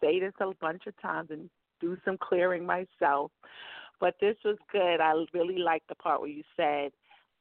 say 0.00 0.20
this 0.20 0.32
a 0.40 0.52
bunch 0.60 0.86
of 0.86 1.00
times 1.00 1.30
and 1.30 1.48
do 1.80 1.96
some 2.04 2.18
clearing 2.18 2.64
myself. 2.64 3.30
But 4.00 4.14
this 4.20 4.36
was 4.44 4.56
good. 4.70 5.00
I 5.00 5.12
really 5.32 5.58
liked 5.58 5.88
the 5.88 5.94
part 5.94 6.20
where 6.20 6.30
you 6.30 6.42
said 6.56 6.92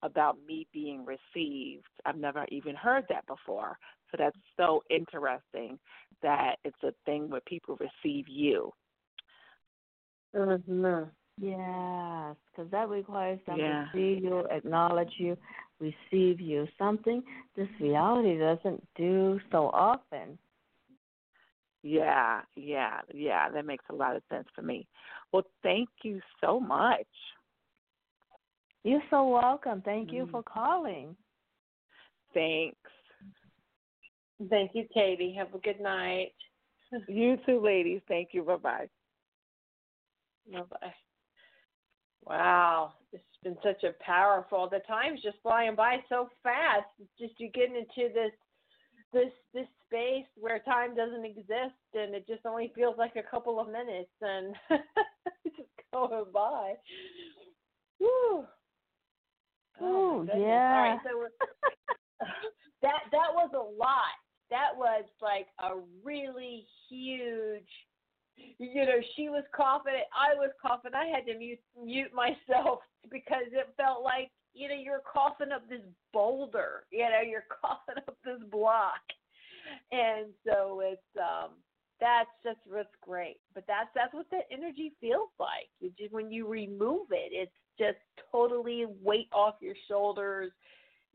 about 0.03 0.38
me 0.47 0.68
being 0.72 1.06
received. 1.06 1.88
I've 2.06 2.18
never 2.18 2.45
even 2.49 2.76
heard 2.76 3.06
that 3.10 3.26
before. 3.28 3.78
So 4.12 4.18
that's 4.18 4.38
so 4.56 4.84
interesting 4.89 5.80
that 6.22 6.56
it's 6.64 6.84
a 6.84 6.93
thing 7.06 7.30
where 7.30 7.41
people 7.45 7.78
receive 7.78 8.28
you. 8.28 8.72
Mm-hmm. 10.36 11.10
Yes, 11.38 12.36
because 12.51 12.72
that 12.72 12.89
requires 12.89 13.39
them 13.45 13.58
Yeah. 13.58 13.86
to 13.86 13.91
see 13.91 14.22
you, 14.24 14.39
acknowledge 14.51 15.14
you, 15.18 15.38
receive 15.80 16.39
you. 16.39 16.68
Something 16.78 17.24
this 17.56 17.68
reality 17.80 18.38
doesn't 18.38 18.88
do 18.95 19.39
so 19.51 19.70
often. 19.74 20.38
Yeah, 21.88 22.42
yeah, 22.56 23.02
yeah. 23.14 23.48
That 23.52 23.68
makes 23.68 23.86
a 23.92 23.94
lot 23.94 24.16
of 24.16 24.24
sense 24.28 24.48
for 24.56 24.64
me. 24.64 24.88
Well, 25.32 25.44
thank 25.62 25.88
you 26.02 26.20
so 26.42 26.60
much. 26.60 27.06
You're 28.84 29.04
so 29.12 29.28
welcome. 29.28 29.84
Thank 29.84 30.12
you 30.12 30.26
Mm. 30.26 30.32
for 30.32 30.42
calling. 30.42 31.16
Thanks. 32.34 32.92
Thank 34.50 34.74
you, 34.74 34.88
Katie. 34.92 35.34
Have 35.34 35.54
a 35.54 35.60
good 35.60 35.80
night. 35.80 36.34
You 37.08 37.38
too, 37.46 37.60
ladies. 37.60 38.02
Thank 38.08 38.34
you. 38.34 38.42
Bye 38.44 38.56
bye. 38.56 38.90
Bye 40.52 40.62
bye. 40.62 40.96
Wow, 42.24 42.94
this 43.12 43.22
has 43.22 43.38
been 43.44 43.62
such 43.62 43.84
a 43.84 43.94
powerful. 44.04 44.68
The 44.70 44.80
time's 44.88 45.22
just 45.22 45.38
flying 45.44 45.76
by 45.76 46.04
so 46.10 46.30
fast. 46.42 46.88
It's 47.00 47.20
just 47.20 47.40
you're 47.40 47.52
getting 47.52 47.76
into 47.76 48.12
this 48.14 48.32
this 49.16 49.32
this 49.53 49.68
space 49.88 50.28
where 50.36 50.59
time 50.59 50.95
doesn't 50.95 51.26
exist, 51.26 51.80
and 51.93 52.13
it 52.13 52.28
just 52.28 52.45
only 52.45 52.72
feels 52.76 52.95
like 52.97 53.16
a 53.16 53.24
couple 53.24 53.59
of 53.59 53.68
minutes, 53.68 54.11
and 54.22 54.53
it's 55.45 55.55
just 55.55 55.70
going 55.93 56.26
by. 56.34 56.74
Woo. 57.99 58.45
Oh, 59.82 60.22
Ooh, 60.22 60.28
yeah. 60.38 60.78
right, 60.78 60.99
so 61.03 61.28
that 62.82 63.07
that 63.11 63.34
was 63.34 63.51
a 63.53 63.80
lot. 63.80 64.16
That 64.49 64.76
was 64.76 65.05
like 65.22 65.47
a 65.59 65.80
really 66.03 66.68
huge 66.89 67.68
you 68.59 68.86
know, 68.86 68.99
she 69.16 69.30
was 69.30 69.43
coughing, 69.55 69.93
I 70.13 70.36
was 70.36 70.51
coughing. 70.61 70.91
I 70.93 71.05
had 71.05 71.26
to 71.28 71.38
mute 71.38 71.59
mute 71.82 72.11
myself 72.13 72.80
because 73.11 73.47
it 73.51 73.74
felt 73.78 74.03
like, 74.03 74.30
you 74.56 74.70
know, 74.70 74.76
you're 74.76 75.01
coughing 75.12 75.51
up 75.51 75.68
this 75.70 75.82
boulder. 76.14 76.84
You 76.91 77.03
know, 77.03 77.22
you're 77.28 77.45
coughing 77.62 78.03
up 78.08 78.18
this 78.24 78.41
block. 78.51 79.01
And 79.91 80.28
so 80.45 80.82
it's 80.84 81.01
um 81.18 81.51
that's 81.99 82.30
just 82.43 82.60
what's 82.68 82.89
great. 83.01 83.38
But 83.53 83.66
that's 83.68 83.89
that's 83.95 84.14
what 84.14 84.30
the 84.30 84.41
energy 84.51 84.93
feels 84.99 85.30
like. 85.39 85.70
You 85.80 85.91
just 85.97 86.14
when 86.14 86.32
you 86.32 86.47
remove 86.47 87.08
it, 87.12 87.32
it's 87.32 87.51
just 87.78 87.97
totally 88.32 88.86
weight 89.03 89.30
off 89.34 89.56
your 89.62 89.76
shoulders. 89.88 90.51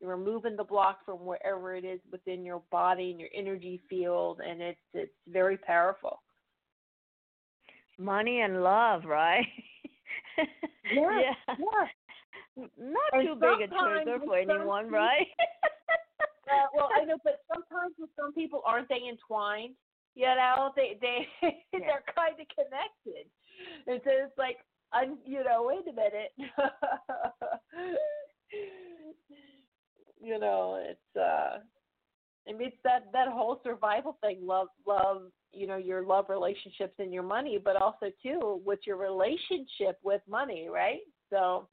You're 0.00 0.16
removing 0.16 0.56
the 0.56 0.64
block 0.64 1.04
from 1.04 1.24
wherever 1.26 1.74
it 1.74 1.84
is 1.84 2.00
within 2.10 2.44
your 2.44 2.62
body 2.70 3.10
and 3.10 3.20
your 3.20 3.28
energy 3.34 3.80
field, 3.88 4.40
and 4.46 4.60
it's 4.60 4.78
it's 4.94 5.12
very 5.28 5.56
powerful. 5.56 6.22
Money 7.98 8.40
and 8.40 8.62
love, 8.62 9.04
right? 9.04 9.46
Yeah, 10.92 11.20
yeah. 11.20 11.54
yeah. 11.58 11.86
Not 12.56 13.12
And 13.12 13.26
too 13.26 13.34
big 13.34 13.60
a 13.60 13.68
trigger 13.68 14.18
for 14.24 14.36
anyone, 14.36 14.84
people- 14.86 14.98
right? 14.98 15.26
Uh, 16.50 16.66
well, 16.74 16.88
I 17.00 17.04
know, 17.04 17.16
but 17.22 17.44
sometimes 17.46 17.94
with 17.96 18.10
some 18.18 18.32
people, 18.32 18.60
aren't 18.66 18.88
they 18.88 19.02
entwined? 19.08 19.76
You 20.16 20.26
know, 20.26 20.72
they 20.74 20.96
they 21.00 21.28
they're 21.72 22.02
kind 22.16 22.40
of 22.40 22.46
connected, 22.48 23.30
and 23.86 24.00
so 24.02 24.10
it's 24.10 24.36
like, 24.36 24.58
I'm, 24.92 25.18
you 25.24 25.44
know, 25.44 25.62
wait 25.62 25.86
a 25.88 25.92
minute. 25.92 26.32
you 30.20 30.38
know, 30.40 30.74
it's 30.84 31.16
uh, 31.16 31.60
I 32.48 32.52
mean, 32.52 32.62
it's 32.68 32.82
that 32.82 33.12
that 33.12 33.28
whole 33.28 33.60
survival 33.62 34.16
thing. 34.20 34.40
Love, 34.42 34.68
love. 34.86 35.30
You 35.52 35.66
know, 35.68 35.76
your 35.76 36.02
love 36.04 36.28
relationships 36.28 36.94
and 36.98 37.12
your 37.12 37.22
money, 37.22 37.58
but 37.62 37.76
also 37.76 38.10
too 38.22 38.60
with 38.64 38.80
your 38.86 38.96
relationship 38.96 39.98
with 40.02 40.22
money, 40.28 40.68
right? 40.68 41.00
So 41.30 41.68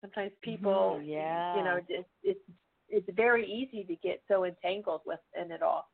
sometimes 0.00 0.32
people, 0.42 0.98
Mhm, 1.00 1.06
yeah. 1.06 1.56
you 1.56 1.64
know, 1.64 1.80
it's 1.88 2.08
it's 2.22 2.50
it's 2.88 3.08
very 3.10 3.46
easy 3.46 3.84
to 3.84 3.96
get 3.96 4.22
so 4.28 4.44
entangled 4.44 5.02
with 5.04 5.20
in 5.34 5.52
it 5.52 5.62
all. 5.62 5.90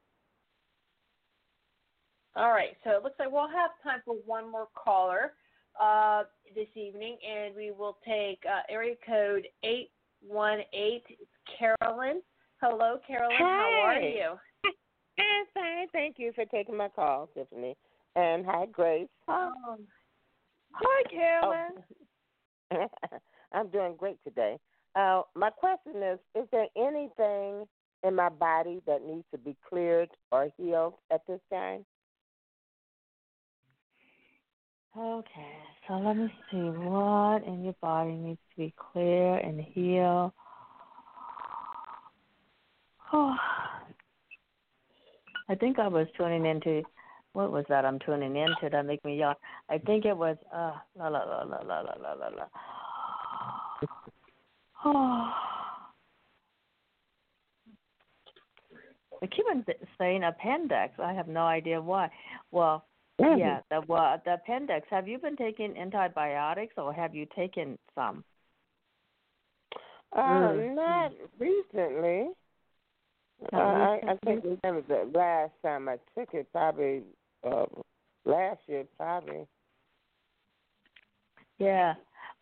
All 2.37 2.51
right, 2.51 2.77
so 2.83 2.91
it 2.91 3.03
looks 3.03 3.19
like 3.19 3.31
we'll 3.31 3.49
have 3.49 3.71
time 3.83 4.01
for 4.05 4.15
one 4.27 4.51
more 4.51 4.69
caller 4.75 5.35
uh, 5.81 6.25
this 6.55 6.69
evening, 6.75 7.17
and 7.27 7.55
we 7.55 7.71
will 7.71 7.99
take 8.05 8.43
uh, 8.49 8.63
area 8.69 8.97
code 9.07 9.47
818. 9.63 11.01
It's 11.11 11.31
Carolyn. 11.59 12.23
Hello, 12.61 12.99
Carolyn. 13.07 13.39
How 13.39 13.81
are 13.85 13.95
Hi. 13.95 14.01
you? 14.01 14.39
I'm 15.19 15.47
fine. 15.55 15.89
Thank 15.93 16.19
you 16.19 16.33
for 16.35 16.45
taking 16.47 16.77
my 16.77 16.89
call, 16.89 17.29
Tiffany. 17.35 17.77
And 18.17 18.45
hi, 18.45 18.67
Grace. 18.67 19.09
Um, 19.29 19.87
hi, 20.73 21.03
Carolyn. 21.11 21.85
Oh. 22.73 22.87
I'm 23.55 23.69
doing 23.69 23.95
great 23.97 24.19
today. 24.25 24.59
Uh, 24.95 25.23
my 25.35 25.51
question 25.51 26.03
is 26.03 26.19
Is 26.35 26.47
there 26.53 26.67
anything 26.77 27.67
in 28.03 28.15
my 28.15 28.29
body 28.29 28.83
that 28.87 29.05
needs 29.07 29.25
to 29.33 29.39
be 29.39 29.57
cleared 29.69 30.11
or 30.31 30.49
healed 30.57 30.95
at 31.11 31.23
this 31.27 31.41
time? 31.51 31.85
Okay, 34.97 35.57
so 35.89 35.95
let 35.95 36.17
me 36.17 36.33
see 36.51 36.57
what 36.57 37.43
in 37.45 37.65
your 37.65 37.75
body 37.83 38.13
needs 38.13 38.39
to 38.51 38.57
be 38.57 38.73
clear 38.93 39.39
and 39.39 39.61
healed. 39.61 40.31
Oh, 43.13 43.35
I 45.49 45.55
think 45.57 45.79
I 45.79 45.89
was 45.89 46.07
tuning 46.17 46.47
into 46.47 46.83
what 47.33 47.51
was 47.51 47.65
that 47.69 47.85
I'm 47.85 47.99
tuning 47.99 48.37
into 48.37 48.71
that 48.71 48.87
make 48.87 49.05
me 49.05 49.19
yawn. 49.19 49.35
I 49.69 49.79
think 49.79 50.05
it 50.05 50.17
was 50.17 50.37
uh 50.55 50.75
la 50.97 51.09
la 51.09 51.25
la 51.25 51.43
la 51.43 51.59
la 51.59 51.81
la 51.81 51.95
la 52.01 52.13
la 52.13 52.29
la. 52.29 52.45
Oh. 54.87 55.33
I 59.23 59.27
keep 59.29 59.47
on 59.51 59.65
saying 59.97 60.23
appendix. 60.25 60.93
I 61.03 61.15
have 61.15 61.29
no 61.29 61.43
idea 61.47 61.81
why. 61.81 62.11
Well, 62.51 62.85
Mhm. 63.19 63.39
yeah, 63.39 63.61
the 63.71 63.81
well, 63.87 64.21
the 64.25 64.35
appendix. 64.35 64.87
Have 64.91 65.09
you 65.09 65.19
been 65.19 65.37
taking 65.37 65.79
antibiotics 65.79 66.75
or 66.77 66.93
have 66.93 67.15
you 67.15 67.25
taken 67.27 67.79
some? 67.95 68.23
Uh, 70.13 70.21
Mm. 70.53 70.75
Not 70.75 71.13
recently. 71.39 72.35
Uh, 73.53 73.57
Not 73.57 73.63
I, 73.63 73.95
I 73.95 73.97
recently? 74.13 74.41
think 74.43 74.61
remember 74.63 74.83
the 74.83 75.19
last 75.19 75.53
time 75.63 75.89
I 75.89 75.99
took 76.15 76.35
it, 76.35 76.51
probably 76.53 77.03
uh, 77.45 77.67
last 78.25 78.61
year, 78.69 78.85
probably. 78.99 79.47
Yeah. 81.59 81.95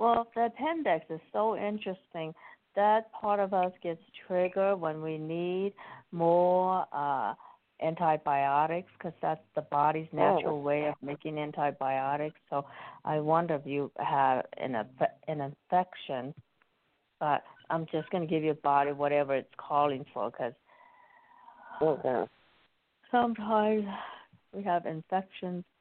Well, 0.02 0.26
the 0.34 0.46
appendix 0.46 1.06
is 1.10 1.20
so 1.32 1.56
interesting. 1.56 2.34
That 2.74 3.12
part 3.12 3.38
of 3.38 3.54
us 3.54 3.70
gets 3.84 4.00
triggered 4.26 4.80
when 4.80 5.00
we 5.00 5.16
need 5.16 5.74
more 6.10 6.84
uh, 6.92 7.34
antibiotics 7.80 8.90
because 8.98 9.12
that's 9.22 9.44
the 9.54 9.62
body's 9.70 10.08
natural 10.12 10.60
way 10.60 10.86
of 10.86 10.96
making 11.02 11.38
antibiotics. 11.38 12.34
So 12.50 12.66
I 13.04 13.20
wonder 13.20 13.54
if 13.54 13.62
you 13.64 13.92
have 14.00 14.44
an 14.56 14.74
an 14.74 15.40
infection, 15.40 16.34
but 17.20 17.44
I'm 17.70 17.86
just 17.92 18.10
going 18.10 18.26
to 18.26 18.28
give 18.28 18.42
your 18.42 18.54
body 18.54 18.90
whatever 18.90 19.36
it's 19.36 19.54
calling 19.56 20.04
for 20.12 20.32
because 20.32 20.52
Okay. 21.80 22.24
sometimes 23.12 23.84
we 24.52 24.64
have 24.64 24.84
infections. 24.84 25.62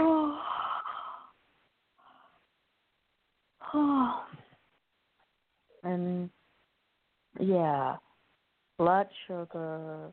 Oh. 0.00 0.42
Oh. 3.57 3.57
And 5.84 6.28
yeah, 7.38 7.96
blood 8.78 9.06
sugar, 9.26 10.12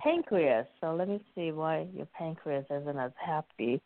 pancreas. 0.00 0.66
So 0.80 0.94
let 0.94 1.08
me 1.08 1.22
see 1.34 1.52
why 1.52 1.86
your 1.94 2.06
pancreas 2.06 2.64
isn't 2.70 2.98
as 2.98 3.12
happy 3.24 3.80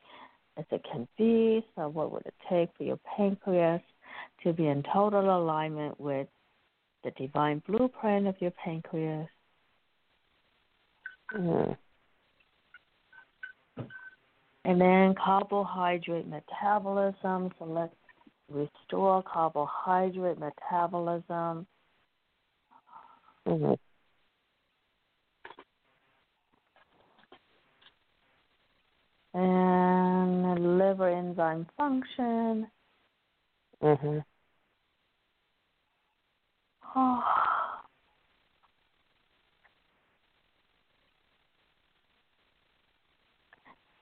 as 0.56 0.64
it 0.70 0.84
can 0.90 1.08
be. 1.16 1.64
So 1.76 1.88
what 1.88 2.12
would 2.12 2.26
it 2.26 2.34
take 2.48 2.70
for 2.76 2.84
your 2.84 2.98
pancreas 3.16 3.82
to 4.44 4.52
be 4.52 4.68
in 4.68 4.82
total 4.92 5.36
alignment 5.36 5.98
with 6.00 6.28
the 7.04 7.10
divine 7.12 7.62
blueprint 7.66 8.26
of 8.26 8.36
your 8.40 8.52
pancreas? 8.52 9.28
Mhm. 11.32 11.76
And 14.68 14.78
then 14.78 15.14
carbohydrate 15.14 16.28
metabolism. 16.28 17.50
So 17.58 17.64
let's 17.64 17.94
restore 18.50 19.22
carbohydrate 19.22 20.38
metabolism. 20.38 21.66
Mhm. 23.46 23.78
And 29.32 30.78
liver 30.78 31.08
enzyme 31.08 31.66
function. 31.78 32.70
Mhm. 33.80 34.22
Oh. 36.94 37.57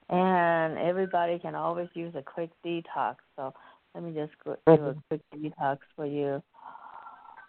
And 0.09 0.77
everybody 0.77 1.37
can 1.39 1.55
always 1.55 1.89
use 1.93 2.13
a 2.15 2.21
quick 2.21 2.49
detox. 2.65 3.15
So 3.35 3.53
let 3.93 4.03
me 4.03 4.13
just 4.13 4.31
go 4.43 4.55
do 4.65 4.71
a 4.71 4.77
Mhm. 4.77 5.03
quick 5.09 5.21
detox 5.35 5.79
for 5.95 6.05
you. 6.05 6.41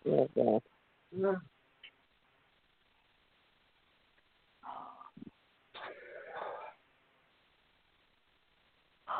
Okay. 0.07 0.61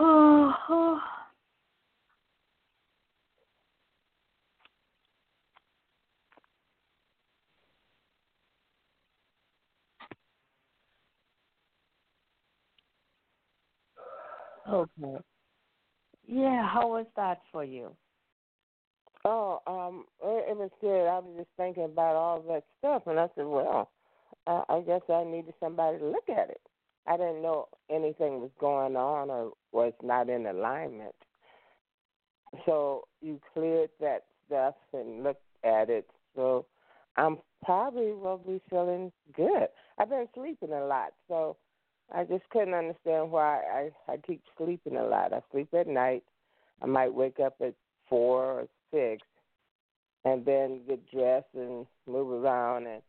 Oh, 0.01 0.57
oh. 0.68 1.27
Okay. 14.68 15.18
Yeah, 16.26 16.68
how 16.68 16.88
was 16.88 17.06
that 17.16 17.40
for 17.50 17.64
you? 17.64 17.96
Oh, 19.24 19.60
um, 19.66 20.04
it, 20.22 20.50
it 20.50 20.56
was 20.56 20.70
good. 20.80 21.06
I 21.06 21.18
was 21.18 21.34
just 21.36 21.48
thinking 21.56 21.84
about 21.84 22.16
all 22.16 22.40
that 22.48 22.64
stuff, 22.78 23.02
and 23.06 23.18
I 23.18 23.28
said, 23.34 23.46
well, 23.46 23.90
uh, 24.46 24.62
I 24.68 24.80
guess 24.80 25.00
I 25.08 25.24
needed 25.24 25.54
somebody 25.60 25.98
to 25.98 26.06
look 26.06 26.28
at 26.28 26.50
it. 26.50 26.60
I 27.06 27.16
didn't 27.16 27.42
know 27.42 27.68
anything 27.90 28.40
was 28.40 28.50
going 28.60 28.96
on 28.96 29.30
or 29.30 29.52
was 29.72 29.94
not 30.02 30.28
in 30.28 30.46
alignment. 30.46 31.14
So 32.66 33.04
you 33.20 33.40
cleared 33.54 33.90
that 34.00 34.24
stuff 34.46 34.74
and 34.92 35.22
looked 35.22 35.42
at 35.64 35.90
it. 35.90 36.06
So 36.36 36.66
I'm 37.16 37.38
probably 37.64 38.12
will 38.12 38.38
be 38.38 38.60
feeling 38.70 39.12
good. 39.34 39.68
I've 39.98 40.10
been 40.10 40.28
sleeping 40.34 40.72
a 40.72 40.84
lot, 40.84 41.12
so 41.28 41.56
I 42.14 42.24
just 42.24 42.48
couldn't 42.50 42.74
understand 42.74 43.30
why 43.30 43.61
I 43.72 44.12
I 44.12 44.16
keep 44.16 44.42
sleeping 44.56 44.96
a 44.96 45.04
lot. 45.04 45.32
I 45.32 45.40
sleep 45.52 45.68
at 45.74 45.86
night. 45.86 46.24
I 46.82 46.86
might 46.86 47.12
wake 47.12 47.40
up 47.40 47.56
at 47.61 47.74
four 48.09 48.44
or 48.44 48.68
six, 48.92 49.22
and 50.24 50.44
then 50.44 50.80
get 50.86 51.11
dressed 51.11 51.54
and 51.54 51.86
move 52.06 52.30
around, 52.30 52.86
and 52.86 53.02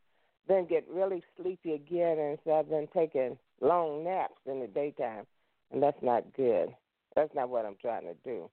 then 0.48 0.66
get 0.66 0.86
really 0.88 1.22
sleepy 1.36 1.72
again. 1.72 2.18
And 2.18 2.38
so 2.44 2.52
I've 2.52 2.68
been 2.68 2.88
taking 2.94 3.38
long 3.60 4.04
naps 4.04 4.40
in 4.46 4.60
the 4.60 4.66
daytime, 4.66 5.24
and 5.72 5.82
that's 5.82 6.02
not 6.02 6.24
good. 6.36 6.74
That's 7.16 7.34
not 7.34 7.48
what 7.48 7.64
I'm 7.64 7.76
trying 7.80 8.04
to 8.04 8.14
do. 8.24 8.50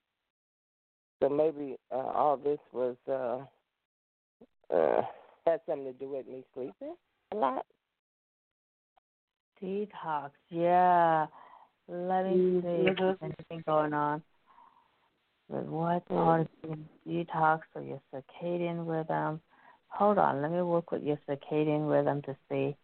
So 1.22 1.30
maybe 1.30 1.78
uh, 1.92 1.96
all 1.96 2.38
this 2.38 2.60
was 2.72 2.96
uh, 3.10 3.40
uh, 4.74 5.02
had 5.46 5.62
something 5.68 5.86
to 5.86 5.94
do 5.94 6.10
with 6.10 6.28
me 6.28 6.44
sleeping 6.54 6.96
a 7.32 7.36
lot. 7.36 7.66
Detox, 9.62 10.32
yeah. 10.50 11.28
Let 11.88 12.26
me 12.26 12.62
see 12.62 12.68
if 12.68 12.98
there's 12.98 13.18
anything 13.22 13.64
going 13.66 13.94
on. 13.94 14.22
With 15.50 15.66
what 15.66 16.04
the 16.10 16.46
detox 17.08 17.62
or 17.74 17.82
your 17.82 18.02
circadian 18.14 18.88
rhythm? 18.88 19.40
Hold 19.88 20.18
on, 20.18 20.42
let 20.42 20.52
me 20.52 20.62
work 20.62 20.92
with 20.92 21.04
your 21.04 21.18
circadian 21.28 21.90
rhythm 21.90 22.22
to 22.24 22.36
see 22.50 22.76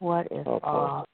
what 0.00 0.26
is 0.32 0.46
Okay. 0.46 0.66
off. 0.66 1.06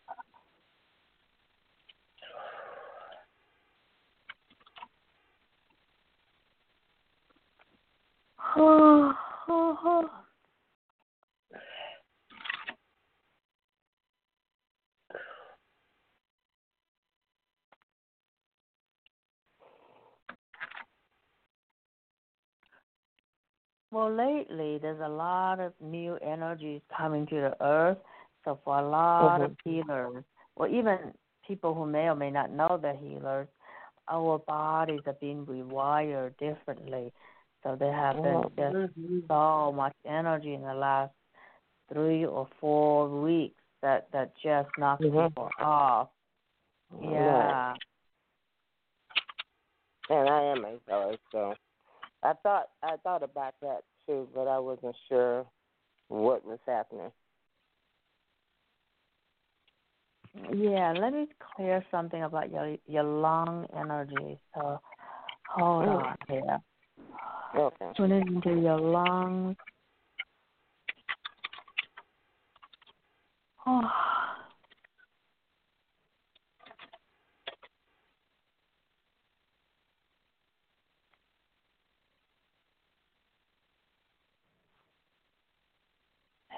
Oh, 8.57 9.13
oh, 9.49 9.79
oh. 9.85 10.11
Well, 23.91 24.13
lately 24.15 24.79
there's 24.79 25.01
a 25.01 25.09
lot 25.09 25.61
of 25.61 25.73
new 25.81 26.17
energies 26.17 26.83
coming 26.95 27.27
to 27.29 27.35
the 27.37 27.65
earth. 27.65 27.99
So 28.45 28.59
for 28.65 28.79
a 28.79 28.89
lot 28.89 29.41
Mhm. 29.41 29.45
of 29.45 29.57
healers, 29.65 30.25
or 30.57 30.69
even 30.69 31.15
people 31.47 31.75
who 31.75 31.87
may 31.87 32.09
or 32.09 32.15
may 32.15 32.31
not 32.31 32.51
know 32.51 32.79
they're 32.81 32.95
healers, 32.95 33.49
our 34.09 34.39
bodies 34.39 35.01
are 35.07 35.15
being 35.15 35.45
rewired 35.47 36.37
differently. 36.39 37.13
So 37.63 37.77
there 37.77 37.93
have 37.93 38.23
been 38.23 38.35
Oh. 38.35 38.51
just 38.57 39.29
so 39.29 39.73
much 39.73 39.95
energy 40.05 40.55
in 40.55 40.63
the 40.63 40.75
last 40.75 41.15
three 41.93 42.25
or 42.25 42.47
four 42.61 43.09
weeks 43.09 43.63
that 43.83 44.11
that 44.13 44.35
just 44.37 44.69
knocks 44.79 45.05
Mhm. 45.05 45.29
people 45.29 45.51
off. 45.59 46.11
Yeah. 47.01 47.77
And 50.11 50.29
I 50.29 50.43
am 50.43 50.65
a 50.65 50.79
healer, 50.87 51.19
so 51.33 51.55
I 52.23 52.33
thought 52.43 52.69
I 52.83 52.97
thought 52.97 53.23
about 53.23 53.55
that 53.63 53.83
too, 54.07 54.29
but 54.35 54.49
I 54.49 54.59
wasn't 54.59 54.97
sure 55.09 55.47
what 56.09 56.45
was 56.45 56.59
happening. 56.67 57.13
Yeah, 60.53 60.93
let 60.93 61.13
me 61.13 61.27
clear 61.57 61.85
something 61.91 62.23
about 62.23 62.51
your 62.51 62.77
your 62.87 63.05
lung 63.05 63.67
energy. 63.77 64.39
So 64.55 64.81
hold 65.49 65.87
Mm. 65.87 66.05
on 66.05 66.17
here. 66.29 66.61
Okay. 67.55 67.93
Tune 67.97 68.13
it 68.13 68.27
into 68.27 68.61
your 68.61 68.79
lungs. 68.79 69.57
Oh. 73.67 74.08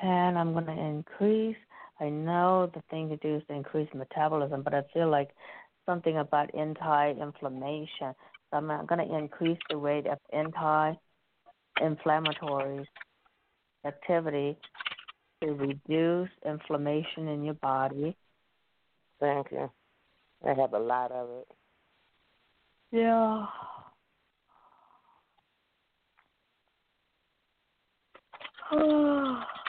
And 0.02 0.38
I'm 0.38 0.52
going 0.52 0.66
to 0.66 0.72
increase. 0.72 1.56
I 2.00 2.08
know 2.08 2.70
the 2.72 2.82
thing 2.90 3.08
to 3.10 3.16
do 3.18 3.36
is 3.36 3.42
to 3.48 3.54
increase 3.54 3.88
metabolism, 3.94 4.62
but 4.62 4.74
I 4.74 4.82
feel 4.94 5.10
like 5.10 5.28
something 5.84 6.16
about 6.16 6.54
anti-inflammation. 6.54 8.14
So 8.50 8.56
I'm 8.56 8.86
going 8.86 9.06
to 9.06 9.16
increase 9.16 9.58
the 9.68 9.76
rate 9.76 10.06
of 10.06 10.16
anti-inflammatory 10.32 12.88
activity 13.84 14.56
to 15.42 15.52
reduce 15.52 16.30
inflammation 16.46 17.28
in 17.28 17.44
your 17.44 17.52
body. 17.54 18.16
Thank 19.20 19.52
you. 19.52 19.70
I 20.46 20.54
have 20.54 20.72
a 20.72 20.78
lot 20.78 21.12
of 21.12 21.28
it. 21.30 21.48
Yeah. 22.92 23.46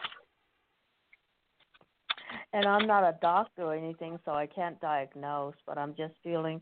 and 2.53 2.65
I'm 2.65 2.87
not 2.87 3.03
a 3.03 3.17
doctor 3.21 3.63
or 3.63 3.75
anything, 3.75 4.19
so 4.25 4.31
I 4.31 4.47
can't 4.47 4.79
diagnose, 4.81 5.55
but 5.65 5.77
I'm 5.77 5.95
just 5.95 6.13
feeling 6.23 6.61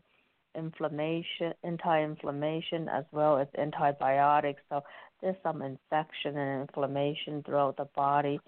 inflammation, 0.56 1.54
anti-inflammation 1.64 2.88
as 2.88 3.04
well 3.12 3.38
as 3.38 3.48
antibiotics. 3.58 4.62
So 4.68 4.82
there's 5.20 5.36
some 5.42 5.62
infection 5.62 6.36
and 6.36 6.62
inflammation 6.62 7.42
throughout 7.44 7.76
the 7.76 7.86
body, 7.96 8.40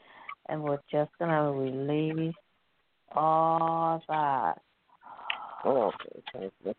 and 0.48 0.62
we're 0.62 0.80
just 0.90 1.10
gonna 1.18 1.52
release 1.52 2.34
all 3.14 4.02
that. 4.08 4.60
Oh, 5.64 5.92
okay, 5.94 6.22
thank 6.32 6.52
you. 6.64 6.74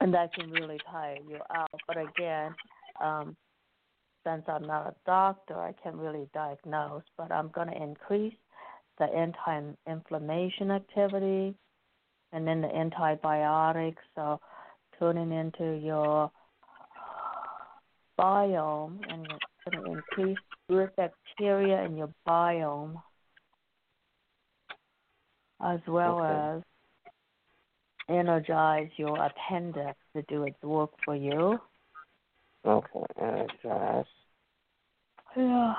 and 0.00 0.12
that 0.12 0.32
can 0.34 0.50
really 0.50 0.78
tire 0.90 1.16
you 1.28 1.38
out. 1.54 1.70
But 1.86 1.96
again, 1.96 2.54
um, 3.00 3.36
since 4.24 4.42
I'm 4.48 4.66
not 4.66 4.88
a 4.88 4.94
doctor, 5.06 5.58
I 5.58 5.72
can't 5.82 5.96
really 5.96 6.28
diagnose. 6.34 7.04
But 7.16 7.32
I'm 7.32 7.48
going 7.48 7.68
to 7.68 7.82
increase 7.82 8.34
the 8.98 9.04
anti-inflammation 9.04 10.70
activity, 10.70 11.54
and 12.32 12.46
then 12.46 12.60
the 12.60 12.74
antibiotics. 12.74 14.02
So 14.14 14.40
tuning 14.98 15.32
into 15.32 15.78
your 15.82 16.30
biome, 18.18 18.98
and 19.12 19.26
it's 19.30 19.70
going 19.70 19.84
to 19.84 19.92
increase 19.92 20.38
good 20.68 20.90
bacteria 20.96 21.82
in 21.84 21.96
your 21.96 22.12
biome, 22.26 23.00
as 25.64 25.80
well 25.86 26.22
Okay. 26.22 26.56
as 26.58 26.62
energize 28.08 28.88
your 28.96 29.18
appendix 29.20 29.98
to 30.14 30.22
do 30.22 30.44
its 30.44 30.62
work 30.62 30.90
for 31.04 31.16
you. 31.16 31.58
Okay, 32.64 33.06
energize. 33.20 34.04
Yeah. 35.36 35.74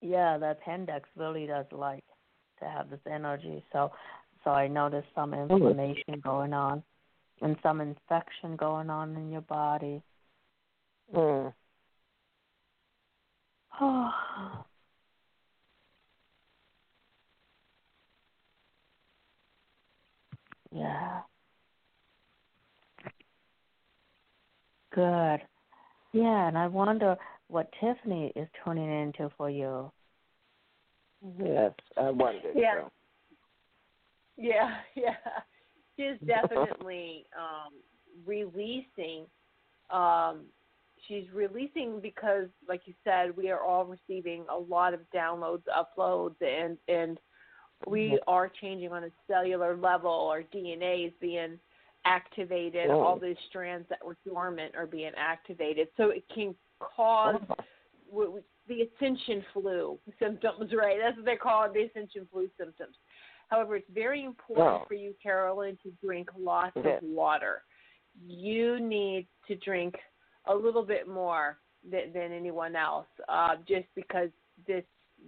yeah, 0.00 0.38
the 0.38 0.52
appendix 0.52 1.08
really 1.16 1.46
does 1.46 1.66
like 1.72 2.04
to 2.60 2.66
have 2.66 2.88
this 2.90 3.00
energy. 3.10 3.64
So, 3.72 3.90
so 4.44 4.50
I 4.50 4.68
noticed 4.68 5.08
some 5.14 5.34
inflammation 5.34 6.20
going 6.22 6.52
on, 6.52 6.84
and 7.42 7.56
some 7.62 7.80
infection 7.80 8.54
going 8.56 8.90
on 8.90 9.16
in 9.16 9.30
your 9.30 9.40
body. 9.42 10.02
Mm. 11.14 11.52
yeah. 20.72 21.20
Good. 24.94 25.40
Yeah, 26.12 26.48
and 26.48 26.56
I 26.56 26.66
wonder 26.66 27.16
what 27.48 27.70
Tiffany 27.80 28.32
is 28.34 28.48
tuning 28.64 28.90
into 28.90 29.30
for 29.36 29.50
you. 29.50 29.90
Yes, 31.38 31.72
I 31.96 32.10
wonder. 32.10 32.50
Yeah. 32.54 32.74
So. 32.82 32.92
Yeah, 34.36 34.70
yeah. 34.94 35.16
She's 35.96 36.18
definitely 36.26 37.26
um 37.36 37.72
releasing 38.26 39.26
um 39.90 40.40
she's 41.06 41.24
releasing 41.32 42.00
because 42.00 42.46
like 42.68 42.82
you 42.86 42.94
said, 43.04 43.36
we 43.36 43.50
are 43.50 43.60
all 43.60 43.84
receiving 43.84 44.44
a 44.50 44.56
lot 44.56 44.94
of 44.94 45.00
downloads, 45.14 45.62
uploads 45.68 46.36
and 46.40 46.78
and 46.88 47.18
we 47.86 48.18
are 48.26 48.50
changing 48.60 48.92
on 48.92 49.04
a 49.04 49.10
cellular 49.28 49.76
level. 49.76 50.28
Our 50.28 50.42
DNA 50.42 51.06
is 51.06 51.12
being 51.20 51.58
activated. 52.08 52.90
Oh. 52.90 53.00
All 53.00 53.18
these 53.18 53.36
strands 53.48 53.86
that 53.90 54.04
were 54.04 54.16
dormant 54.26 54.74
are 54.76 54.86
being 54.86 55.12
activated. 55.16 55.88
So 55.96 56.10
it 56.10 56.24
can 56.34 56.54
cause 56.80 57.40
w- 58.10 58.26
w- 58.26 58.44
the 58.68 58.82
ascension 58.82 59.44
flu 59.52 59.98
symptoms, 60.18 60.70
right? 60.76 60.96
That's 61.02 61.16
what 61.16 61.26
they 61.26 61.36
call 61.36 61.64
it, 61.64 61.72
the 61.74 61.82
ascension 61.82 62.26
flu 62.32 62.48
symptoms. 62.58 62.94
However, 63.48 63.76
it's 63.76 63.90
very 63.92 64.24
important 64.24 64.82
Oh. 64.82 64.84
for 64.86 64.94
you, 64.94 65.14
Carolyn, 65.22 65.78
to 65.82 65.90
drink 66.04 66.28
lots 66.38 66.72
Yes. 66.76 67.02
of 67.02 67.08
water. 67.08 67.62
You 68.26 68.80
need 68.80 69.26
to 69.46 69.54
drink 69.56 69.94
a 70.46 70.54
little 70.54 70.84
bit 70.84 71.08
more 71.08 71.58
than, 71.88 72.12
than 72.12 72.32
anyone 72.32 72.74
else, 72.76 73.06
uh, 73.28 73.56
just 73.66 73.86
because 73.94 74.30
this 74.66 74.84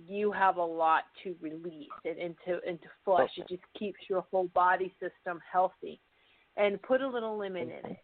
you 0.07 0.31
have 0.31 0.57
a 0.57 0.65
lot 0.65 1.03
to 1.23 1.35
release 1.41 1.89
it 2.05 2.17
into 2.17 2.61
into 2.69 2.87
flush. 3.05 3.31
It 3.37 3.49
just 3.49 3.63
keeps 3.77 3.99
your 4.09 4.25
whole 4.31 4.47
body 4.55 4.95
system 5.01 5.41
healthy. 5.53 6.01
And 6.57 6.81
put 6.83 7.01
a 7.01 7.09
little 7.09 7.39
lemon 7.39 7.71
in 7.71 7.91
it. 7.91 7.97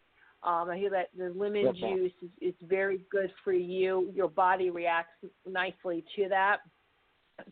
Um, 0.43 0.69
I 0.69 0.77
hear 0.77 0.89
that 0.91 1.09
the 1.17 1.33
lemon 1.35 1.65
Okay. 1.67 1.93
juice 1.93 2.11
is, 2.21 2.29
is 2.41 2.53
very 2.63 3.01
good 3.11 3.31
for 3.43 3.53
you. 3.53 4.11
Your 4.15 4.29
body 4.29 4.69
reacts 4.69 5.25
nicely 5.45 6.03
to 6.15 6.29
that. 6.29 6.57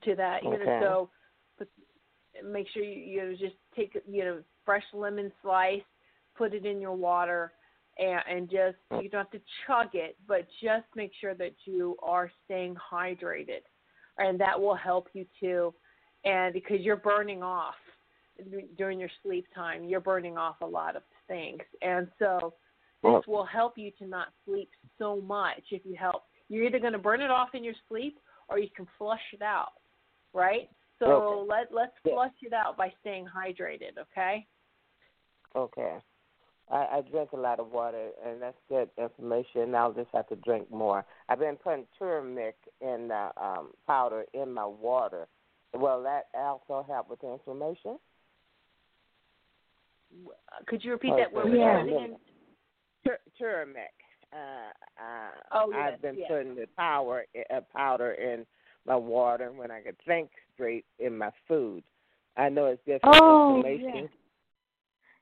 To 0.03 0.15
that, 0.15 0.43
you 0.43 0.49
Okay. 0.49 0.65
know. 0.65 0.79
So, 0.79 1.09
put, 1.57 1.69
make 2.43 2.67
sure 2.69 2.83
you, 2.83 2.99
you 2.99 3.23
know 3.23 3.31
just 3.31 3.55
take 3.75 3.93
you 4.09 4.23
know 4.23 4.43
fresh 4.65 4.83
lemon 4.93 5.31
slice, 5.41 5.81
put 6.35 6.53
it 6.53 6.65
in 6.65 6.81
your 6.81 6.95
water, 6.95 7.53
and, 7.99 8.19
and 8.29 8.49
just 8.49 8.77
you 9.01 9.09
don't 9.09 9.21
have 9.25 9.31
to 9.31 9.41
chug 9.65 9.89
it, 9.93 10.17
but 10.27 10.47
just 10.61 10.85
make 10.95 11.11
sure 11.21 11.35
that 11.35 11.53
you 11.65 11.95
are 12.01 12.31
staying 12.45 12.75
hydrated, 12.75 13.61
and 14.17 14.39
that 14.39 14.59
will 14.59 14.75
help 14.75 15.07
you 15.13 15.25
too. 15.39 15.73
And 16.23 16.53
because 16.53 16.81
you're 16.81 16.95
burning 16.95 17.43
off 17.43 17.75
during 18.77 18.99
your 18.99 19.09
sleep 19.23 19.45
time, 19.53 19.85
you're 19.85 19.99
burning 19.99 20.37
off 20.37 20.57
a 20.61 20.65
lot 20.65 20.95
of 20.95 21.03
things, 21.27 21.61
and 21.81 22.07
so 22.19 22.53
this 23.03 23.27
will 23.27 23.45
help 23.45 23.77
you 23.77 23.91
to 23.99 24.07
not 24.07 24.29
sleep 24.45 24.69
so 24.97 25.21
much 25.21 25.61
if 25.71 25.85
you 25.85 25.95
help. 25.95 26.23
You're 26.49 26.65
either 26.65 26.79
going 26.79 26.93
to 26.93 26.99
burn 26.99 27.21
it 27.21 27.31
off 27.31 27.49
in 27.53 27.63
your 27.63 27.73
sleep 27.87 28.19
or 28.49 28.59
you 28.59 28.69
can 28.75 28.87
flush 28.97 29.21
it 29.33 29.41
out, 29.41 29.73
right? 30.33 30.69
So 30.99 31.05
Okay. 31.05 31.49
let 31.49 31.73
let's 31.73 31.93
flush 32.03 32.31
it 32.41 32.53
out 32.53 32.77
by 32.77 32.93
staying 33.01 33.25
hydrated, 33.25 33.97
okay? 33.99 34.45
Okay. 35.55 35.97
I, 36.71 36.77
I 36.77 37.01
drink 37.11 37.31
a 37.33 37.37
lot 37.37 37.59
of 37.59 37.71
water, 37.71 38.09
and 38.25 38.41
that's 38.41 38.57
good 38.69 38.89
information. 38.97 39.75
I'll 39.75 39.93
just 39.93 40.09
have 40.13 40.27
to 40.29 40.35
drink 40.37 40.71
more. 40.71 41.05
I've 41.29 41.39
been 41.39 41.57
putting 41.57 41.85
turmeric 41.99 42.55
in 42.81 43.11
uh, 43.11 43.29
um, 43.39 43.69
powder 43.85 44.25
in 44.33 44.51
my 44.51 44.65
water, 44.65 45.27
Will 45.75 46.03
that 46.03 46.27
also 46.33 46.85
help 46.87 47.09
with 47.09 47.19
the 47.21 47.33
inflammation? 47.33 47.99
Could 50.67 50.83
you 50.83 50.91
repeat 50.91 51.11
Oh, 51.13 51.17
that 51.17 51.31
word? 51.31 51.53
yeah. 51.53 51.83
again? 51.83 52.17
Tur- 53.05 53.19
turmeric. 53.37 53.89
Uh, 54.33 54.71
uh, 55.01 55.31
Oh, 55.51 55.71
yes, 55.71 55.93
I've 55.93 56.01
been 56.01 56.17
yes. 56.17 56.29
putting 56.29 56.55
the 56.55 56.67
power 56.75 57.25
uh, 57.53 57.61
powder 57.73 58.13
in 58.13 58.45
my 58.85 58.95
water 58.95 59.51
when 59.51 59.71
I 59.71 59.81
could 59.81 59.97
think 60.05 60.29
straight 60.53 60.85
in 60.99 61.17
my 61.17 61.31
food. 61.47 61.83
I 62.37 62.49
know 62.49 62.65
it's 62.67 62.81
good 62.85 63.01
for 63.01 63.11
Oh, 63.13 63.55
inflammation. 63.57 64.09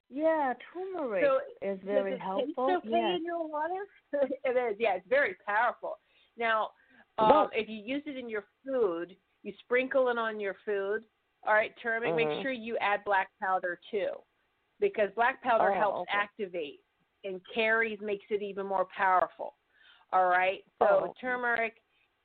Yeah, 0.10 0.54
turmeric 0.74 1.24
So, 1.24 1.40
is 1.68 1.78
Does 1.80 1.86
very 1.86 2.14
it 2.14 2.22
helpful. 2.22 2.68
Taste 2.68 2.86
okay 2.86 2.90
yes. 2.90 3.18
in 3.18 3.26
your 3.26 3.48
water? 3.48 3.86
it 4.44 4.72
is. 4.72 4.78
Yeah, 4.80 4.96
it's 4.96 5.08
very 5.08 5.36
powerful. 5.46 5.98
Now, 6.38 6.70
um, 7.18 7.50
if 7.54 7.70
you 7.70 7.76
use 7.78 8.04
it 8.06 8.18
in 8.18 8.30
your 8.30 8.46
food, 8.66 9.16
you 9.44 9.54
sprinkle 9.60 10.10
it 10.10 10.18
on 10.18 10.40
your 10.40 10.56
food. 10.66 11.04
All 11.46 11.54
right, 11.54 11.72
turmeric. 11.82 12.16
Make 12.16 12.28
Mhm. 12.28 12.42
sure 12.42 12.52
you 12.52 12.78
add 12.78 13.04
black 13.04 13.30
powder 13.42 13.80
too, 13.92 14.10
because 14.80 15.10
black 15.16 15.42
powder 15.44 15.72
Oh, 15.72 15.80
helps 15.80 16.00
okay. 16.02 16.12
activate, 16.14 16.80
and 17.24 17.40
carries 17.54 18.00
makes 18.02 18.26
it 18.30 18.42
even 18.42 18.66
more 18.66 18.88
powerful. 18.96 19.56
All 20.12 20.28
right. 20.28 20.64
So 20.80 20.86
Oh, 21.08 21.14
turmeric. 21.20 21.76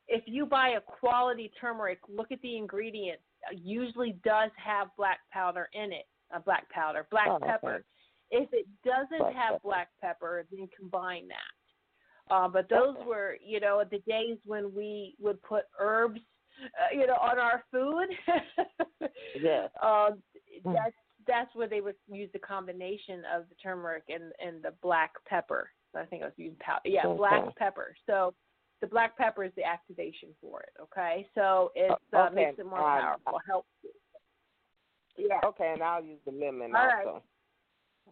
If 0.09 0.25
you 0.27 0.47
buy 0.47 0.71
a 0.71 0.81
quality 0.81 1.51
turmeric, 1.61 1.99
look 2.09 2.33
at 2.33 2.41
the 2.43 2.57
ingredients. 2.57 3.23
Uh, 3.47 3.57
Usually 3.63 4.19
does 4.25 4.51
have 4.57 4.89
black 4.97 5.19
powder 5.33 5.69
in 5.75 5.93
it. 5.93 6.07
Uh, 6.35 6.41
black 6.41 6.69
powder, 6.71 7.07
black 7.11 7.29
Oh, 7.29 7.37
okay. 7.37 7.47
pepper. 7.47 7.85
If 8.31 8.49
it 8.53 8.67
doesn't 8.85 9.19
Black 9.19 9.35
have 9.35 9.53
pepper. 9.55 9.61
black 9.65 9.89
pepper, 10.01 10.47
then 10.51 10.69
combine 10.77 11.29
that. 11.29 12.35
Uh, 12.35 12.49
but 12.49 12.69
those 12.69 12.95
Okay. 12.97 13.09
were, 13.09 13.37
you 13.45 13.61
know, 13.61 13.83
the 13.91 14.01
days 14.01 14.37
when 14.45 14.75
we 14.75 15.15
would 15.19 15.43
put 15.43 15.65
herbs, 15.79 16.21
uh, 16.63 16.95
you 16.95 17.07
know, 17.07 17.17
on 17.17 17.39
our 17.39 17.65
food. 17.71 18.09
Yes. 19.41 19.71
um, 19.83 20.23
Mm. 20.67 20.75
that's 20.75 20.97
that's 21.29 21.55
where 21.55 21.69
they 21.69 21.81
would 21.81 21.95
use 22.11 22.31
the 22.33 22.39
combination 22.41 23.23
of 23.33 23.49
the 23.49 23.55
turmeric 23.63 24.05
and 24.09 24.33
and 24.45 24.63
the 24.63 24.73
black 24.83 25.13
pepper. 25.29 25.71
So 25.93 26.01
I 26.01 26.07
think 26.07 26.23
I 26.23 26.27
was 26.27 26.35
using 26.37 26.57
powder. 26.59 26.81
Yeah, 26.85 27.07
black 27.07 27.55
pepper. 27.57 27.95
So 28.07 28.35
the 28.81 28.87
black 28.89 29.17
pepper 29.17 29.45
is 29.45 29.53
the 29.57 29.65
activation 29.65 30.31
for 30.41 30.63
it. 30.63 30.71
Okay, 30.81 31.27
so 31.35 31.71
it 31.77 31.93
uh, 32.13 32.27
okay. 32.27 32.35
makes 32.35 32.59
it 32.59 32.67
more 32.67 32.81
Um, 32.81 33.01
powerful. 33.01 33.41
Helps. 33.47 33.69
you. 33.83 35.29
Yeah. 35.29 35.41
Okay, 35.45 35.73
and 35.73 35.83
I'll 35.83 36.03
use 36.03 36.21
the 36.25 36.33
lemon 36.33 36.75
All 36.75 36.87
right. 36.87 37.07
also. 37.07 37.23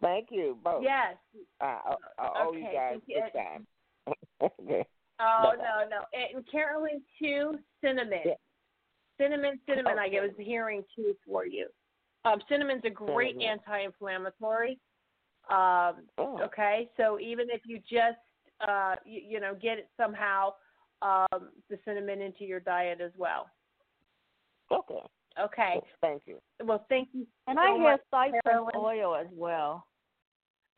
Thank 0.01 0.27
you 0.29 0.57
both. 0.63 0.83
Yes. 0.83 1.15
Uh, 1.59 1.65
I, 1.65 1.95
I 2.19 2.43
owe 2.43 2.53
you 2.53 2.59
Okay, 2.65 2.73
guys 2.73 2.91
thank 2.91 3.03
you. 3.07 3.39
time. 3.39 3.67
okay. 4.41 4.85
Oh 5.19 5.53
Bye-bye. 5.57 5.63
no 5.63 5.89
no. 5.89 6.03
And 6.13 6.45
Carolyn 6.51 7.01
too, 7.19 7.57
cinnamon. 7.81 8.19
Yeah. 8.23 8.33
Cinnamon, 9.19 9.59
cinnamon. 9.67 9.97
I 9.97 10.05
Okay. 10.07 10.19
was 10.19 10.29
hearing 10.37 10.83
too 10.95 11.15
for 11.25 11.43
you. 11.47 11.69
Um, 12.27 12.41
cinnamon's 12.49 12.83
a 12.85 12.89
great 12.89 13.35
Cinnamon. 13.35 13.59
anti-inflammatory. 13.59 14.79
Um, 15.49 16.07
Oh. 16.17 16.41
okay, 16.41 16.89
so 16.97 17.19
even 17.19 17.49
if 17.49 17.61
you 17.65 17.79
just 17.79 18.17
uh, 18.59 18.95
you, 19.05 19.21
you 19.25 19.39
know 19.39 19.55
get 19.55 19.77
it 19.77 19.89
somehow, 19.95 20.53
um, 21.01 21.51
the 21.69 21.77
cinnamon 21.85 22.21
into 22.21 22.43
your 22.43 22.59
diet 22.59 22.99
as 23.01 23.11
well. 23.17 23.49
Okay. 24.71 25.01
Okay. 25.39 25.79
Thank 26.01 26.23
you. 26.25 26.39
Well, 26.63 26.83
thank 26.89 27.09
you. 27.13 27.27
And 27.45 27.57
so 27.57 27.61
I 27.61 27.73
hear 27.73 27.91
much, 27.91 28.01
cypress 28.09 28.41
Carolyn. 28.43 28.75
oil 28.75 29.15
as 29.15 29.27
well. 29.31 29.85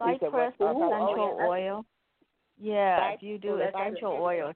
You 0.05 0.17
said 0.19 0.33
what? 0.33 0.53
Cypress 0.53 0.53
Ooh, 0.61 0.65
oh, 0.65 0.87
essential 0.87 1.37
yeah. 1.39 1.47
oil. 1.47 1.85
Yeah, 2.61 3.11
if 3.13 3.23
you 3.23 3.37
do 3.37 3.55
essential 3.55 4.11
good. 4.11 4.21
oil. 4.21 4.53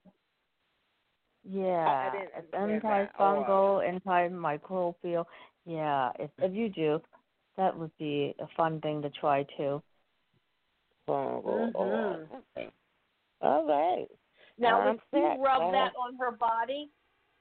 Yeah, 1.46 2.12
didn't 2.12 2.30
it's 2.38 2.54
understand 2.54 3.10
that. 3.10 3.12
Oh, 3.20 3.82
antifungal, 3.82 4.02
antimicrobial. 4.06 5.26
Yeah, 5.66 6.12
if 6.20 6.32
if 6.40 6.54
you 6.54 6.70
do, 6.70 7.02
that 7.58 7.78
would 7.78 7.96
be 7.98 8.36
a 8.40 8.48
fun 8.58 8.82
thing 8.82 9.02
to 9.02 9.10
try 9.10 9.46
too. 9.58 9.82
Fungal 11.08 11.72
oil. 11.76 12.28
Mhm. 12.32 12.44
Okay. 12.58 12.72
All 13.42 13.66
right. 13.66 14.08
Now, 14.58 14.82
I'm 14.82 14.96
if 14.96 15.02
you 15.12 15.44
rub 15.44 15.72
that 15.72 15.94
on 15.96 16.16
her 16.18 16.32
body, 16.32 16.92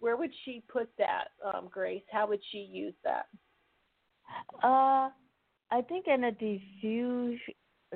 where 0.01 0.16
would 0.16 0.35
she 0.45 0.62
put 0.68 0.89
that, 0.97 1.29
um, 1.43 1.68
Grace? 1.68 2.03
How 2.11 2.27
would 2.27 2.43
she 2.51 2.59
use 2.59 2.95
that? 3.05 3.29
Uh, 4.62 5.11
I 5.70 5.83
think 5.89 6.07
in 6.07 6.25
a 6.25 6.33
diffuse, 6.33 7.41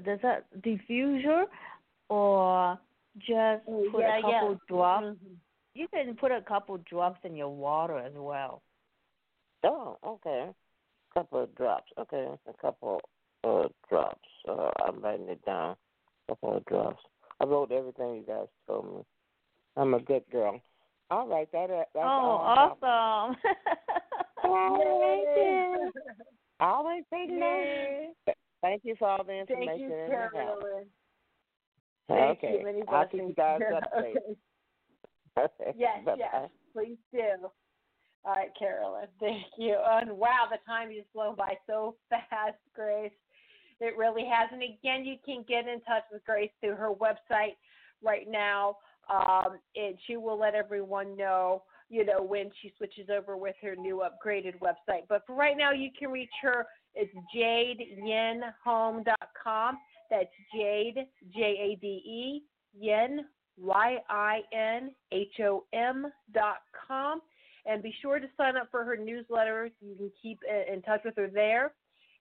does 0.05 0.20
that 0.22 0.47
diffuser, 0.61 1.47
or 2.09 2.79
just 3.18 3.64
put 3.91 4.01
yeah, 4.01 4.18
a 4.18 4.22
couple 4.22 4.53
yeah. 4.53 4.59
drops. 4.68 5.07
Mhm. 5.07 5.37
You 5.74 5.89
can 5.89 6.16
put 6.16 6.33
a 6.33 6.43
couple 6.43 6.79
drops 6.79 7.24
in 7.24 7.37
your 7.37 7.51
water 7.51 7.99
as 7.99 8.14
well. 8.14 8.62
Oh, 9.64 9.98
okay. 10.07 10.50
Couple 11.14 11.42
of 11.42 11.54
drops. 11.54 11.90
Okay, 11.98 12.28
a 12.48 12.52
couple 12.61 13.00
of 13.44 13.70
drops. 13.88 14.28
Uh, 14.48 14.70
I'm 14.84 15.00
writing 15.00 15.28
it 15.28 15.44
down. 15.44 15.76
Couple 16.28 16.57
of 16.57 16.64
drops. 16.66 17.02
I 17.40 17.44
wrote 17.44 17.72
everything 17.72 18.16
you 18.16 18.24
guys 18.26 18.46
told 18.66 18.86
me. 18.86 19.04
I'm 19.76 19.94
a 19.94 20.00
good 20.00 20.24
girl. 20.30 20.61
All 21.11 21.28
right, 21.28 21.50
that 21.52 21.70
uh, 21.70 21.84
that's 21.94 22.04
oh, 22.04 22.76
awesome! 22.82 23.36
Yay. 24.44 25.76
Always 26.61 27.04
say 27.11 27.26
no. 27.28 28.12
Thank 28.62 28.82
you 28.84 28.96
for 28.98 29.09
all 29.09 29.18
the 29.18 29.32
Thank 29.32 29.50
information 29.50 29.90
you, 29.90 29.94
and 29.94 30.12
help. 30.12 30.32
Carolyn. 30.32 30.86
Thank 32.09 32.38
okay, 32.38 32.59
you. 32.59 32.64
Many 32.64 32.82
I'll 32.88 33.07
keep 33.07 33.20
you 33.20 33.34
guys 33.36 33.61
Okay. 33.62 34.14
updated. 34.14 34.36
Okay. 35.38 35.74
Yes, 35.76 35.98
Bye-bye. 36.07 36.16
yes. 36.18 36.50
Please 36.72 36.96
do. 37.12 37.50
All 38.27 38.35
right, 38.35 38.51
Carolyn. 38.59 39.07
Thank 39.20 39.45
you. 39.57 39.77
And 39.89 40.11
wow, 40.11 40.49
the 40.51 40.59
time 40.66 40.91
has 40.91 41.05
flown 41.12 41.37
by 41.37 41.55
so 41.66 41.95
fast, 42.11 42.59
Grace. 42.74 43.12
It 43.79 43.95
really 43.97 44.24
has. 44.24 44.49
And 44.53 44.62
again, 44.62 45.05
you 45.05 45.16
can 45.24 45.45
get 45.49 45.68
in 45.68 45.81
touch 45.83 46.03
with 46.12 46.24
Grace 46.24 46.51
through 46.61 46.74
her 46.77 46.91
website 46.91 47.55
right 48.03 48.27
now. 48.29 48.79
Um, 49.09 49.61
and 49.77 49.97
she 50.07 50.16
will 50.16 50.37
let 50.39 50.57
everyone 50.57 51.16
know, 51.16 51.62
you 51.89 52.05
know, 52.05 52.20
when 52.22 52.51
she 52.61 52.72
switches 52.77 53.09
over 53.11 53.37
with 53.37 53.55
her 53.62 53.77
new 53.77 54.03
upgraded 54.05 54.59
website. 54.59 55.05
But 55.09 55.22
for 55.27 55.37
right 55.37 55.57
now, 55.57 55.70
you 55.70 55.91
can 55.97 56.11
reach 56.11 56.33
her. 56.43 56.66
It's 56.95 57.14
jadeyinhome.com. 57.37 59.79
That's 60.11 60.31
Jade, 60.55 61.07
J 61.35 61.41
A 61.41 61.77
D 61.81 61.87
E, 61.87 62.43
Yin, 62.79 63.24
Y 63.59 63.99
I 64.09 64.43
N 64.53 64.93
H 65.12 65.41
O 65.41 65.64
M 65.72 66.07
dot 66.33 66.59
com. 66.89 67.20
And 67.69 67.83
be 67.83 67.93
sure 68.01 68.21
to 68.21 68.27
sign 68.37 68.57
up 68.57 68.69
for 68.71 68.85
her 68.85 68.97
newsletter. 68.97 69.71
You 69.81 69.97
can 69.97 70.12
keep 70.23 70.39
in 70.73 70.83
touch 70.83 71.01
with 71.05 71.17
her 71.17 71.29
there. 71.29 71.73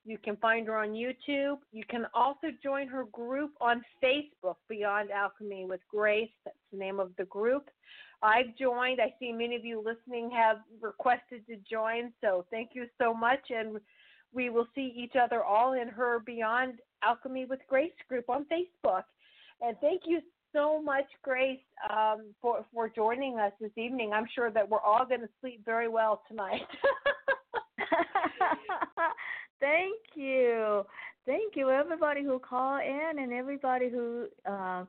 You 0.03 0.17
can 0.17 0.35
find 0.37 0.67
her 0.67 0.77
on 0.77 0.89
YouTube. 0.89 1.57
You 1.71 1.83
can 1.89 2.05
also 2.13 2.47
join 2.63 2.87
her 2.87 3.05
group 3.05 3.51
on 3.59 3.83
Facebook, 4.03 4.55
Beyond 4.69 5.09
Alchemy 5.11 5.65
with 5.65 5.81
Grace. 5.89 6.29
That's 6.45 6.57
the 6.71 6.77
name 6.77 6.99
of 6.99 7.11
the 7.17 7.25
group. 7.25 7.69
I've 8.21 8.55
joined. 8.59 8.99
I 9.01 9.13
see 9.19 9.31
many 9.31 9.55
of 9.55 9.65
you 9.65 9.83
listening 9.83 10.31
have 10.31 10.57
requested 10.81 11.45
to 11.47 11.57
join, 11.69 12.11
so 12.21 12.45
thank 12.49 12.71
you 12.73 12.85
so 12.99 13.13
much. 13.13 13.39
And 13.49 13.79
we 14.33 14.49
will 14.49 14.67
see 14.75 14.93
each 14.95 15.13
other 15.21 15.43
all 15.43 15.73
in 15.73 15.87
her 15.89 16.19
Beyond 16.25 16.79
Alchemy 17.03 17.45
with 17.45 17.59
Grace 17.67 17.91
group 18.07 18.29
on 18.29 18.45
Facebook. 18.45 19.03
And 19.61 19.77
thank 19.79 20.01
you 20.05 20.21
so 20.55 20.81
much, 20.81 21.05
Grace, 21.21 21.59
um, 21.91 22.33
for 22.41 22.65
for 22.73 22.89
joining 22.89 23.37
us 23.37 23.51
this 23.59 23.71
evening. 23.75 24.13
I'm 24.13 24.27
sure 24.33 24.49
that 24.51 24.67
we're 24.67 24.79
all 24.79 25.05
going 25.05 25.21
to 25.21 25.29
sleep 25.41 25.63
very 25.65 25.89
well 25.89 26.21
tonight. 26.27 26.61
Thank 29.59 29.99
you. 30.15 30.83
Thank 31.25 31.55
you, 31.55 31.69
everybody 31.69 32.23
who 32.23 32.39
called 32.39 32.81
in 32.83 33.19
and 33.19 33.33
everybody 33.33 33.89
who 33.89 34.27
uh, 34.49 34.85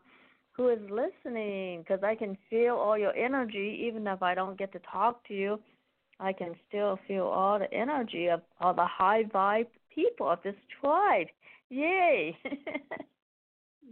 who 0.52 0.68
is 0.68 0.78
listening. 0.88 1.80
Because 1.80 2.04
I 2.04 2.14
can 2.14 2.38
feel 2.48 2.76
all 2.76 2.96
your 2.96 3.14
energy, 3.16 3.84
even 3.86 4.06
if 4.06 4.22
I 4.22 4.34
don't 4.34 4.56
get 4.56 4.72
to 4.72 4.80
talk 4.90 5.26
to 5.28 5.34
you. 5.34 5.60
I 6.18 6.32
can 6.32 6.54
still 6.68 6.98
feel 7.06 7.24
all 7.24 7.58
the 7.58 7.72
energy 7.74 8.28
of 8.28 8.40
all 8.60 8.72
the 8.72 8.86
high 8.86 9.24
vibe 9.24 9.66
people 9.94 10.30
of 10.30 10.38
this 10.44 10.54
tribe. 10.80 11.26
Yay! 11.68 12.38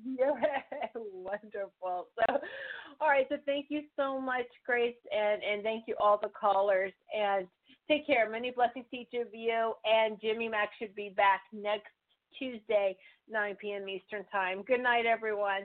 Yeah, 0.03 0.33
wonderful. 0.95 2.09
So, 2.17 2.39
all 3.01 3.09
right. 3.09 3.27
So, 3.29 3.37
thank 3.47 3.67
you 3.69 3.83
so 3.97 4.21
much, 4.21 4.47
Grace, 4.67 4.97
and 5.13 5.43
and 5.43 5.63
thank 5.63 5.85
you 5.87 5.95
all 6.01 6.19
the 6.21 6.31
callers. 6.31 6.93
And 7.17 7.47
take 7.89 8.07
care. 8.07 8.29
Many 8.29 8.51
blessings 8.51 8.87
to 8.91 8.97
each 8.97 9.15
of 9.15 9.29
you. 9.33 9.75
And 9.85 10.21
Jimmy 10.21 10.49
Mack 10.49 10.71
should 10.79 10.95
be 10.95 11.13
back 11.17 11.43
next 11.53 11.93
Tuesday, 12.39 12.97
9 13.31 13.57
p.m. 13.61 13.89
Eastern 13.89 14.25
Time. 14.33 14.63
Good 14.63 14.83
night, 14.83 15.07
everyone. 15.07 15.63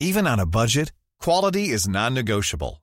Even 0.00 0.26
on 0.26 0.40
a 0.40 0.46
budget, 0.46 0.92
quality 1.18 1.68
is 1.68 1.86
non-negotiable. 1.86 2.82